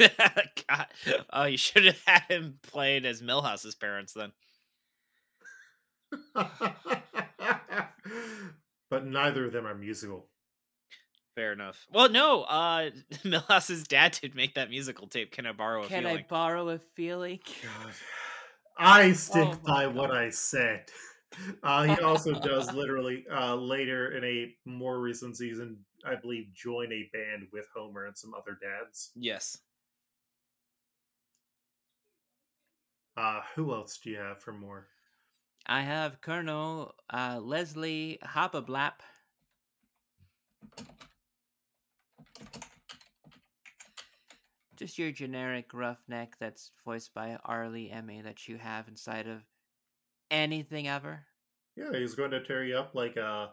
God. 0.69 0.87
Oh, 1.31 1.45
you 1.45 1.57
should 1.57 1.85
have 1.85 2.03
had 2.07 2.23
him 2.25 2.59
played 2.63 3.07
as 3.07 3.23
Milhouse's 3.23 3.75
parents 3.75 4.13
then. 4.13 4.33
but 8.91 9.07
neither 9.07 9.47
of 9.47 9.53
them 9.53 9.67
are 9.67 9.75
musical. 9.75 10.29
Fair 11.35 11.53
enough. 11.53 11.87
Well, 11.93 12.09
no, 12.09 12.43
uh 12.45 12.91
Milhouse's 13.25 13.85
dad 13.87 14.19
did 14.21 14.35
make 14.35 14.55
that 14.55 14.71
musical 14.71 15.07
tape. 15.07 15.33
Can 15.33 15.47
I 15.47 15.53
borrow 15.53 15.85
a 15.85 15.89
Can 15.89 16.03
feeling? 16.03 16.19
I 16.19 16.27
borrow 16.29 16.69
a 16.71 16.79
feeling? 16.79 17.41
God. 17.63 17.93
I 18.79 19.13
stick 19.13 19.49
Oh 19.53 19.59
my 19.63 19.75
by 19.75 19.87
what 19.87 20.11
I 20.11 20.31
said. 20.31 20.87
Uh, 21.63 21.85
he 21.85 21.99
also 22.01 22.35
does 22.35 22.73
literally 22.73 23.25
uh, 23.31 23.55
later 23.55 24.13
in 24.17 24.25
a 24.25 24.55
more 24.65 25.01
recent 25.01 25.37
season, 25.37 25.85
I 26.05 26.15
believe, 26.15 26.53
join 26.55 26.93
a 26.93 27.11
band 27.13 27.49
with 27.53 27.67
Homer 27.75 28.07
and 28.07 28.17
some 28.17 28.33
other 28.35 28.59
dads. 28.61 29.13
yes. 29.15 29.59
Uh, 33.17 33.43
who 33.55 33.75
else 33.75 33.99
do 33.99 34.11
you 34.11 34.17
have 34.19 34.41
for 34.43 34.53
more? 34.53 34.89
I 35.69 35.81
have 35.83 36.21
Colonel 36.21 36.95
uh, 37.13 37.41
Leslie 37.43 38.21
Hapablap. 38.25 39.01
Just 44.77 44.99
your 44.99 45.11
generic 45.11 45.73
roughneck 45.73 46.37
that's 46.39 46.71
voiced 46.85 47.13
by 47.15 47.39
R. 47.45 47.69
Lee 47.69 47.91
Ermey 47.93 48.23
that 48.23 48.47
you 48.47 48.59
have 48.59 48.87
inside 48.87 49.27
of 49.27 49.43
anything 50.31 50.87
ever. 50.87 51.25
Yeah, 51.77 51.99
he's 51.99 52.15
going 52.15 52.31
to 52.31 52.45
tear 52.45 52.65
you 52.65 52.77
up 52.77 52.95
like 52.95 53.17
a 53.17 53.51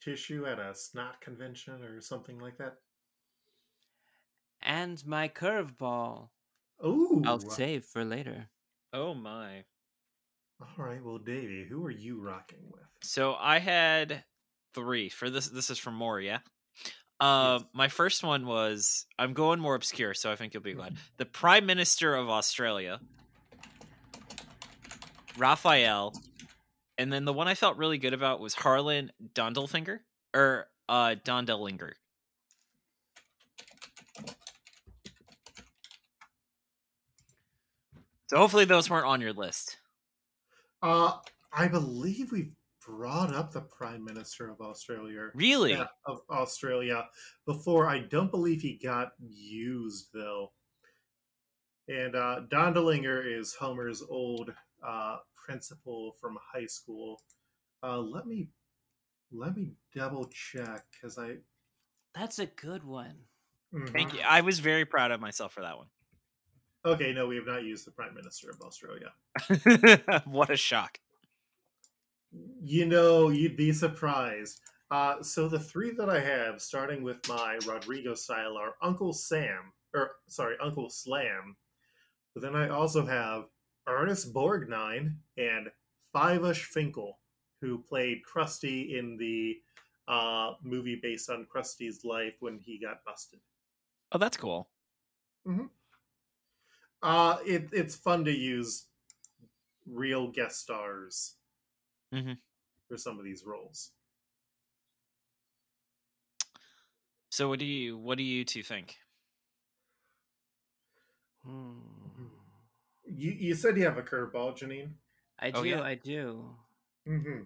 tissue 0.00 0.46
at 0.46 0.60
a 0.60 0.74
snot 0.74 1.20
convention 1.20 1.82
or 1.82 2.00
something 2.00 2.38
like 2.38 2.58
that. 2.58 2.76
And 4.62 5.04
my 5.04 5.28
curveball. 5.28 6.28
Ooh. 6.84 7.22
I'll 7.26 7.40
save 7.40 7.84
for 7.84 8.04
later. 8.04 8.48
Oh 8.92 9.14
my. 9.14 9.64
All 10.60 10.84
right, 10.84 11.02
well, 11.02 11.18
Davey, 11.18 11.64
who 11.68 11.84
are 11.86 11.90
you 11.90 12.20
rocking 12.20 12.58
with? 12.70 12.82
So 13.02 13.34
I 13.38 13.58
had 13.58 14.24
three 14.74 15.08
for 15.08 15.30
this. 15.30 15.48
This 15.48 15.70
is 15.70 15.78
from 15.78 15.94
more, 15.94 16.20
yeah. 16.20 16.38
Uh, 17.20 17.58
Yes. 17.60 17.68
my 17.72 17.88
first 17.88 18.22
one 18.22 18.46
was 18.46 19.06
I'm 19.18 19.34
going 19.34 19.60
Moore 19.60 19.74
obscure, 19.74 20.14
so 20.14 20.30
I 20.30 20.36
think 20.36 20.54
you'll 20.54 20.62
be 20.62 20.72
glad. 20.74 20.96
The 21.16 21.26
Prime 21.26 21.66
Minister 21.66 22.14
of 22.14 22.28
Australia, 22.28 23.00
Raphael, 25.36 26.12
and 26.96 27.12
then 27.12 27.24
the 27.24 27.32
one 27.32 27.48
I 27.48 27.54
felt 27.54 27.76
really 27.76 27.98
good 27.98 28.14
about 28.14 28.40
was 28.40 28.54
Harlan 28.54 29.12
Dondelfinger 29.34 30.00
or 30.34 30.68
uh 30.88 31.16
Dondelinger. 31.24 31.92
So 38.28 38.36
hopefully 38.36 38.64
those 38.64 38.90
weren't 38.90 39.06
on 39.06 39.20
your 39.20 39.32
list. 39.32 39.78
Uh, 40.82 41.12
I 41.52 41.68
believe 41.68 42.32
we've 42.32 42.52
brought 42.86 43.34
up 43.34 43.52
the 43.52 43.60
Prime 43.60 44.04
Minister 44.04 44.50
of 44.50 44.60
Australia. 44.60 45.28
Really? 45.34 45.72
Yeah, 45.72 45.86
of 46.06 46.20
Australia 46.30 47.06
before. 47.46 47.88
I 47.88 48.00
don't 48.00 48.30
believe 48.30 48.62
he 48.62 48.78
got 48.82 49.12
used 49.20 50.08
though. 50.14 50.52
And 51.88 52.14
uh, 52.14 52.40
Dondelinger 52.50 53.38
is 53.38 53.54
Homer's 53.54 54.02
old 54.08 54.52
uh, 54.86 55.16
principal 55.34 56.16
from 56.20 56.38
high 56.52 56.66
school. 56.66 57.20
Uh, 57.82 57.98
let 57.98 58.26
me 58.26 58.50
let 59.32 59.56
me 59.56 59.72
double 59.94 60.26
check 60.26 60.84
because 60.92 61.18
I 61.18 61.36
That's 62.14 62.38
a 62.38 62.46
good 62.46 62.84
one. 62.84 63.14
Thank 63.92 64.14
you. 64.14 64.20
I 64.26 64.40
was 64.40 64.60
very 64.60 64.86
proud 64.86 65.10
of 65.10 65.20
myself 65.20 65.52
for 65.52 65.60
that 65.60 65.76
one. 65.76 65.88
Okay, 66.88 67.12
no, 67.12 67.26
we 67.26 67.36
have 67.36 67.46
not 67.46 67.64
used 67.64 67.86
the 67.86 67.90
Prime 67.90 68.14
Minister 68.14 68.48
of 68.48 68.62
Australia. 68.62 69.12
what 70.24 70.48
a 70.48 70.56
shock. 70.56 70.98
You 72.62 72.86
know, 72.86 73.28
you'd 73.28 73.58
be 73.58 73.72
surprised. 73.72 74.58
Uh, 74.90 75.22
so 75.22 75.48
the 75.48 75.58
three 75.58 75.90
that 75.98 76.08
I 76.08 76.18
have, 76.18 76.62
starting 76.62 77.02
with 77.02 77.28
my 77.28 77.58
Rodrigo 77.66 78.14
style, 78.14 78.56
are 78.56 78.72
Uncle 78.80 79.12
Sam, 79.12 79.74
or 79.94 80.12
sorry, 80.28 80.56
Uncle 80.62 80.88
Slam. 80.88 81.56
But 82.34 82.42
then 82.42 82.56
I 82.56 82.70
also 82.70 83.04
have 83.04 83.44
Ernest 83.86 84.32
Borgnine 84.32 85.16
and 85.36 85.68
Fyvush 86.14 86.62
Finkel, 86.62 87.18
who 87.60 87.82
played 87.82 88.22
Krusty 88.24 88.98
in 88.98 89.18
the 89.18 89.58
uh, 90.10 90.54
movie 90.62 90.98
based 91.02 91.28
on 91.28 91.46
Krusty's 91.54 92.02
life 92.02 92.36
when 92.40 92.58
he 92.58 92.80
got 92.80 93.04
busted. 93.04 93.40
Oh, 94.12 94.18
that's 94.18 94.38
cool. 94.38 94.70
Uh, 97.02 97.38
it, 97.46 97.68
it's 97.72 97.94
fun 97.94 98.24
to 98.24 98.32
use 98.32 98.86
real 99.86 100.28
guest 100.28 100.60
stars 100.60 101.36
Mhm. 102.12 102.38
for 102.88 102.96
some 102.96 103.18
of 103.18 103.24
these 103.24 103.44
roles. 103.44 103.92
So 107.30 107.48
what 107.48 107.58
do 107.58 107.66
you 107.66 107.96
what 107.96 108.18
do 108.18 108.24
you 108.24 108.44
two 108.44 108.62
think? 108.62 108.98
Hmm. 111.44 111.78
You, 113.04 113.30
you 113.32 113.54
said 113.54 113.76
you 113.76 113.84
have 113.84 113.96
a 113.98 114.02
curveball, 114.02 114.58
Janine. 114.58 114.90
I 115.38 115.50
Oh, 115.52 115.62
do, 115.62 115.68
yeah? 115.68 115.82
I 115.82 115.94
do. 115.94 116.44
Mm-hmm. 117.06 117.42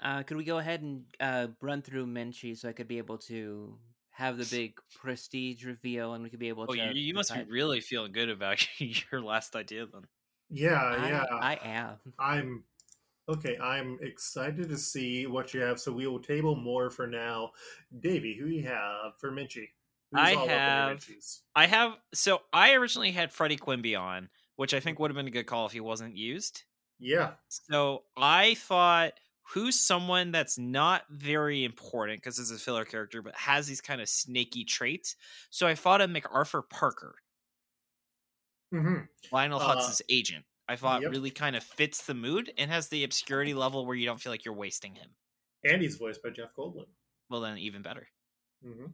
Uh, 0.00 0.22
could 0.22 0.36
we 0.36 0.44
go 0.44 0.58
ahead 0.58 0.82
and 0.82 1.04
uh, 1.20 1.48
run 1.60 1.82
through 1.82 2.06
Minchey 2.06 2.56
so 2.56 2.68
I 2.68 2.72
could 2.72 2.88
be 2.88 2.98
able 2.98 3.18
to 3.18 3.76
have 4.12 4.36
the 4.36 4.44
big 4.44 4.78
prestige 4.94 5.64
reveal 5.64 6.12
and 6.12 6.22
we 6.22 6.30
could 6.30 6.38
be 6.38 6.48
able 6.48 6.66
Oh, 6.68 6.74
to. 6.74 6.78
you, 6.78 6.92
you 6.92 7.14
must 7.14 7.34
be 7.34 7.42
really 7.44 7.80
feeling 7.80 8.12
good 8.12 8.28
about 8.28 8.66
your 8.78 9.20
last 9.22 9.56
idea 9.56 9.86
then. 9.86 10.02
Yeah, 10.50 10.74
I, 10.74 11.08
yeah. 11.08 11.24
I 11.30 11.58
am. 11.64 11.96
I'm 12.18 12.64
okay. 13.28 13.56
I'm 13.58 13.98
excited 14.02 14.68
to 14.68 14.76
see 14.76 15.26
what 15.26 15.54
you 15.54 15.60
have. 15.60 15.80
So 15.80 15.90
we 15.92 16.06
will 16.06 16.20
table 16.20 16.54
Moore 16.54 16.90
for 16.90 17.06
now. 17.06 17.52
Davey, 18.00 18.36
who 18.38 18.46
you 18.48 18.62
have 18.64 19.18
for 19.18 19.32
Minchey? 19.32 19.68
Who's 20.10 20.20
I 20.20 20.34
all 20.34 20.42
up 20.42 20.44
in 20.44 20.50
your 20.50 20.58
have- 20.58 21.06
I 21.56 21.66
have 21.66 21.96
so 22.12 22.42
I 22.52 22.74
originally 22.74 23.12
had 23.12 23.32
Freddie 23.32 23.56
Quimby 23.56 23.96
on, 23.96 24.28
which 24.56 24.74
I 24.74 24.78
mm. 24.78 24.82
think 24.82 24.98
would 24.98 25.10
have 25.10 25.16
been 25.16 25.26
a 25.26 25.30
good 25.30 25.46
call 25.46 25.64
if 25.64 25.72
he 25.72 25.80
wasn't 25.80 26.18
used. 26.18 26.64
Yeah. 26.98 27.32
So 27.48 28.02
I 28.14 28.54
thought 28.54 29.14
who's 29.42 29.78
someone 29.78 30.30
that's 30.32 30.58
not 30.58 31.04
very 31.10 31.64
important 31.64 32.20
because 32.22 32.38
it's 32.38 32.50
a 32.50 32.58
filler 32.58 32.84
character, 32.84 33.22
but 33.22 33.34
has 33.36 33.66
these 33.66 33.80
kind 33.80 34.00
of 34.00 34.08
snaky 34.08 34.64
traits. 34.64 35.16
So 35.50 35.66
I 35.66 35.74
thought 35.74 36.00
a 36.00 36.08
MacArthur 36.08 36.62
Parker, 36.62 37.16
hmm 38.72 39.00
Lionel 39.30 39.60
Uh, 39.60 39.76
Hutz's 39.76 40.02
agent. 40.08 40.44
I 40.68 40.76
thought 40.76 41.02
yep. 41.02 41.10
really 41.10 41.30
kind 41.30 41.56
of 41.56 41.62
fits 41.64 42.06
the 42.06 42.14
mood 42.14 42.52
and 42.56 42.70
has 42.70 42.88
the 42.88 43.04
obscurity 43.04 43.54
level 43.54 43.84
where 43.86 43.96
you 43.96 44.06
don't 44.06 44.20
feel 44.20 44.32
like 44.32 44.44
you're 44.44 44.54
wasting 44.54 44.94
him. 44.94 45.16
And 45.64 45.82
he's 45.82 45.96
voiced 45.96 46.22
by 46.22 46.30
Jeff 46.30 46.54
Goldblum. 46.56 46.86
Well, 47.28 47.40
then 47.40 47.58
even 47.58 47.82
better. 47.82 48.08
hmm 48.62 48.86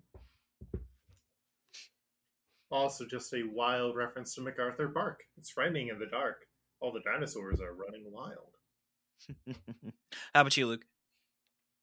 Also, 2.70 3.06
just 3.06 3.32
a 3.34 3.42
wild 3.42 3.94
reference 3.94 4.34
to 4.34 4.40
MacArthur 4.40 4.88
Park. 4.88 5.24
It's 5.36 5.50
frightening 5.50 5.88
in 5.88 5.98
the 5.98 6.06
dark. 6.06 6.46
All 6.80 6.92
the 6.92 7.00
dinosaurs 7.00 7.60
are 7.60 7.74
running 7.74 8.10
wild. 8.10 8.57
How 10.34 10.40
about 10.42 10.56
you, 10.56 10.66
Luke? 10.66 10.84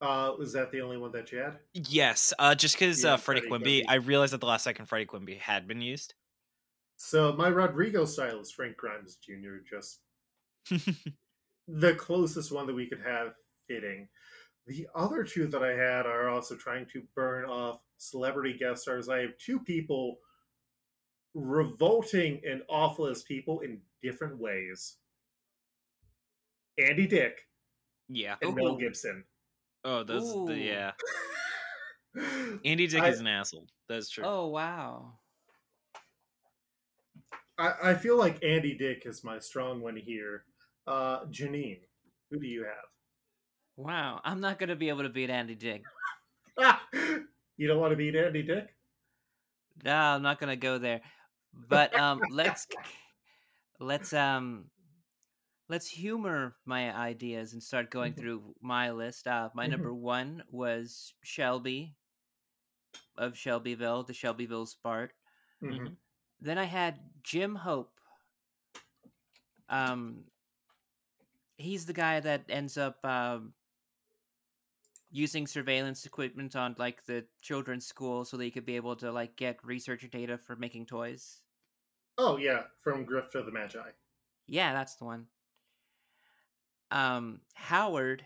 Uh, 0.01 0.33
was 0.37 0.53
that 0.53 0.71
the 0.71 0.81
only 0.81 0.97
one 0.97 1.11
that 1.13 1.31
you 1.31 1.39
had? 1.39 1.57
Yes, 1.73 2.33
uh, 2.37 2.53
just 2.53 2.75
because 2.75 3.03
Yeah, 3.03 3.13
uh, 3.13 3.17
Freddie, 3.17 3.41
Freddie 3.41 3.49
Quimby, 3.49 3.81
Quimby. 3.81 3.89
I 3.89 3.95
realized 3.95 4.33
at 4.33 4.41
the 4.41 4.45
last 4.45 4.63
second 4.63 4.87
Freddie 4.87 5.05
Quimby 5.05 5.35
had 5.35 5.67
been 5.67 5.81
used. 5.81 6.13
So 6.97 7.33
my 7.33 7.47
Rodrigo 7.47 8.05
style 8.05 8.39
is 8.39 8.51
Frank 8.51 8.77
Grimes 8.77 9.17
Jr. 9.17 9.57
Just 9.69 9.99
the 11.67 11.95
closest 11.95 12.51
one 12.51 12.67
that 12.67 12.73
we 12.73 12.87
could 12.87 13.01
have 13.05 13.33
fitting. 13.67 14.07
The 14.67 14.87
other 14.95 15.23
two 15.23 15.47
that 15.47 15.63
I 15.63 15.73
had 15.73 16.05
are 16.05 16.29
also 16.29 16.55
trying 16.55 16.87
to 16.93 17.03
burn 17.15 17.45
off 17.45 17.79
celebrity 17.97 18.57
guest 18.57 18.83
stars. 18.83 19.09
I 19.09 19.19
have 19.19 19.37
two 19.37 19.59
people 19.59 20.17
revolting 21.33 22.41
and 22.49 22.61
awful 22.69 23.07
as 23.07 23.23
people 23.23 23.59
in 23.59 23.79
different 24.01 24.39
ways. 24.39 24.97
Andy 26.79 27.07
Dick 27.07 27.45
yeah. 28.09 28.35
and 28.41 28.55
Mel 28.55 28.75
Gibson. 28.77 29.23
Oh, 29.83 30.03
those. 30.03 30.35
Ooh. 30.35 30.47
The, 30.47 30.57
yeah. 30.57 30.91
Andy 32.65 32.87
Dick 32.87 33.01
I- 33.01 33.09
is 33.09 33.19
an 33.19 33.27
asshole. 33.27 33.67
That's 33.87 34.09
true. 34.09 34.23
Oh, 34.25 34.47
wow. 34.47 35.13
I, 37.57 37.73
I 37.83 37.93
feel 37.93 38.17
like 38.17 38.43
Andy 38.43 38.75
Dick 38.77 39.03
is 39.05 39.23
my 39.23 39.39
strong 39.39 39.81
one 39.81 39.95
here. 39.95 40.43
Uh, 40.87 41.25
Janine, 41.25 41.79
who 42.29 42.39
do 42.39 42.47
you 42.47 42.63
have? 42.63 42.73
Wow. 43.77 44.21
I'm 44.23 44.41
not 44.41 44.59
going 44.59 44.69
to 44.69 44.75
be 44.75 44.89
able 44.89 45.03
to 45.03 45.09
beat 45.09 45.29
Andy 45.29 45.55
Dick. 45.55 45.83
you 47.57 47.67
don't 47.67 47.79
want 47.79 47.91
to 47.91 47.97
beat 47.97 48.15
Andy 48.15 48.43
Dick? 48.43 48.67
No, 49.83 49.95
I'm 49.95 50.21
not 50.21 50.39
going 50.39 50.49
to 50.49 50.55
go 50.55 50.77
there. 50.77 51.01
But 51.69 51.97
um, 51.97 52.21
let's 52.29 52.67
let's 53.79 54.13
um 54.13 54.65
let's 55.67 55.87
humor 55.87 56.57
my 56.65 56.95
ideas 56.95 57.53
and 57.53 57.61
start 57.63 57.91
going 57.91 58.13
Mhm. 58.13 58.19
through 58.19 58.55
my 58.61 58.91
list. 58.91 59.27
Uh, 59.27 59.49
my 59.53 59.65
Mhm. 59.65 59.71
number 59.71 59.93
one 59.93 60.43
was 60.49 61.13
Shelby 61.23 61.97
of 63.17 63.37
Shelbyville, 63.37 64.03
the 64.03 64.13
Shelbyville 64.13 64.67
Spart. 64.67 65.11
Mhm. 65.61 65.97
Then 66.39 66.57
I 66.57 66.63
had 66.63 67.23
Jim 67.23 67.55
Hope. 67.55 67.99
Um, 69.69 70.25
he's 71.57 71.85
the 71.85 71.93
guy 71.93 72.19
that 72.19 72.45
ends 72.49 72.77
up 72.77 73.03
um, 73.05 73.53
using 75.09 75.47
surveillance 75.47 76.05
equipment 76.05 76.55
on 76.55 76.75
like 76.77 77.05
the 77.05 77.27
children's 77.41 77.87
school 77.87 78.23
so 78.25 78.37
they 78.37 78.51
could 78.51 78.65
be 78.65 78.75
able 78.75 78.95
to 78.95 79.11
like 79.11 79.35
get 79.35 79.63
research 79.63 80.07
data 80.11 80.37
for 80.37 80.55
making 80.55 80.85
toys. 80.85 81.41
Oh 82.17 82.35
yeah, 82.35 82.67
from 82.81 83.05
Grift 83.05 83.35
of 83.35 83.45
the 83.45 83.53
Magi. 83.53 83.91
Yeah, 84.47 84.73
that's 84.73 84.95
the 84.95 85.05
one. 85.05 85.29
Um, 86.95 87.41
Howard, 87.55 88.25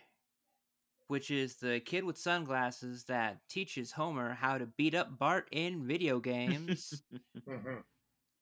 which 1.07 1.31
is 1.31 1.55
the 1.55 1.79
kid 1.79 2.03
with 2.03 2.17
sunglasses 2.19 3.05
that 3.05 3.39
teaches 3.49 3.91
Homer 3.91 4.33
how 4.35 4.59
to 4.59 4.67
beat 4.67 4.93
up 4.93 5.17
Bart 5.17 5.47
in 5.51 5.87
video 5.87 6.19
games. 6.19 7.01
hmm 7.47 7.77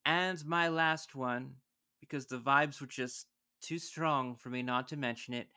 and 0.05 0.45
my 0.45 0.69
last 0.69 1.15
one, 1.15 1.55
because 1.99 2.27
the 2.27 2.37
vibes 2.39 2.79
were 2.79 2.87
just 2.87 3.27
too 3.61 3.77
strong 3.77 4.35
for 4.35 4.49
me 4.49 4.61
not 4.61 4.87
to 4.89 4.95
mention 4.97 5.33
it, 5.33 5.47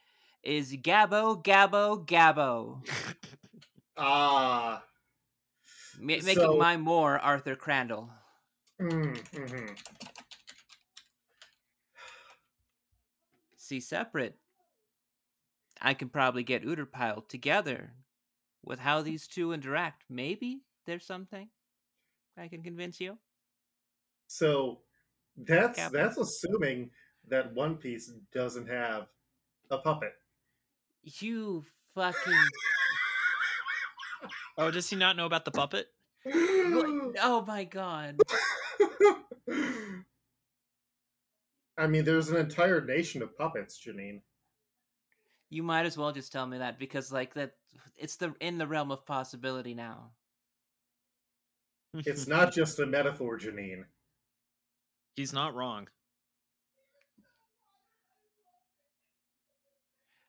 is 0.42 0.72
Gabbo, 0.72 1.42
Gabbo, 1.44 2.06
Gabbo. 2.06 2.84
Ah. 4.02 4.82
Ma- 5.98 6.06
making 6.24 6.36
So- 6.36 6.56
my 6.56 6.76
Moore 6.78 7.18
Arthur 7.18 7.54
Crandall. 7.54 8.08
Mm-hmm. 8.80 9.66
See, 13.56 13.80
separate. 13.80 14.39
I 15.80 15.94
can 15.94 16.08
probably 16.08 16.42
get 16.42 16.62
Uterpile 16.62 17.26
together 17.28 17.92
with 18.64 18.78
how 18.78 18.98
hmm. 18.98 19.06
these 19.06 19.26
two 19.26 19.52
interact. 19.52 20.04
Maybe 20.08 20.62
there's 20.86 21.06
something 21.06 21.48
I 22.38 22.48
can 22.48 22.62
convince 22.62 23.00
you. 23.00 23.18
So 24.26 24.80
that's 25.36 25.78
Cap- 25.78 25.92
that's 25.92 26.18
assuming 26.18 26.90
that 27.28 27.52
One 27.54 27.76
Piece 27.76 28.12
doesn't 28.32 28.68
have 28.68 29.06
a 29.70 29.78
puppet. 29.78 30.12
You 31.02 31.64
fucking. 31.94 32.16
oh, 34.58 34.70
does 34.70 34.88
he 34.88 34.96
not 34.96 35.16
know 35.16 35.26
about 35.26 35.44
the 35.44 35.50
puppet? 35.50 35.86
What? 36.24 37.14
Oh 37.22 37.44
my 37.46 37.64
god. 37.64 38.20
I 41.76 41.86
mean, 41.86 42.04
there's 42.04 42.28
an 42.28 42.36
entire 42.36 42.80
nation 42.80 43.22
of 43.22 43.36
puppets, 43.36 43.80
Janine. 43.84 44.20
You 45.50 45.64
might 45.64 45.84
as 45.84 45.98
well 45.98 46.12
just 46.12 46.32
tell 46.32 46.46
me 46.46 46.58
that 46.58 46.78
because, 46.78 47.12
like, 47.12 47.34
that 47.34 47.54
it's 47.96 48.16
the 48.16 48.34
in 48.40 48.56
the 48.56 48.66
realm 48.66 48.90
of 48.92 49.04
possibility 49.04 49.74
now. 49.74 50.10
It's 51.94 52.26
not 52.28 52.52
just 52.52 52.78
a 52.78 52.86
metaphor, 52.86 53.38
Janine. 53.38 53.84
He's 55.16 55.32
not 55.32 55.54
wrong. 55.54 55.88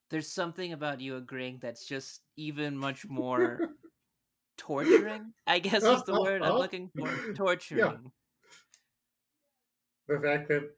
There's 0.10 0.30
something 0.30 0.74
about 0.74 1.00
you 1.00 1.16
agreeing 1.16 1.60
that's 1.62 1.86
just 1.86 2.22
even 2.36 2.76
much 2.76 3.08
more 3.08 3.70
torturing. 4.58 5.34
I 5.48 5.60
guess 5.60 5.84
is 5.84 6.04
the 6.04 6.14
uh-huh. 6.14 6.22
word 6.22 6.42
I'm 6.42 6.50
uh-huh. 6.50 6.60
looking 6.60 6.90
for. 6.98 7.34
Torturing. 7.34 8.12
The 10.10 10.20
fact 10.20 10.50
that 10.50 10.70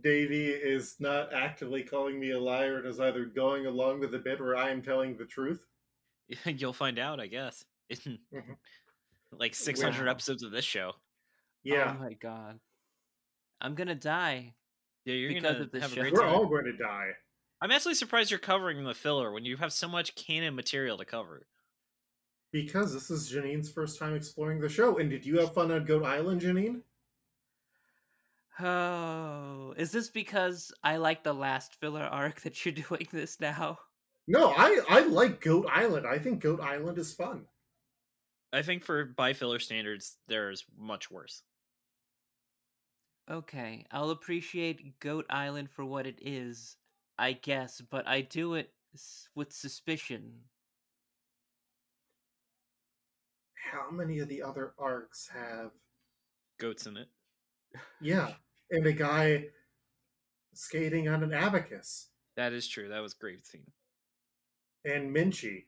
Davy 0.00 0.48
is 0.50 0.96
not 1.00 1.32
actively 1.32 1.82
calling 1.82 2.18
me 2.20 2.30
a 2.30 2.40
liar 2.40 2.78
and 2.78 2.86
is 2.86 3.00
either 3.00 3.24
going 3.24 3.66
along 3.66 4.00
with 4.00 4.12
the 4.12 4.18
bit 4.18 4.40
or 4.40 4.56
I 4.56 4.70
am 4.70 4.82
telling 4.82 5.16
the 5.16 5.24
truth. 5.24 5.60
You'll 6.44 6.72
find 6.72 6.98
out, 6.98 7.18
I 7.20 7.26
guess. 7.26 7.64
In 7.88 8.18
Mhm. 8.34 8.56
like 9.32 9.54
600 9.54 10.04
Wow. 10.04 10.10
episodes 10.12 10.42
of 10.42 10.52
this 10.52 10.64
show. 10.64 10.92
Yeah, 11.64 11.94
Oh 11.96 12.02
my 12.02 12.14
god. 12.14 12.60
I'm 13.60 13.74
gonna 13.74 13.94
die. 13.94 14.54
Yeah, 15.04 15.14
you're 15.14 15.28
Because 15.30 15.52
gonna 15.54 15.64
of 15.64 15.72
this 15.72 15.82
have 15.82 15.92
a 15.92 15.94
show. 15.94 16.00
great 16.02 16.12
we're 16.12 16.20
time. 16.22 16.34
all 16.34 16.46
going 16.46 16.64
to 16.66 16.76
die. 16.76 17.10
I'm 17.60 17.70
actually 17.70 17.94
surprised 17.94 18.30
you're 18.30 18.38
covering 18.40 18.82
the 18.84 18.94
filler 18.94 19.32
when 19.32 19.44
you 19.44 19.56
have 19.58 19.72
so 19.72 19.86
much 19.88 20.14
canon 20.14 20.54
material 20.54 20.96
to 20.98 21.04
cover. 21.04 21.46
Because 22.52 22.92
this 22.94 23.10
is 23.10 23.30
Janine's 23.30 23.70
first 23.70 23.98
time 23.98 24.14
exploring 24.14 24.60
the 24.60 24.68
show. 24.68 24.98
And 24.98 25.10
did 25.10 25.24
you 25.26 25.38
have 25.40 25.52
fun 25.54 25.70
on 25.70 25.84
Goat 25.84 26.04
Island, 26.04 26.40
Janine? 26.40 26.80
Oh, 28.62 29.74
is 29.76 29.92
this 29.92 30.10
because 30.10 30.72
I 30.82 30.96
like 30.96 31.22
the 31.22 31.32
last 31.32 31.74
filler 31.80 32.02
arc 32.02 32.40
that 32.42 32.64
you're 32.64 32.74
doing 32.74 33.08
this 33.10 33.40
now? 33.40 33.78
No, 34.28 34.52
I, 34.56 34.80
I 34.88 35.00
like 35.00 35.40
Goat 35.40 35.66
Island. 35.72 36.06
I 36.06 36.18
think 36.18 36.40
Goat 36.40 36.60
Island 36.60 36.98
is 36.98 37.12
fun. 37.12 37.46
I 38.52 38.62
think 38.62 38.84
for 38.84 39.04
by 39.04 39.32
filler 39.32 39.58
standards, 39.58 40.16
there's 40.28 40.64
much 40.78 41.10
worse. 41.10 41.42
Okay, 43.30 43.86
I'll 43.92 44.10
appreciate 44.10 44.98
Goat 44.98 45.26
Island 45.30 45.70
for 45.70 45.84
what 45.84 46.06
it 46.06 46.18
is, 46.20 46.76
I 47.16 47.32
guess, 47.32 47.80
but 47.80 48.06
I 48.08 48.22
do 48.22 48.54
it 48.54 48.72
with 49.36 49.52
suspicion. 49.52 50.32
How 53.72 53.90
many 53.90 54.18
of 54.18 54.28
the 54.28 54.42
other 54.42 54.72
arcs 54.78 55.30
have 55.32 55.70
Goats 56.60 56.86
in 56.86 56.98
it. 56.98 57.08
Yeah, 58.02 58.34
and 58.70 58.86
a 58.86 58.92
guy 58.92 59.46
skating 60.54 61.08
on 61.08 61.22
an 61.22 61.32
abacus 61.32 62.08
That 62.36 62.52
is 62.52 62.66
true. 62.68 62.88
That 62.88 63.00
was 63.00 63.14
a 63.14 63.18
great 63.18 63.46
scene. 63.46 63.66
and 64.84 65.14
Minchey. 65.14 65.64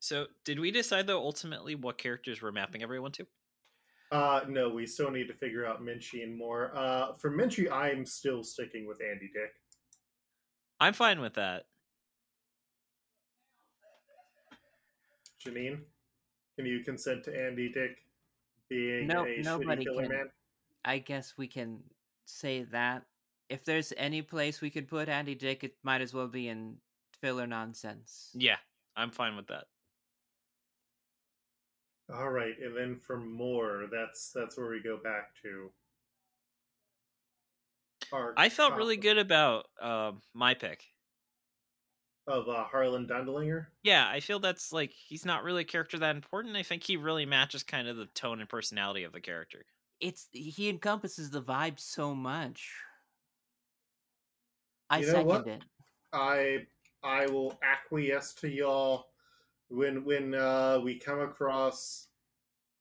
So, 0.00 0.26
did 0.44 0.60
we 0.60 0.70
decide 0.70 1.06
though 1.06 1.20
ultimately 1.20 1.74
what 1.74 1.98
characters 1.98 2.40
we're 2.42 2.52
mapping 2.52 2.82
everyone 2.82 3.12
to? 3.12 3.26
Uh, 4.12 4.42
no, 4.48 4.68
we 4.68 4.86
still 4.86 5.10
need 5.10 5.26
to 5.26 5.34
figure 5.34 5.66
out 5.66 5.82
Minchey 5.82 6.22
and 6.22 6.36
Moore. 6.38 6.70
Uh, 6.76 7.12
for 7.14 7.30
Minchey, 7.30 7.70
I'm 7.70 8.06
still 8.06 8.44
sticking 8.44 8.86
with 8.86 9.00
Andy 9.02 9.28
Dick. 9.34 9.50
I'm 10.78 10.92
fine 10.92 11.20
with 11.20 11.34
that. 11.34 11.64
Janine, 15.44 15.80
can 16.56 16.66
you 16.66 16.84
consent 16.84 17.24
to 17.24 17.36
Andy 17.46 17.68
Dick 17.72 17.96
being 18.68 19.08
No- 19.08 19.24
a 19.24 19.26
shitty 19.26 19.44
nobody 19.44 19.84
filler 19.84 20.02
can. 20.02 20.12
man? 20.12 20.30
I 20.86 20.98
guess 20.98 21.34
we 21.36 21.48
can 21.48 21.80
say 22.24 22.62
that. 22.70 23.02
If 23.48 23.64
there's 23.64 23.92
any 23.96 24.22
place 24.22 24.60
we 24.60 24.70
could 24.70 24.88
put 24.88 25.08
Andy 25.08 25.34
Dick, 25.34 25.64
it 25.64 25.74
might 25.82 26.00
as 26.00 26.14
well 26.14 26.28
be 26.28 26.48
in 26.48 26.76
filler 27.20 27.46
nonsense. 27.46 28.30
Yeah, 28.34 28.56
I'm 28.96 29.10
fine 29.10 29.36
with 29.36 29.48
that. 29.48 29.64
All 32.12 32.30
right, 32.30 32.54
and 32.62 32.76
then 32.76 33.00
for 33.04 33.18
Moore, 33.18 33.86
that's 33.90 34.30
that's 34.32 34.56
where 34.56 34.70
we 34.70 34.80
go 34.80 34.96
back 34.96 35.30
to. 35.42 35.70
Our 38.12 38.34
I 38.36 38.48
felt 38.48 38.70
top 38.70 38.78
really 38.78 38.96
good 38.96 39.18
about 39.18 39.66
um, 39.82 40.22
my 40.32 40.54
pick. 40.54 40.84
of 42.28 42.48
uh, 42.48 42.64
Harlan 42.64 43.06
Dondelinger. 43.06 43.66
Yeah, 43.82 44.08
I 44.08 44.20
feel 44.20 44.38
that's 44.38 44.72
like 44.72 44.92
he's 44.92 45.24
not 45.24 45.42
really 45.42 45.62
a 45.62 45.64
character 45.66 45.98
that 45.98 46.14
important. 46.14 46.56
I 46.56 46.62
think 46.62 46.84
he 46.84 46.96
really 46.96 47.26
matches 47.26 47.64
kind 47.64 47.88
of 47.88 47.96
the 47.96 48.06
tone 48.06 48.38
and 48.40 48.48
personality 48.48 49.02
of 49.02 49.12
the 49.12 49.20
character. 49.20 49.64
It's 50.00 50.28
he 50.32 50.68
encompasses 50.68 51.30
the 51.30 51.42
vibe 51.42 51.78
so 51.80 52.14
much. 52.14 52.70
I 54.90 54.98
You 54.98 55.06
know 55.06 55.12
second 55.12 55.26
what? 55.26 55.46
it. 55.46 55.62
I 56.12 56.66
I 57.02 57.26
will 57.26 57.58
acquiesce 57.62 58.34
to 58.34 58.48
y'all 58.48 59.06
when 59.68 60.04
when 60.04 60.34
uh, 60.34 60.80
we 60.82 60.98
come 60.98 61.20
across 61.20 62.08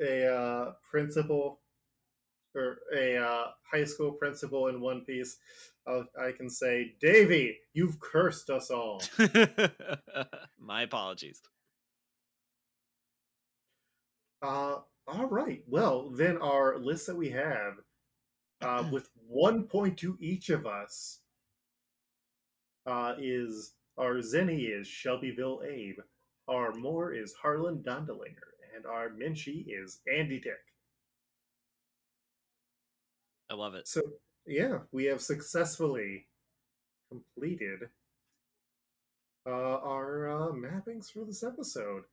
a 0.01 0.27
uh, 0.27 0.73
principal 0.89 1.61
or 2.53 2.79
a 2.95 3.17
uh, 3.17 3.47
high 3.69 3.83
school 3.83 4.11
principal 4.11 4.67
in 4.67 4.81
One 4.81 5.01
Piece. 5.01 5.37
I'll, 5.87 6.05
I 6.19 6.31
can 6.31 6.49
say, 6.49 6.95
Davy, 6.99 7.59
you've 7.73 7.99
cursed 7.99 8.49
us 8.49 8.71
all. 8.71 9.01
my 10.59 10.81
apologies. 10.83 11.41
Uh, 14.41 14.77
all 15.07 15.25
right. 15.25 15.63
Well, 15.67 16.09
then 16.09 16.37
our 16.37 16.77
list 16.79 17.07
that 17.07 17.15
we 17.15 17.29
have, 17.31 17.73
uh, 18.61 18.87
with 18.91 19.09
one 19.27 19.63
point 19.63 19.97
to 19.99 20.17
each 20.19 20.49
of 20.49 20.65
us, 20.65 21.19
uh, 22.85 23.15
is 23.19 23.73
our 23.97 24.15
Zenny 24.15 24.79
is 24.79 24.87
Shelbyville 24.87 25.61
Abe, 25.67 25.99
our 26.47 26.73
Moore 26.73 27.13
is 27.13 27.33
Harlan 27.33 27.83
Dondelinger, 27.85 28.51
and 28.75 28.85
our 28.85 29.09
Minchey 29.09 29.65
is 29.67 29.99
Andy 30.11 30.39
Dick. 30.39 30.53
I 33.49 33.55
love 33.55 33.75
it. 33.75 33.87
So, 33.87 34.01
yeah, 34.45 34.79
we 34.91 35.05
have 35.05 35.21
successfully 35.21 36.27
completed 37.09 37.89
uh, 39.47 39.49
our 39.49 40.29
uh, 40.29 40.51
mappings 40.51 41.11
for 41.11 41.23
this 41.23 41.43
episode 41.43 42.03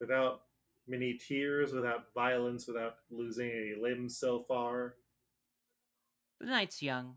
without 0.00 0.42
many 0.86 1.14
tears, 1.14 1.72
without 1.72 2.12
violence, 2.14 2.66
without 2.66 2.94
losing 3.10 3.50
any 3.50 3.74
limbs 3.80 4.18
so 4.18 4.44
far. 4.48 4.94
The 6.40 6.46
night's 6.46 6.82
young. 6.82 7.16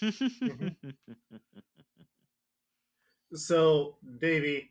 So, 3.34 3.96
Davy, 4.20 4.70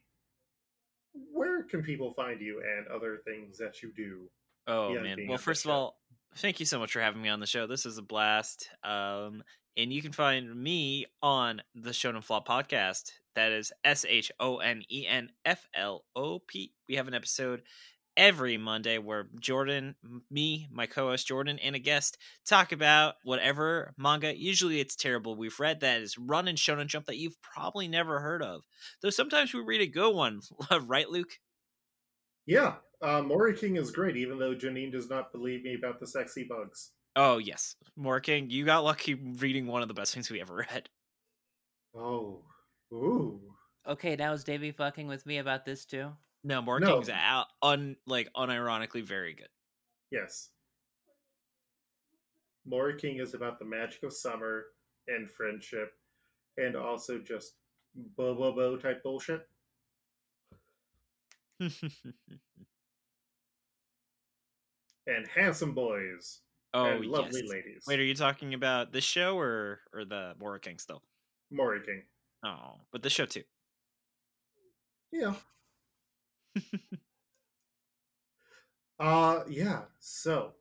where 1.31 1.63
can 1.63 1.83
people 1.83 2.13
find 2.13 2.41
you 2.41 2.61
and 2.61 2.88
other 2.88 3.19
things 3.25 3.57
that 3.59 3.83
you 3.83 3.91
do? 3.95 4.29
Oh 4.65 4.99
man. 4.99 5.19
Well, 5.27 5.38
first 5.38 5.65
of 5.65 5.71
all, 5.71 5.99
thank 6.35 6.59
you 6.59 6.65
so 6.65 6.79
much 6.79 6.91
for 6.91 6.99
having 6.99 7.21
me 7.21 7.29
on 7.29 7.39
the 7.39 7.45
show. 7.45 7.67
This 7.67 7.85
is 7.85 7.97
a 7.97 8.01
blast. 8.01 8.69
Um, 8.83 9.43
and 9.77 9.93
you 9.93 10.01
can 10.01 10.11
find 10.11 10.55
me 10.55 11.05
on 11.21 11.61
the 11.75 11.91
Shonen 11.91 12.23
Flop 12.23 12.47
podcast. 12.47 13.11
That 13.35 13.51
is 13.51 13.71
S 13.83 14.05
H 14.09 14.31
O 14.39 14.57
N 14.57 14.81
E 14.91 15.05
N 15.07 15.29
F 15.45 15.67
L 15.75 16.03
O 16.15 16.39
P. 16.39 16.73
We 16.89 16.95
have 16.95 17.07
an 17.07 17.13
episode 17.13 17.61
every 18.18 18.57
Monday 18.57 18.97
where 18.97 19.28
Jordan, 19.39 19.95
me, 20.30 20.68
my 20.72 20.88
co 20.88 21.09
host 21.09 21.28
Jordan, 21.28 21.59
and 21.59 21.76
a 21.76 21.80
guest 21.80 22.18
talk 22.45 22.72
about 22.72 23.15
whatever 23.24 23.93
manga. 23.97 24.38
Usually 24.38 24.80
it's 24.82 24.95
terrible. 24.95 25.38
We've 25.38 25.59
read 25.59 25.80
that 25.82 26.01
is 26.01 26.18
run 26.18 26.47
and 26.47 26.57
shonen 26.57 26.88
jump 26.88 27.05
that 27.05 27.18
you've 27.18 27.41
probably 27.41 27.88
never 27.88 28.20
heard 28.20 28.41
of. 28.41 28.63
Though 29.01 29.11
sometimes 29.11 29.53
we 29.53 29.61
read 29.61 29.82
a 29.82 29.88
good 29.88 30.13
one, 30.13 30.41
right, 30.82 31.09
Luke? 31.09 31.39
Yeah, 32.45 32.76
uh, 33.01 33.22
Mori 33.22 33.55
King 33.55 33.76
is 33.76 33.91
great, 33.91 34.18
even 34.18 34.39
though 34.39 34.55
Janine 34.55 34.91
does 34.91 35.09
not 35.09 35.32
believe 35.32 35.63
me 35.63 35.76
about 35.76 35.99
the 35.99 36.07
sexy 36.07 36.45
bugs. 36.49 36.91
Oh, 37.15 37.38
yes. 37.38 37.76
Mori 37.95 38.22
King, 38.22 38.49
you 38.49 38.65
got 38.65 38.84
lucky 38.84 39.13
reading 39.13 39.68
one 39.68 39.82
of 39.82 39.88
the 39.88 39.93
best 39.93 40.13
things 40.13 40.30
we 40.30 40.41
ever 40.41 40.55
read. 40.72 40.89
Oh, 41.95 42.43
ooh. 42.93 43.39
Okay, 43.88 44.15
now 44.15 44.34
is 44.34 44.43
Davey 44.43 44.72
fucking 44.72 45.07
with 45.07 45.26
me 45.26 45.38
about 45.38 45.65
this 45.65 45.86
too? 45.86 46.11
No, 46.47 46.61
Mori 46.61 46.79
No. 46.79 46.93
King's 46.93 47.09
out, 47.09 47.47
un, 47.61 47.97
like 48.05 48.31
unironically 48.33 49.03
very 49.03 49.33
good. 49.33 49.49
Yes. 50.11 50.51
Mori 52.65 52.97
King 52.97 53.19
is 53.19 53.33
about 53.33 53.59
the 53.59 53.65
magic 53.65 54.01
of 54.03 54.13
summer 54.13 54.67
and 55.09 55.29
friendship, 55.29 55.91
and 56.55 56.77
also 56.77 57.19
just 57.19 57.55
bo 58.15 58.33
bo 58.33 58.53
bo 58.53 58.77
type 58.77 59.03
bullshit. 59.03 59.45
And 65.09 65.25
handsome 65.33 65.73
boys 65.73 66.41
oh, 66.73 66.83
and 66.83 67.05
lovely 67.05 67.39
yes. 67.41 67.49
ladies. 67.49 67.83
Wait, 67.87 67.97
are 67.97 68.03
you 68.03 68.13
talking 68.13 68.53
about 68.53 68.91
this 68.91 69.05
show 69.05 69.39
or 69.39 69.79
or 69.93 70.03
the 70.03 70.33
Mori 70.37 70.59
King 70.59 70.79
still? 70.79 71.01
Mori 71.49 71.79
King. 71.79 72.03
Oh, 72.43 72.81
but 72.91 73.03
the 73.03 73.09
show 73.09 73.25
too. 73.25 73.43
Yeah. 75.13 75.35
uh 78.99 79.43
yeah, 79.49 79.82
so 79.99 80.53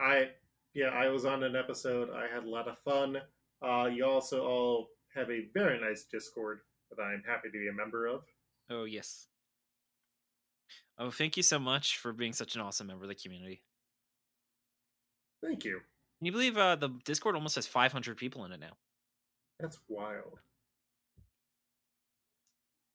I 0.00 0.30
yeah, 0.74 0.88
I 0.88 1.08
was 1.08 1.24
on 1.24 1.42
an 1.42 1.56
episode. 1.56 2.10
I 2.10 2.32
had 2.32 2.44
a 2.44 2.50
lot 2.50 2.68
of 2.68 2.78
fun. 2.78 3.18
Uh 3.66 3.86
you 3.86 4.04
also 4.04 4.44
all 4.44 4.88
have 5.14 5.30
a 5.30 5.46
very 5.54 5.80
nice 5.80 6.04
Discord 6.04 6.60
that 6.90 7.02
I'm 7.02 7.22
happy 7.26 7.48
to 7.48 7.58
be 7.58 7.68
a 7.68 7.72
member 7.72 8.06
of. 8.06 8.22
Oh 8.70 8.84
yes. 8.84 9.28
Oh, 10.98 11.10
thank 11.10 11.36
you 11.36 11.42
so 11.42 11.58
much 11.58 11.98
for 11.98 12.12
being 12.12 12.32
such 12.32 12.54
an 12.54 12.62
awesome 12.62 12.86
member 12.86 13.04
of 13.04 13.08
the 13.08 13.14
community. 13.14 13.62
Thank 15.42 15.64
you. 15.64 15.80
Can 16.18 16.26
you 16.26 16.32
believe 16.32 16.56
uh, 16.56 16.76
the 16.76 16.88
Discord 17.04 17.34
almost 17.34 17.56
has 17.56 17.66
500 17.66 18.16
people 18.16 18.44
in 18.46 18.52
it 18.52 18.60
now? 18.60 18.78
That's 19.60 19.78
wild. 19.88 20.38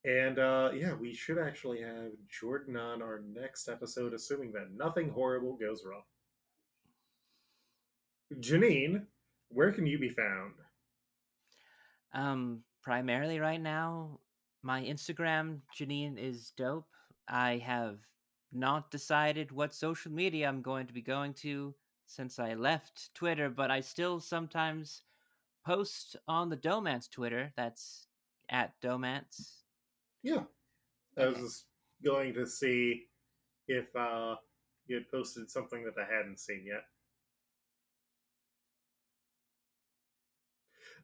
And 0.03 0.39
uh 0.39 0.71
yeah, 0.73 0.93
we 0.93 1.13
should 1.13 1.37
actually 1.37 1.81
have 1.81 2.11
Jordan 2.27 2.75
on 2.75 3.01
our 3.01 3.21
next 3.33 3.67
episode, 3.67 4.13
assuming 4.13 4.51
that 4.53 4.73
nothing 4.75 5.09
horrible 5.09 5.55
goes 5.55 5.83
wrong. 5.85 6.03
Janine, 8.39 9.05
where 9.49 9.71
can 9.71 9.85
you 9.85 9.99
be 9.99 10.09
found? 10.09 10.53
Um, 12.13 12.63
primarily 12.81 13.39
right 13.39 13.61
now, 13.61 14.19
my 14.63 14.81
Instagram, 14.81 15.59
Janine 15.77 16.17
is 16.17 16.51
dope. 16.57 16.87
I 17.27 17.57
have 17.57 17.99
not 18.51 18.91
decided 18.91 19.51
what 19.51 19.73
social 19.73 20.11
media 20.11 20.47
I'm 20.47 20.61
going 20.61 20.87
to 20.87 20.93
be 20.93 21.01
going 21.01 21.33
to 21.35 21.73
since 22.05 22.39
I 22.39 22.53
left 22.53 23.13
Twitter, 23.13 23.49
but 23.49 23.71
I 23.71 23.81
still 23.81 24.19
sometimes 24.19 25.03
post 25.65 26.15
on 26.27 26.49
the 26.49 26.57
Dohmance 26.57 27.09
Twitter. 27.09 27.53
That's 27.55 28.07
at 28.49 28.73
Dohmance. 28.81 29.60
Yeah. 30.23 30.43
I 31.17 31.27
was 31.27 31.37
just 31.37 31.65
going 32.03 32.33
to 32.35 32.47
see 32.47 33.07
if 33.67 33.93
uh 33.95 34.35
you 34.87 34.97
had 34.97 35.09
posted 35.09 35.49
something 35.49 35.83
that 35.83 35.93
I 35.97 36.13
hadn't 36.13 36.39
seen 36.39 36.65
yet. 36.65 36.83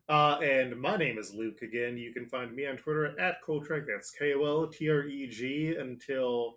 Uh, 0.09 0.39
and 0.41 0.79
my 0.79 0.95
name 0.95 1.17
is 1.17 1.33
Luke 1.33 1.61
again. 1.61 1.97
You 1.97 2.13
can 2.13 2.27
find 2.27 2.55
me 2.55 2.65
on 2.65 2.77
Twitter 2.77 3.19
at 3.19 3.43
Koltreg. 3.45 3.85
That's 3.87 4.11
K 4.11 4.33
O 4.33 4.45
L 4.45 4.67
T 4.67 4.89
R 4.89 5.03
E 5.03 5.27
G 5.27 5.75
until 5.77 6.55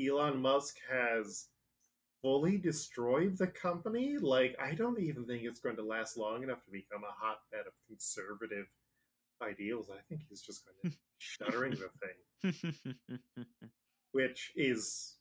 Elon 0.00 0.40
Musk 0.40 0.76
has 0.88 1.48
fully 2.22 2.56
destroyed 2.56 3.36
the 3.36 3.48
company. 3.48 4.18
Like, 4.18 4.56
I 4.62 4.74
don't 4.74 5.00
even 5.00 5.26
think 5.26 5.42
it's 5.44 5.60
going 5.60 5.76
to 5.76 5.84
last 5.84 6.16
long 6.16 6.42
enough 6.44 6.64
to 6.64 6.70
become 6.70 7.02
a 7.02 7.12
hotbed 7.20 7.66
of 7.66 7.72
conservative 7.88 8.66
ideals. 9.42 9.90
I 9.92 10.00
think 10.08 10.22
he's 10.28 10.42
just 10.42 10.64
going 10.64 10.92
to 10.92 10.98
shuttering 11.24 11.72
the 11.72 11.90
thing 12.00 12.12
which 14.12 14.52
is 14.54 15.16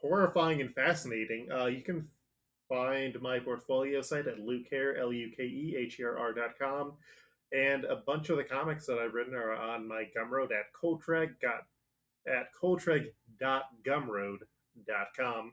horrifying 0.00 0.60
and 0.60 0.74
fascinating. 0.74 1.48
Uh, 1.50 1.66
you 1.66 1.82
can 1.82 2.08
find 2.68 3.20
my 3.20 3.38
portfolio 3.38 4.02
site 4.02 4.26
at 4.26 4.38
lukeherr, 4.38 4.98
L 5.00 5.12
U 5.12 5.30
K 5.36 5.44
E 5.44 5.76
H 5.78 6.00
E 6.00 6.04
R 6.04 6.18
R 6.18 6.32
dot 6.32 6.58
com. 6.60 6.94
And 7.52 7.84
a 7.84 7.96
bunch 7.96 8.30
of 8.30 8.38
the 8.38 8.44
comics 8.44 8.86
that 8.86 8.98
I've 8.98 9.14
written 9.14 9.34
are 9.34 9.54
on 9.54 9.86
my 9.86 10.08
Gumroad 10.16 10.52
at 10.52 10.72
Koltreg, 10.72 11.38
got, 11.40 11.66
at 12.26 12.46
koltreg.gumroad.com. 12.60 15.52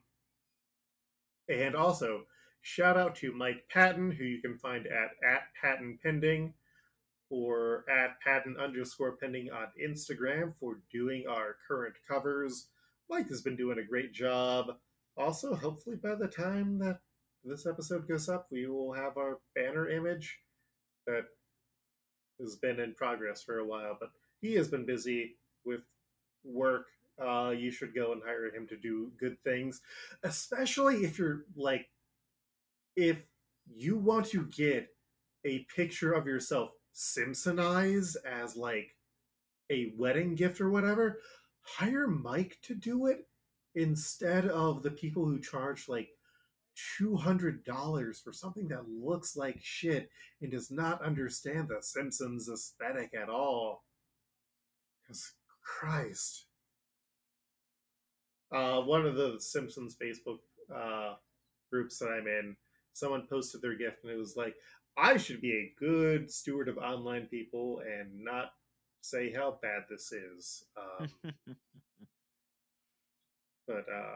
And 1.49 1.75
also, 1.75 2.25
shout 2.61 2.97
out 2.97 3.15
to 3.17 3.33
Mike 3.33 3.67
Patten, 3.69 4.11
who 4.11 4.23
you 4.23 4.41
can 4.41 4.57
find 4.57 4.87
at, 4.87 5.11
at 5.29 5.53
Patten 5.61 5.99
Pending 6.01 6.53
or 7.29 7.85
at 7.89 8.19
patent 8.21 8.57
underscore 8.59 9.17
pending 9.17 9.49
on 9.51 9.67
Instagram 9.81 10.53
for 10.59 10.79
doing 10.91 11.25
our 11.29 11.57
current 11.67 11.95
covers. 12.07 12.67
Mike 13.09 13.29
has 13.29 13.41
been 13.41 13.55
doing 13.55 13.79
a 13.79 13.83
great 13.83 14.13
job. 14.13 14.77
Also, 15.17 15.55
hopefully, 15.55 15.95
by 15.95 16.15
the 16.15 16.27
time 16.27 16.79
that 16.79 16.99
this 17.43 17.65
episode 17.65 18.07
goes 18.07 18.29
up, 18.29 18.47
we 18.51 18.67
will 18.67 18.93
have 18.93 19.17
our 19.17 19.39
banner 19.55 19.89
image 19.89 20.39
that 21.05 21.25
has 22.39 22.55
been 22.55 22.79
in 22.79 22.93
progress 22.93 23.43
for 23.43 23.59
a 23.59 23.65
while. 23.65 23.97
But 23.99 24.09
he 24.41 24.53
has 24.55 24.67
been 24.67 24.85
busy 24.85 25.35
with 25.65 25.81
work. 26.43 26.87
Uh, 27.21 27.49
you 27.49 27.69
should 27.69 27.93
go 27.93 28.13
and 28.13 28.21
hire 28.25 28.53
him 28.53 28.65
to 28.67 28.77
do 28.77 29.11
good 29.19 29.37
things, 29.43 29.81
especially 30.23 31.03
if 31.03 31.19
you're 31.19 31.43
like, 31.55 31.89
if 32.95 33.25
you 33.67 33.97
want 33.97 34.27
to 34.27 34.45
get 34.45 34.87
a 35.45 35.65
picture 35.75 36.13
of 36.13 36.25
yourself 36.25 36.71
Simpsonized 36.95 38.15
as 38.25 38.55
like 38.55 38.95
a 39.71 39.93
wedding 39.97 40.35
gift 40.35 40.59
or 40.59 40.69
whatever, 40.69 41.19
hire 41.61 42.07
Mike 42.07 42.57
to 42.63 42.75
do 42.75 43.07
it 43.07 43.27
instead 43.75 44.45
of 44.47 44.83
the 44.83 44.91
people 44.91 45.25
who 45.25 45.39
charge 45.39 45.87
like 45.87 46.09
$200 47.01 48.23
for 48.23 48.33
something 48.33 48.67
that 48.69 48.89
looks 48.89 49.35
like 49.35 49.59
shit 49.61 50.09
and 50.41 50.51
does 50.51 50.71
not 50.71 51.03
understand 51.03 51.67
the 51.67 51.81
Simpsons 51.81 52.49
aesthetic 52.49 53.13
at 53.13 53.29
all. 53.29 53.83
Because 55.01 55.33
Christ. 55.61 56.45
Uh, 58.51 58.81
one 58.81 59.05
of 59.05 59.15
the 59.15 59.35
Simpsons 59.39 59.95
Facebook 60.01 60.39
uh, 60.73 61.15
groups 61.71 61.99
that 61.99 62.07
I'm 62.07 62.27
in, 62.27 62.55
someone 62.93 63.27
posted 63.29 63.61
their 63.61 63.75
gift 63.75 64.03
and 64.03 64.11
it 64.11 64.17
was 64.17 64.35
like, 64.35 64.55
I 64.99 65.17
should 65.17 65.41
be 65.41 65.53
a 65.53 65.73
good 65.79 66.29
steward 66.29 66.67
of 66.67 66.77
online 66.77 67.27
people 67.27 67.81
and 67.85 68.23
not 68.23 68.51
say 69.01 69.31
how 69.31 69.57
bad 69.61 69.83
this 69.89 70.11
is. 70.11 70.65
Um, 70.77 71.33
but 73.67 73.85
uh, 73.93 74.15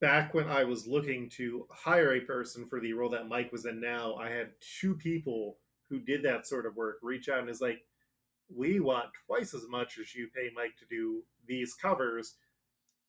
back 0.00 0.34
when 0.34 0.48
I 0.48 0.64
was 0.64 0.86
looking 0.88 1.30
to 1.36 1.66
hire 1.70 2.14
a 2.14 2.20
person 2.20 2.66
for 2.66 2.80
the 2.80 2.92
role 2.92 3.10
that 3.10 3.28
Mike 3.28 3.52
was 3.52 3.64
in 3.64 3.80
now, 3.80 4.16
I 4.16 4.30
had 4.30 4.50
two 4.80 4.96
people 4.96 5.58
who 5.88 6.00
did 6.00 6.24
that 6.24 6.46
sort 6.46 6.66
of 6.66 6.74
work 6.74 6.98
reach 7.02 7.28
out 7.28 7.40
and 7.40 7.48
is 7.48 7.60
like, 7.60 7.82
we 8.54 8.80
want 8.80 9.06
twice 9.26 9.54
as 9.54 9.68
much 9.70 9.98
as 9.98 10.14
you 10.14 10.28
pay 10.34 10.50
Mike 10.54 10.76
to 10.78 10.86
do 10.90 11.22
these 11.46 11.74
covers 11.74 12.34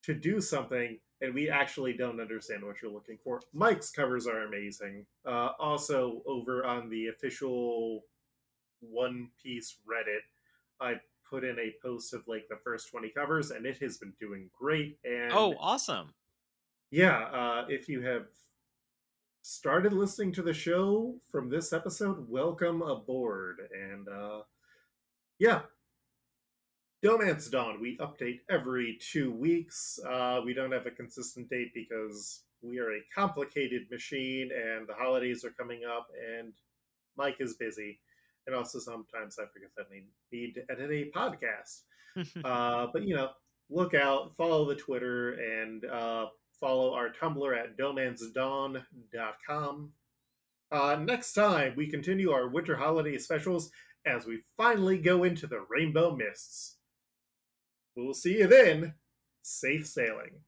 to 0.03 0.13
do 0.13 0.39
something, 0.39 0.99
and 1.23 1.33
we 1.33 1.49
actually 1.49 1.93
don't 1.93 2.19
understand 2.19 2.63
what 2.63 2.81
you're 2.81 2.91
looking 2.91 3.17
for. 3.23 3.39
Mike's 3.53 3.89
covers 3.89 4.27
are 4.27 4.41
amazing. 4.41 5.05
Uh, 5.25 5.51
also, 5.57 6.21
over 6.27 6.65
on 6.65 6.89
the 6.89 7.07
official 7.07 8.03
One 8.81 9.29
Piece 9.41 9.77
Reddit, 9.89 10.19
I 10.81 10.95
put 11.27 11.45
in 11.45 11.57
a 11.57 11.73
post 11.81 12.13
of 12.13 12.27
like 12.27 12.47
the 12.49 12.57
first 12.61 12.91
20 12.91 13.09
covers, 13.09 13.51
and 13.51 13.65
it 13.65 13.77
has 13.77 13.97
been 13.97 14.13
doing 14.19 14.49
great. 14.59 14.97
And 15.05 15.31
oh, 15.31 15.55
awesome. 15.59 16.13
yeah, 16.91 17.19
uh, 17.33 17.65
if 17.69 17.87
you 17.87 18.01
have 18.01 18.25
started 19.43 19.93
listening 19.93 20.33
to 20.33 20.41
the 20.41 20.53
show 20.53 21.15
from 21.31 21.49
this 21.49 21.71
episode, 21.71 22.29
welcome 22.29 22.81
aboard. 22.81 23.59
And 23.73 24.09
uh, 24.09 24.41
yeah, 25.39 25.61
Dohmance 27.03 27.51
Dawn, 27.51 27.81
we 27.81 27.97
update 27.97 28.39
every 28.49 28.97
two 29.01 29.33
weeks. 29.33 29.99
Uh, 30.09 30.39
we 30.45 30.53
don't 30.53 30.71
have 30.71 30.85
a 30.85 30.91
consistent 30.91 31.49
date 31.49 31.73
because 31.73 32.43
we 32.61 32.79
are 32.79 32.93
a 32.93 33.03
complicated 33.13 33.91
machine 33.91 34.49
and 34.55 34.87
the 34.87 34.93
holidays 34.93 35.43
are 35.43 35.49
coming 35.49 35.81
up 35.83 36.07
and 36.37 36.53
Mike 37.17 37.41
is 37.41 37.55
busy. 37.55 37.99
And 38.47 38.55
also 38.55 38.79
sometimes 38.79 39.37
I 39.37 39.47
forget 39.51 39.71
that 39.75 39.87
we 39.91 40.05
need 40.31 40.53
to 40.53 40.63
edit 40.71 40.91
a 40.91 41.11
podcast. 41.11 41.81
uh, 42.45 42.87
but 42.93 43.03
you 43.03 43.17
know, 43.17 43.31
look 43.69 43.93
out, 43.93 44.37
follow 44.37 44.65
the 44.65 44.75
Twitter, 44.75 45.33
and 45.33 45.83
uh, 45.83 46.27
follow 46.57 46.93
our 46.93 47.09
Tumblr 47.09 47.57
at 47.57 47.77
domansdawn.com. 47.77 49.91
Uh, 50.71 50.95
next 51.01 51.33
time, 51.33 51.73
we 51.75 51.87
continue 51.87 52.31
our 52.31 52.47
winter 52.47 52.77
holiday 52.77 53.17
specials 53.17 53.71
as 54.05 54.25
we 54.25 54.39
finally 54.55 54.97
go 54.97 55.25
into 55.25 55.47
the 55.47 55.65
rainbow 55.69 56.15
mists. 56.15 56.77
We'll 57.95 58.13
see 58.13 58.39
you 58.39 58.47
then. 58.47 58.93
Safe 59.43 59.85
sailing. 59.85 60.41